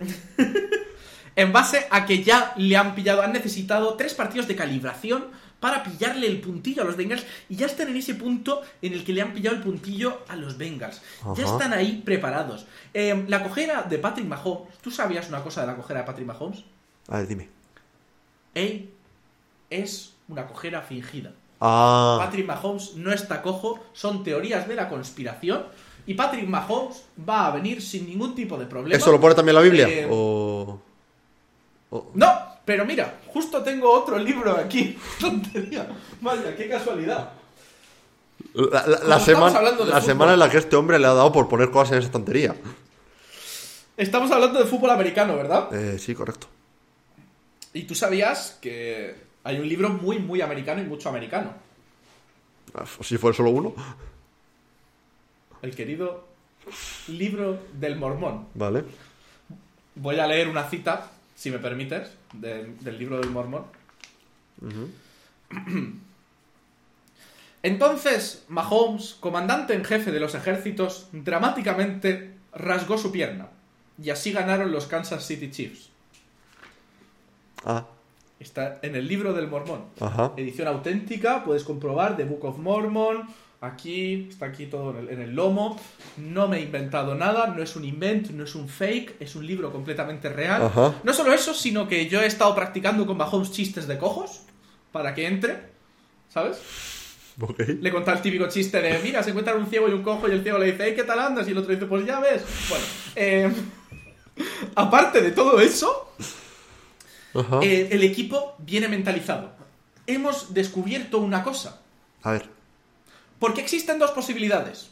[1.36, 5.26] en base a que ya le han pillado, han necesitado tres partidos de calibración
[5.60, 9.04] para pillarle el puntillo a los Bengals y ya están en ese punto en el
[9.04, 11.00] que le han pillado el puntillo a los Bengals.
[11.36, 12.66] Ya están ahí preparados.
[12.92, 16.26] Em, la cojera de Patrick Mahomes, ¿tú sabías una cosa de la cojera de Patrick
[16.26, 16.64] Mahomes?
[17.06, 17.48] A ver, dime.
[18.54, 18.90] Él
[19.70, 21.32] es una cojera fingida.
[21.60, 22.18] Ah.
[22.20, 25.64] Patrick Mahomes no está cojo, son teorías de la conspiración.
[26.06, 28.96] Y Patrick Mahomes va a venir sin ningún tipo de problema.
[28.96, 29.88] ¿Eso lo pone también la Biblia?
[29.88, 30.80] Eh, o...
[32.14, 32.32] No,
[32.64, 34.98] pero mira, justo tengo otro libro aquí.
[35.20, 35.86] Tontería.
[36.20, 37.30] Vaya, qué casualidad.
[38.54, 41.92] La, semana, la semana en la que este hombre le ha dado por poner cosas
[41.92, 42.54] en esa tontería.
[43.96, 45.72] Estamos hablando de fútbol americano, ¿verdad?
[45.72, 46.48] Eh, sí, correcto.
[47.72, 51.54] Y tú sabías que hay un libro muy, muy americano y mucho americano.
[52.74, 53.74] Ah, si fuera solo uno.
[55.62, 56.28] El querido
[57.08, 58.48] libro del mormón.
[58.54, 58.84] Vale.
[59.94, 63.64] Voy a leer una cita, si me permites, del libro del mormón.
[67.62, 73.50] Entonces, Mahomes, comandante en jefe de los ejércitos, dramáticamente rasgó su pierna.
[74.02, 75.91] Y así ganaron los Kansas City Chiefs.
[77.64, 77.86] Ah.
[78.38, 79.84] Está en el libro del Mormón.
[80.36, 83.28] Edición auténtica, puedes comprobar The Book of Mormon,
[83.62, 85.78] Aquí, está aquí todo en el, en el lomo.
[86.16, 89.46] No me he inventado nada, no es un invent, no es un fake, es un
[89.46, 90.62] libro completamente real.
[90.62, 90.94] Ajá.
[91.04, 94.40] No solo eso, sino que yo he estado practicando con Mahomes chistes de cojos
[94.90, 95.60] para que entre,
[96.28, 96.58] ¿sabes?
[97.56, 100.32] Le contaba el típico chiste de, mira, se encuentran un ciego y un cojo y
[100.32, 101.46] el ciego le dice, hey, ¿qué tal andas?
[101.46, 102.42] Y el otro dice, pues ya ves.
[102.68, 102.84] Bueno,
[103.14, 103.52] eh,
[104.74, 106.41] aparte de todo eso, Ajá.
[107.62, 109.52] Eh, el equipo viene mentalizado.
[110.06, 111.80] Hemos descubierto una cosa.
[112.22, 112.48] A ver.
[113.38, 114.90] Porque existen dos posibilidades.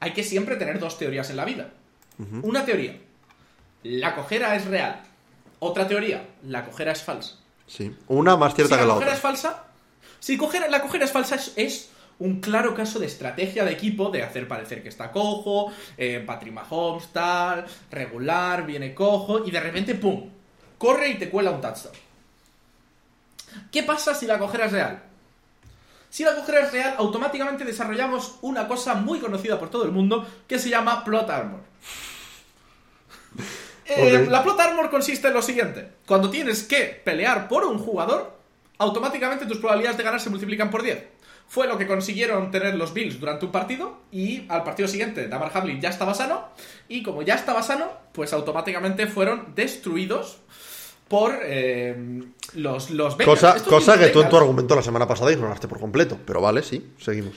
[0.00, 1.70] Hay que siempre tener dos teorías en la vida.
[2.42, 2.98] Una teoría,
[3.82, 5.00] la cojera es real.
[5.58, 7.36] Otra teoría, la cojera es falsa.
[7.66, 7.94] Sí.
[8.08, 9.16] Una más cierta si que la la cojera otra.
[9.16, 9.64] es falsa,
[10.18, 14.10] si cojera- la cojera es falsa es, es un claro caso de estrategia de equipo
[14.10, 19.60] de hacer parecer que está cojo, eh, Patrick Mahomes tal, regular, viene cojo y de
[19.60, 20.28] repente ¡pum!
[20.80, 21.94] Corre y te cuela un touchdown.
[23.70, 25.02] ¿Qué pasa si la cojera es real?
[26.08, 30.26] Si la cojera es real, automáticamente desarrollamos una cosa muy conocida por todo el mundo
[30.48, 31.60] que se llama plot armor.
[33.92, 34.28] Eh.
[34.30, 35.90] La plot armor consiste en lo siguiente.
[36.06, 38.38] Cuando tienes que pelear por un jugador,
[38.78, 41.06] automáticamente tus probabilidades de ganar se multiplican por 10.
[41.48, 45.50] Fue lo que consiguieron tener los Bills durante un partido y al partido siguiente Damar
[45.52, 46.50] Hamlin ya estaba sano
[46.88, 50.38] y como ya estaba sano, pues automáticamente fueron destruidos
[51.10, 52.22] por eh,
[52.54, 53.40] los, los Bengals.
[53.40, 56.16] Cosa, Estos cosa que tú en tu argumento la semana pasada ignoraste por completo.
[56.24, 57.34] Pero vale, sí, seguimos.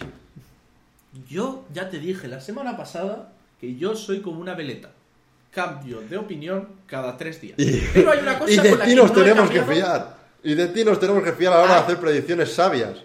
[1.27, 4.91] Yo ya te dije la semana pasada que yo soy como una veleta.
[5.49, 7.57] Cambio de opinión cada tres días.
[7.57, 9.63] Y, Pero hay una cosa y de con la ti que nos no tenemos que
[9.63, 10.17] fiar.
[10.43, 11.83] Y de ti nos tenemos que fiar a la hora de Ah.
[11.83, 12.99] hacer predicciones sabias.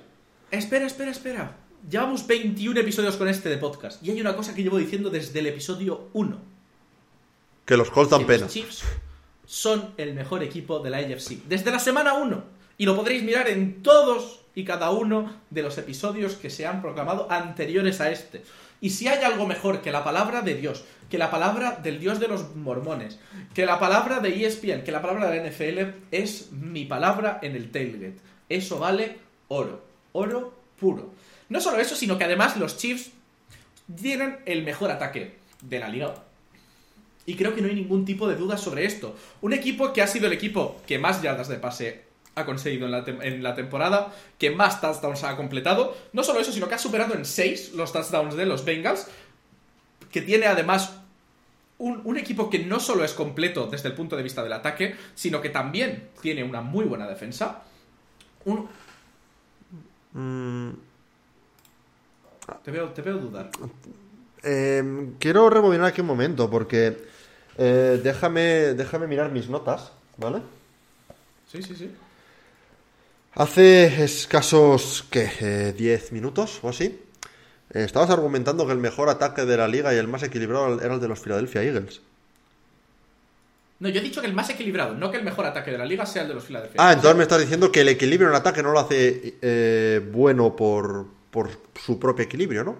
[0.51, 1.57] Espera, espera, espera.
[1.89, 4.03] Llevamos 21 episodios con este de podcast.
[4.05, 6.39] Y hay una cosa que llevo diciendo desde el episodio 1.
[7.65, 8.45] Que los Colts dan pena.
[8.45, 8.82] Los Chiefs
[9.49, 11.43] son el mejor equipo de la AFC.
[11.49, 12.45] Desde la semana 1.
[12.77, 16.83] Y lo podréis mirar en todos y cada uno de los episodios que se han
[16.83, 18.43] proclamado anteriores a este.
[18.83, 22.20] Y si hay algo mejor que la palabra de Dios, que la palabra del Dios
[22.20, 23.19] de los mormones,
[23.55, 27.57] que la palabra de ESPN, que la palabra de la NFL, es mi palabra en
[27.57, 28.19] el tailgate.
[28.51, 29.16] Eso vale
[29.49, 29.83] oro.
[30.12, 31.15] Oro puro.
[31.49, 33.12] No solo eso, sino que además los Chiefs
[33.97, 36.15] tienen el mejor ataque de la liga
[37.28, 39.14] y creo que no hay ningún tipo de duda sobre esto.
[39.42, 42.02] Un equipo que ha sido el equipo que más yardas de pase
[42.34, 45.94] ha conseguido en la, tem- en la temporada, que más touchdowns ha completado.
[46.14, 49.09] No solo eso, sino que ha superado en 6 los touchdowns de los Bengals,
[50.10, 50.94] que tiene además
[51.76, 54.94] un, un equipo que no solo es completo desde el punto de vista del ataque,
[55.14, 57.62] sino que también tiene una muy buena defensa.
[58.46, 58.68] Un-
[60.14, 60.70] Mm,
[62.64, 63.50] Te, veo, te veo dudar.
[64.42, 66.96] eh, quiero rebobinar aquí un momento porque
[67.59, 70.43] eh, déjame, déjame mirar mis notas, ¿vale?
[71.47, 71.97] Sí, sí, sí.
[73.35, 75.30] Hace escasos, ¿qué?
[75.40, 76.86] Eh, 10 minutos o así.
[77.74, 80.94] eh, estabas argumentando que el mejor ataque de la liga y el más equilibrado era
[80.94, 82.02] el de los Philadelphia Eagles.
[83.80, 85.85] No, yo he dicho que el más equilibrado, no que el mejor ataque de la
[85.86, 86.80] liga sea el de los Philadelphia.
[86.80, 90.01] Ah, entonces me estás diciendo que el equilibrio en el ataque no lo hace eh,
[90.12, 92.76] bueno por, por su propio equilibrio, ¿no?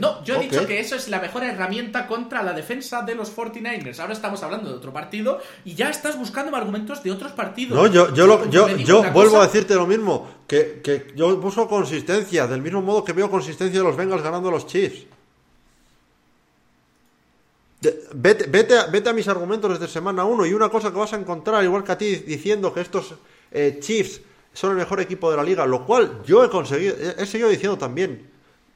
[0.00, 3.30] No, yo he dicho que eso es la mejor herramienta contra la defensa de los
[3.36, 4.00] 49ers.
[4.00, 7.78] Ahora estamos hablando de otro partido y ya estás buscando argumentos de otros partidos.
[7.78, 8.66] No, yo, yo, lo- yo,
[9.12, 13.12] vuelvo cosa- a decirte lo mismo, que, que yo busco consistencia, del mismo modo que
[13.12, 15.06] veo consistencia de los Bengals ganando a los Chiefs.
[18.14, 21.12] Vete, vete, a, vete a mis argumentos desde semana 1 y una cosa que vas
[21.14, 23.14] a encontrar, igual que a ti, diciendo que estos
[23.50, 24.20] eh, Chiefs
[24.52, 27.48] son el mejor equipo de la liga, lo cual yo he conseguido, he, he seguido
[27.48, 28.30] diciendo también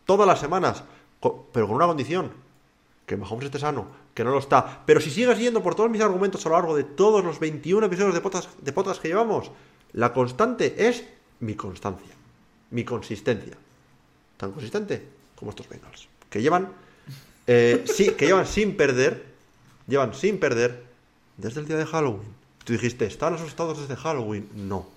[0.07, 0.85] todas las semanas,
[1.53, 2.31] pero con una condición,
[3.05, 4.83] que Mahomes esté sano, que no lo está.
[4.87, 7.87] Pero si sigues yendo por todos mis argumentos a lo largo de todos los 21
[7.87, 9.51] episodios de podcast, de podcast que llevamos,
[9.93, 11.05] la constante es
[11.41, 12.15] mi constancia,
[12.71, 13.57] mi consistencia.
[14.37, 16.73] Tan consistente como estos Bengals, que llevan,
[17.47, 19.25] eh, sí, que llevan sin perder,
[19.87, 20.85] llevan sin perder
[21.37, 22.35] desde el día de Halloween.
[22.65, 24.49] Tú dijiste, ¿están asustados desde Halloween?
[24.55, 24.89] No,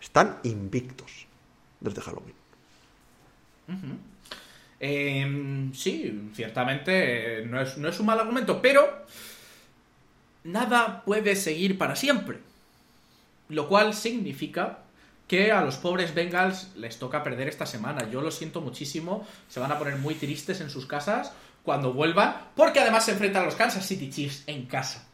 [0.00, 1.26] están invictos
[1.80, 2.34] desde Halloween.
[4.78, 9.06] Eh, sí, ciertamente eh, no es, no es un mal argumento, pero
[10.44, 12.38] nada puede seguir para siempre.
[13.48, 14.80] Lo cual significa
[15.28, 18.08] que a los pobres Bengals les toca perder esta semana.
[18.10, 19.26] Yo lo siento muchísimo.
[19.48, 21.32] Se van a poner muy tristes en sus casas
[21.62, 25.04] cuando vuelvan, porque además se enfrentan a los Kansas City Chiefs en casa.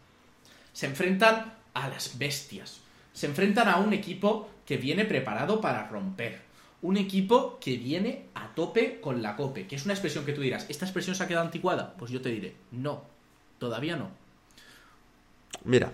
[0.72, 2.80] Se enfrentan a las bestias.
[3.12, 6.51] Se enfrentan a un equipo que viene preparado para romper.
[6.82, 9.66] Un equipo que viene a tope con la cope.
[9.66, 11.94] Que es una expresión que tú dirás, ¿esta expresión se ha quedado anticuada?
[11.96, 13.02] Pues yo te diré, no,
[13.58, 14.10] todavía no.
[15.64, 15.92] Mira,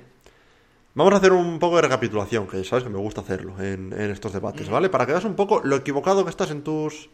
[0.98, 4.10] Vamos a hacer un poco de recapitulación, que sabes que me gusta hacerlo en, en
[4.10, 4.88] estos debates, ¿vale?
[4.88, 7.08] Para que veas un poco lo equivocado que estás en tus,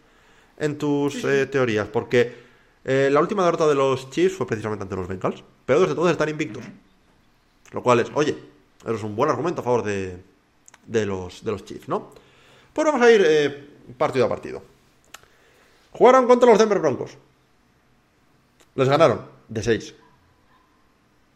[0.56, 2.34] en tus eh, teorías, porque
[2.82, 6.12] eh, la última derrota de los Chiefs fue precisamente ante los Bengals, pero desde entonces
[6.12, 6.64] están invictos.
[7.72, 8.34] Lo cual es, oye,
[8.84, 10.16] eso es un buen argumento a favor de,
[10.86, 12.12] de, los, de los Chiefs, ¿no?
[12.74, 14.62] Pues vamos a ir eh, partido a partido.
[15.92, 17.16] Jugaron contra los Denver Broncos.
[18.74, 19.94] Les ganaron de 6.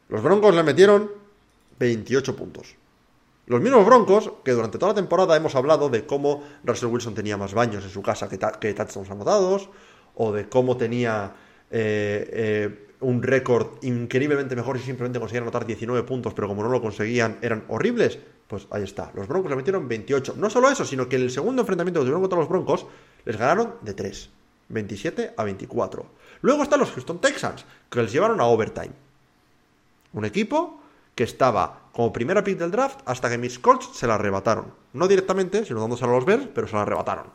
[0.09, 1.11] Los Broncos le metieron
[1.79, 2.75] 28 puntos.
[3.47, 7.37] Los mismos Broncos, que durante toda la temporada hemos hablado de cómo Russell Wilson tenía
[7.37, 9.71] más baños en su casa que, que touchdowns anotados,
[10.17, 11.33] o de cómo tenía
[11.71, 16.69] eh, eh, un récord increíblemente mejor y simplemente conseguían anotar 19 puntos, pero como no
[16.69, 18.19] lo conseguían eran horribles,
[18.49, 19.13] pues ahí está.
[19.15, 20.35] Los Broncos le metieron 28.
[20.37, 22.87] No solo eso, sino que en el segundo enfrentamiento que tuvieron contra los Broncos
[23.25, 24.31] les ganaron de 3.
[24.71, 26.07] 27 a 24.
[26.43, 28.93] Luego están los Houston Texans, que les llevaron a overtime.
[30.13, 30.81] Un equipo
[31.15, 34.73] que estaba como primera pick del draft hasta que mis Colts se la arrebataron.
[34.93, 37.27] No directamente, sino dándose a los Bears, pero se la arrebataron.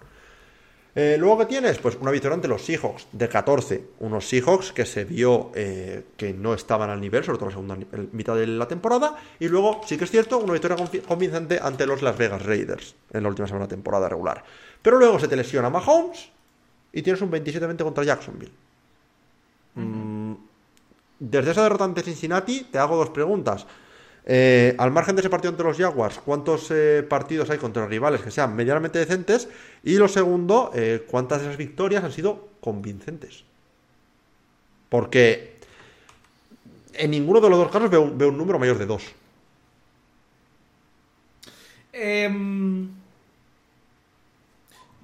[0.96, 3.84] Eh, luego que tienes, pues una victoria ante los Seahawks de 14.
[4.00, 7.76] Unos Seahawks que se vio eh, que no estaban al nivel, sobre todo en la
[7.76, 9.18] segunda mitad de la temporada.
[9.40, 13.24] Y luego, sí que es cierto, una victoria convincente ante los Las Vegas Raiders en
[13.24, 14.44] la última semana de temporada regular.
[14.82, 16.30] Pero luego se te lesiona Mahomes
[16.92, 18.52] y tienes un 27-20 contra Jacksonville.
[19.74, 20.34] Mm,
[21.20, 23.66] desde esa derrota ante Cincinnati, te hago dos preguntas.
[24.26, 28.22] Eh, al margen de ese partido entre los Jaguars, ¿cuántos eh, partidos hay contra rivales
[28.22, 29.50] que sean medianamente decentes?
[29.84, 33.44] Y lo segundo, eh, ¿cuántas de esas victorias han sido convincentes?
[34.88, 35.58] Porque
[36.94, 39.04] en ninguno de los dos casos veo, un número mayor de dos.
[41.92, 42.90] Em,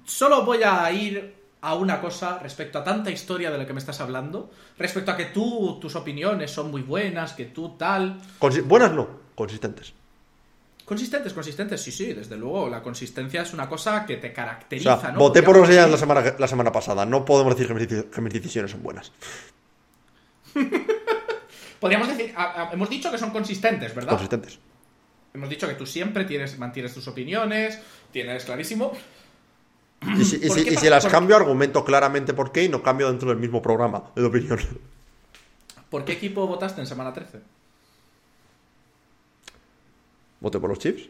[0.04, 3.80] solo voy a ir a una cosa respecto a tanta historia de la que me
[3.80, 8.20] estás hablando, respecto a que tú, tus opiniones son muy buenas, que tú tal...
[8.64, 9.92] buenas no, consistentes.
[10.90, 12.68] Consistentes, consistentes, sí, sí, desde luego.
[12.68, 15.20] La consistencia es una cosa que te caracteriza, ¿no?
[15.20, 17.06] Voté por los la semana, la semana pasada.
[17.06, 19.12] No podemos decir que mis, decisiones son buenas.
[21.78, 22.34] Podríamos decir,
[22.72, 24.10] hemos dicho que son consistentes, ¿verdad?
[24.10, 24.58] Consistentes.
[25.32, 27.78] Hemos dicho que tú siempre tienes, mantienes tus opiniones,
[28.10, 28.90] tienes clarísimo.
[30.02, 34.04] Y si, las cambio, argumento claramente por qué y no cambio dentro del mismo programa
[34.14, 34.58] de opinión.
[35.90, 37.40] ¿Por qué equipo votaste en semana 13?
[40.40, 41.08] Voté por los Chiefs.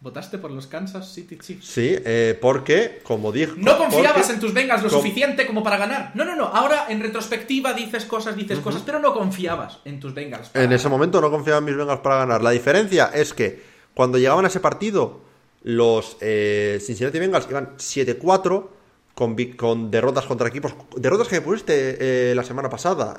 [0.00, 1.64] ¿Votaste por los Kansas City Chiefs?
[1.64, 3.52] Sí, eh, porque, como dijo.
[3.56, 6.10] No confiabas en tus Bengals lo suficiente como para ganar.
[6.14, 6.46] No, no, no.
[6.46, 10.50] Ahora en retrospectiva dices cosas, dices cosas, pero no confiabas en tus Bengals.
[10.54, 12.42] En ese momento no confiaba en mis Bengals para ganar.
[12.42, 13.62] La diferencia es que
[13.94, 15.20] cuando llegaban a ese partido
[15.64, 18.66] los eh, Cincinnati Bengals iban 7-4
[19.14, 20.74] con, con, derrotas contra equipos.
[20.96, 23.16] Derrotas que pusiste eh, la semana pasada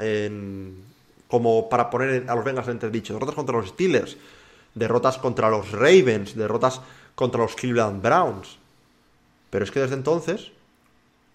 [1.27, 3.13] como para poner a los Bengals en dicho.
[3.13, 4.17] Derrotas contra los Steelers,
[4.75, 6.81] derrotas contra los Ravens, derrotas
[7.15, 8.57] contra los Cleveland Browns.
[9.49, 10.51] Pero es que desde entonces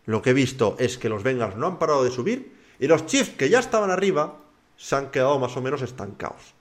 [0.06, 3.06] lo que he visto es que los Bengals no han parado de subir y los
[3.06, 4.36] Chiefs que ya estaban arriba
[4.76, 6.54] se han quedado más o menos estancados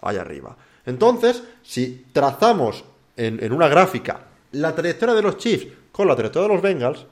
[0.00, 0.56] allá arriba.
[0.86, 2.84] Entonces, si trazamos
[3.20, 4.20] en, una gráfica
[4.52, 7.06] la trayectoria de los Chiefs con la trayectoria de los Bengals,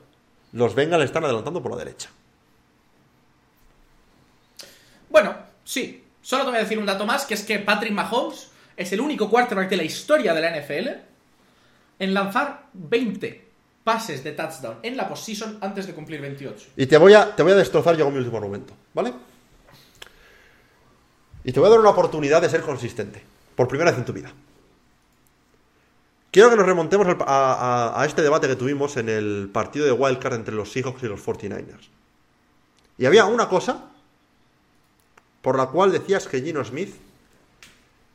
[0.52, 2.08] los Bengals están adelantando por la derecha.
[5.10, 6.04] Bueno, sí.
[6.20, 9.00] Solo te voy a decir un dato más, que es que Patrick Mahomes es el
[9.00, 10.88] único quarterback de la historia de la NFL
[11.98, 13.46] en lanzar 20
[13.84, 16.70] pases de touchdown en la postseason antes de cumplir 28.
[16.76, 19.12] Y te voy a, te voy a destrozar yo con mi último argumento, ¿vale?
[21.44, 23.22] Y te voy a dar una oportunidad de ser consistente,
[23.54, 24.32] por primera vez en tu vida.
[26.30, 30.54] Quiero que nos remontemos a, este debate que tuvimos en el partido de Wildcard entre
[30.54, 31.88] los Seahawks y los 49ers.
[32.98, 33.88] Y había una cosa
[35.40, 36.94] por la cual decías que Gino Smith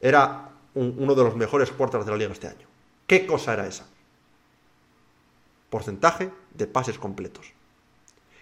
[0.01, 2.67] era uno de los mejores quarterbacks de la liga este año.
[3.07, 3.87] ¿Qué cosa era esa?
[5.69, 7.47] Porcentaje de pases completos.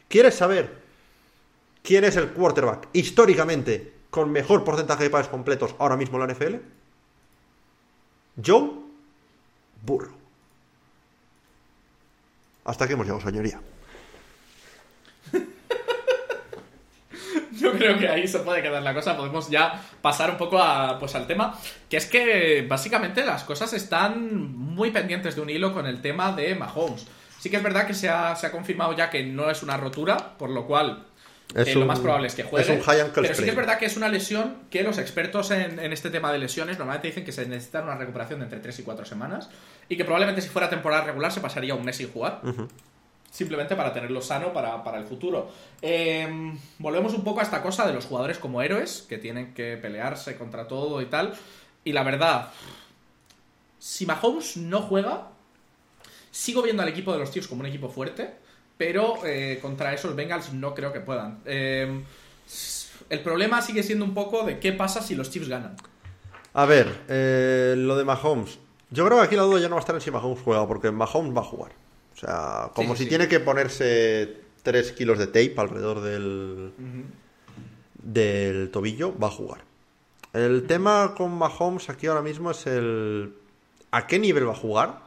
[0.10, 0.82] ¿Quieres saber
[1.84, 6.34] quién es el quarterback históricamente con mejor porcentaje de pases completos ahora mismo en la
[6.34, 6.56] NFL?
[8.44, 8.81] Joe
[9.82, 10.14] burro.
[12.66, 13.60] Hasta que hemos llegado, señoría.
[17.52, 19.18] Yo creo que ahí se puede quedar la cosa.
[19.18, 21.58] Podemos ya pasar un poco a, pues, al tema.
[21.90, 26.32] Que es que básicamente las cosas están muy pendientes de un hilo con el tema
[26.32, 27.08] de Mahomes.
[27.40, 29.78] Sí que es verdad que se ha, se ha confirmado ya que no es una
[29.78, 31.08] rotura, por lo cual
[31.56, 32.82] eh, lo más probable es que juegue.
[33.14, 36.32] pero sí que es verdad que es una lesión que los expertos en, este tema
[36.32, 39.50] de lesiones normalmente dicen que se necesita una recuperación de entre 3 y 4 semanas
[39.90, 42.42] y que probablemente si fuera temporada regular se pasaría un mes sin jugar.
[43.30, 45.52] Simplemente para tenerlo sano para, el futuro.
[45.82, 49.78] Em, volvemos un poco a esta cosa de los jugadores como héroes, que tienen que
[49.78, 51.34] pelearse contra todo y tal.
[51.84, 52.50] Y la verdad,
[53.80, 55.30] si Mahomes no juega,
[56.30, 58.36] sigo viendo al equipo de los Chiefs como un equipo fuerte,
[58.78, 61.40] pero eh, contra esos Bengals no creo que puedan.
[61.46, 62.04] Eh,
[63.10, 65.76] el problema sigue siendo un poco de qué pasa si los Chiefs ganan.
[66.54, 68.60] A ver, eh, lo de Mahomes.
[68.90, 70.68] Yo creo que aquí la duda ya no va a estar en si Mahomes juega,
[70.68, 71.72] porque Mahomes va a jugar.
[72.14, 73.10] O sea, como Sí, si sí.
[73.10, 76.72] tiene que ponerse 3 kilos de tape alrededor del,
[78.04, 79.62] del tobillo, va a jugar.
[80.34, 83.34] El tema con Mahomes aquí ahora mismo es el...
[83.92, 85.00] ¿A qué nivel va a jugar?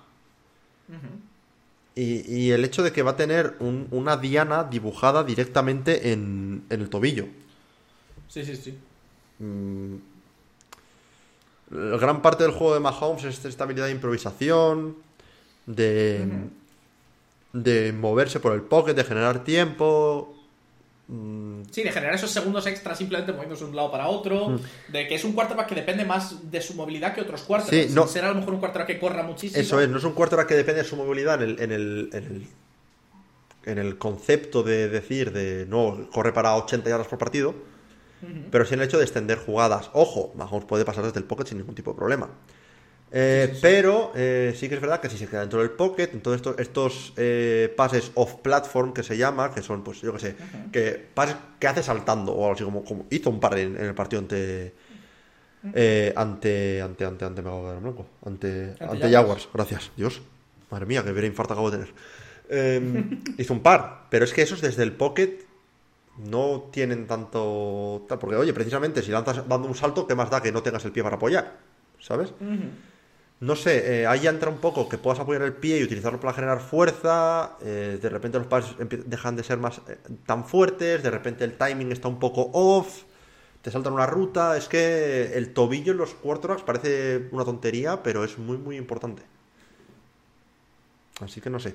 [1.97, 6.65] Y, y el hecho de que va a tener un- una diana dibujada directamente en,
[6.71, 7.27] en el tobillo.
[8.29, 8.77] Sí, sí, sí.
[9.39, 9.97] Mm,
[11.71, 14.97] gran parte del juego de Mahomes es esta habilidad de improvisación,
[15.67, 16.27] de,
[17.53, 20.34] de moverse por el pocket, de generar tiempo.
[21.07, 24.59] Mm, Sí, de generar esos segundos extras simplemente moviéndose de un lado para otro.
[24.89, 27.89] De que es un quarterback que depende más de su movilidad que otros quarterbacks.
[27.89, 28.03] Sí, no.
[28.05, 29.61] Sin ser a lo mejor un quarterback que corra muchísimo.
[29.61, 32.11] Eso es, no es un quarterback que depende de su movilidad en el, en el,
[32.13, 32.47] en el,
[33.65, 37.55] en el concepto de decir de no corre para 80 yardas por partido,
[38.51, 39.91] pero sí en el hecho de extender jugadas.
[39.93, 42.31] Ojo, Mahomes puede pasar desde el pocket sin ningún tipo de problema.
[43.17, 43.59] Eh.
[43.63, 46.59] Pero eh, sí que es verdad que si se queda dentro del pocket, entonces estos,
[46.59, 50.37] estos eh, pases off-platform que se llama, que son, pues yo que sé,
[50.73, 53.85] que pases que hace saltando, o algo así como, como hizo un par en, en
[53.85, 54.75] el partido ante.
[55.73, 58.07] eh, ante, ante, ante, ante, me hago blanco.
[58.25, 59.11] Ante, Ante ante, Jaguars.
[59.11, 59.49] Jaguars.
[59.53, 60.23] Gracias, Dios.
[60.71, 61.95] Madre mía, que hubiera infarto acabo de tener.
[62.49, 63.05] Eh,
[63.39, 65.47] hizo un par, pero es que esos desde el pocket
[66.17, 68.07] no tienen tanto.
[68.09, 70.93] Porque, oye, precisamente si lanzas dando un salto, ¿qué más da que no tengas el
[70.93, 71.59] pie para apoyar?
[72.01, 72.35] ¿Sabes?
[73.41, 76.33] No sé, eh, ahí entra un poco que puedas apoyar el pie y utilizarlo para
[76.33, 77.57] generar fuerza.
[77.63, 78.75] eh, de repente los pases
[79.07, 81.03] dejan de ser más eh, tan fuertes.
[81.03, 83.03] De repente el timing está un poco off.
[83.63, 84.57] Te saltan una ruta.
[84.57, 89.23] Es que el tobillo en los quarterbacks parece una tontería, pero es muy, muy importante.
[91.21, 91.75] Así que no sé.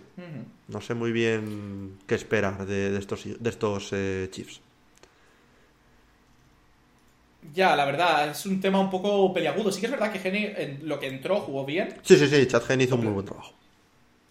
[0.67, 4.61] No sé muy bien qué esperar de, de estos, de estos eh, Chiefs.
[7.53, 9.71] Ya, la verdad, es un tema un poco peliagudo.
[9.71, 11.95] Sí que es verdad que Gene, en lo que entró, jugó bien.
[12.03, 12.47] Sí, sí, sí.
[12.47, 13.53] Chad Henne hizo un muy buen trabajo.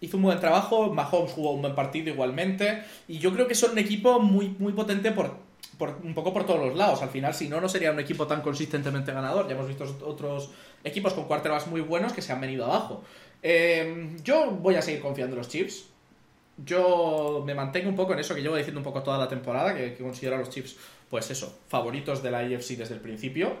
[0.01, 0.93] Hizo un buen trabajo.
[0.93, 2.83] Mahomes jugó un buen partido igualmente.
[3.07, 5.37] Y yo creo que son un equipo muy, muy potente por,
[5.77, 7.01] por un poco por todos los lados.
[7.01, 9.47] Al final, si no, no sería un equipo tan consistentemente ganador.
[9.47, 10.51] Ya hemos visto otros
[10.83, 13.03] equipos con quarterbacks muy buenos que se han venido abajo.
[13.41, 15.85] Eh, yo voy a seguir confiando en los Chiefs.
[16.63, 19.73] Yo me mantengo un poco en eso que llevo diciendo un poco toda la temporada,
[19.73, 20.75] que, que considero a los Chiefs,
[21.09, 23.53] pues eso, favoritos de la AFC desde el principio.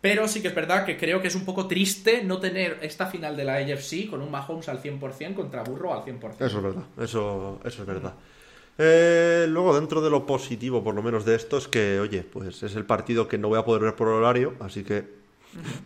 [0.00, 3.06] Pero sí que es verdad que creo que es un poco triste no tener esta
[3.06, 6.34] final de la AFC con un Mahomes al 100% contra Burro al 100%.
[6.40, 8.14] Eso es verdad, eso, eso es verdad.
[8.78, 12.62] Eh, luego, dentro de lo positivo, por lo menos de esto, es que, oye, pues
[12.62, 15.04] es el partido que no voy a poder ver por horario, así que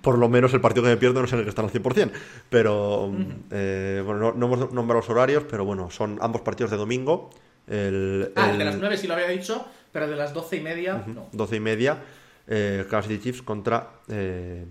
[0.01, 1.73] por lo menos el partido que me pierdo no es en el que están al
[1.73, 2.13] 100%.
[2.49, 3.13] Pero,
[3.51, 7.31] eh, bueno, no, no hemos nombrado los horarios, pero bueno, son ambos partidos de domingo.
[7.67, 9.67] El, Ah, el el de las 9 sí lo había dicho,
[9.97, 11.29] pero de las 12 y media no.
[11.33, 12.03] 12 y media,
[12.47, 14.67] eh, Kansas City Chiefs contra eh,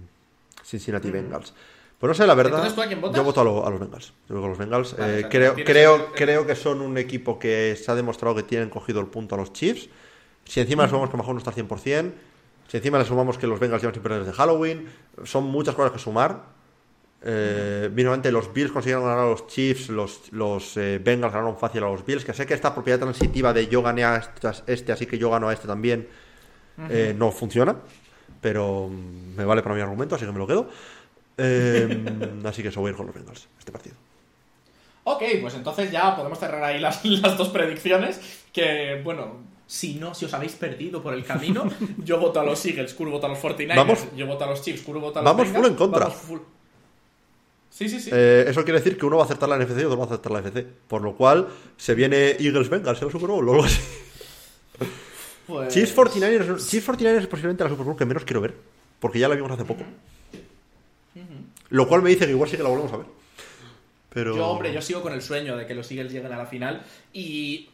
[0.63, 1.51] Cincinnati Bengals.
[1.97, 2.59] Pues no sé, la verdad.
[2.59, 3.17] Entonces, ¿tú a quién votas?
[3.17, 4.13] Yo voto a, lo- a los Bengals.
[4.29, 4.95] Yo voto a los Bengals.
[4.97, 7.91] Vale, Eh, o sea, creo, creo, el- el- creo que son un equipo que se
[7.91, 9.89] ha demostrado que tienen cogido el punto a los Chiefs.
[10.45, 12.13] Si encima le sumamos que mejor no está al 100%,
[12.67, 14.87] si encima le sumamos que los Bengals llevan sin perder desde Halloween,
[15.23, 16.43] son muchas cosas que sumar.
[17.21, 17.89] Eh,
[18.31, 22.05] los Bills consiguieron ganar a los Chiefs, los, los eh, Bengals ganaron fácil a los
[22.05, 24.21] Bills, que sé que esta propiedad transitiva de yo gané a
[24.67, 26.07] este, así que yo gano a este también,
[26.89, 27.75] eh, no funciona,
[28.41, 30.69] pero mm, me vale para mi argumento, así que me lo quedo.
[31.37, 32.03] Eh,
[32.45, 33.95] así que eso voy a ir con los Bengals, este partido.
[35.05, 38.43] Ok, pues entonces ya podemos cerrar ahí las, las dos predicciones.
[38.51, 39.37] Que, bueno,
[39.67, 41.69] si no, si os habéis perdido por el camino,
[42.03, 44.61] yo voto a los Eagles, Kuro vota a los 49ers, Vamos- yo voto a los
[44.61, 45.99] Chiefs, Kuro vota a los vamos Bengals, full en contra.
[46.05, 46.39] vamos full.
[47.75, 48.09] Sí, sí, sí.
[48.13, 50.07] Eh, eso quiere decir que uno va a acertar la NFC y otro va a
[50.07, 53.51] acertar la FC, por lo cual se viene Eagles Bengals en el Super Bowl o
[53.51, 53.81] algo así.
[55.45, 58.53] Pues- Chiefs 49ers, Chiefs 49ers es posiblemente la Super Bowl que menos quiero ver,
[59.01, 59.83] porque ya la vimos hace poco.
[61.69, 63.07] Lo cual me dice que igual sí que la volvemos a ver.
[64.09, 64.37] Pero...
[64.37, 66.81] Yo, hombre, yo sigo con el sueño de que los Eagles lleguen a la final.
[67.11, 67.67] Y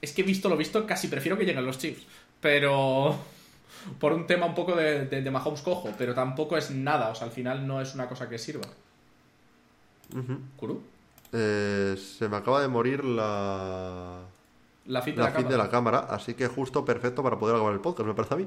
[0.00, 2.02] es que visto lo visto, casi prefiero que lleguen los Chiefs.
[2.40, 3.18] Pero
[3.98, 7.08] por un tema un poco de, de, de Mahomes cojo, pero tampoco es nada.
[7.08, 8.68] O sea, al final no es una cosa que sirva.
[11.32, 14.18] Eh, se me acaba de morir la...
[14.86, 15.48] La fin de la cámara.
[15.50, 18.36] de la cámara, así que justo perfecto para poder acabar el podcast, me parece a
[18.38, 18.46] mí.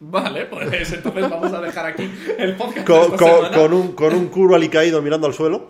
[0.00, 2.78] Vale, pues entonces vamos a dejar aquí el podcast.
[2.78, 3.56] de Con, esta con- semana.
[3.56, 4.14] con un, con
[4.44, 5.66] un alicaído mirando al suelo.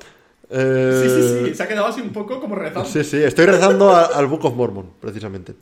[0.49, 2.89] Eh, Sí, sí, sí, se ha quedado así un poco como rezando.
[2.89, 5.55] Sí, sí, estoy rezando a- al Book of Mormon, precisamente.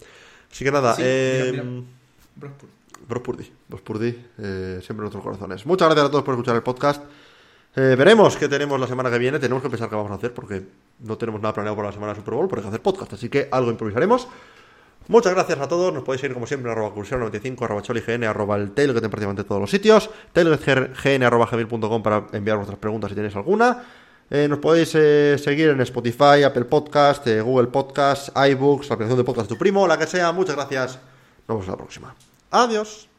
[0.52, 1.86] Así que nada, Sí, eh, mira, mira.
[2.36, 2.68] Brockpur.
[3.08, 4.08] Bros Purdy, Bros Purdy,
[4.38, 5.66] eh, siempre en nuestros corazones.
[5.66, 7.02] Muchas gracias a todos por escuchar el podcast.
[7.76, 9.38] Eh, veremos qué tenemos la semana que viene.
[9.38, 10.62] Tenemos que pensar qué vamos a hacer porque
[11.00, 13.12] no tenemos nada planeado para la semana de Super Bowl, pero hay que hacer podcast.
[13.14, 14.28] Así que algo improvisaremos.
[15.08, 15.92] Muchas gracias a todos.
[15.92, 19.44] Nos podéis seguir como siempre en arroba cursión95, arroba cholign, arroba el tailgate en prácticamente
[19.44, 20.08] todos los sitios.
[20.32, 23.84] tailgategn arroba gmail.com para enviar vuestras preguntas si tenéis alguna.
[24.30, 29.24] Eh, nos podéis eh, seguir en Spotify, Apple Podcast, Google Podcast, iBooks, la aplicación de
[29.24, 30.32] podcast de tu primo, la que sea.
[30.32, 30.98] Muchas gracias.
[31.46, 32.14] Nos vemos la próxima.
[32.50, 33.13] Adiós.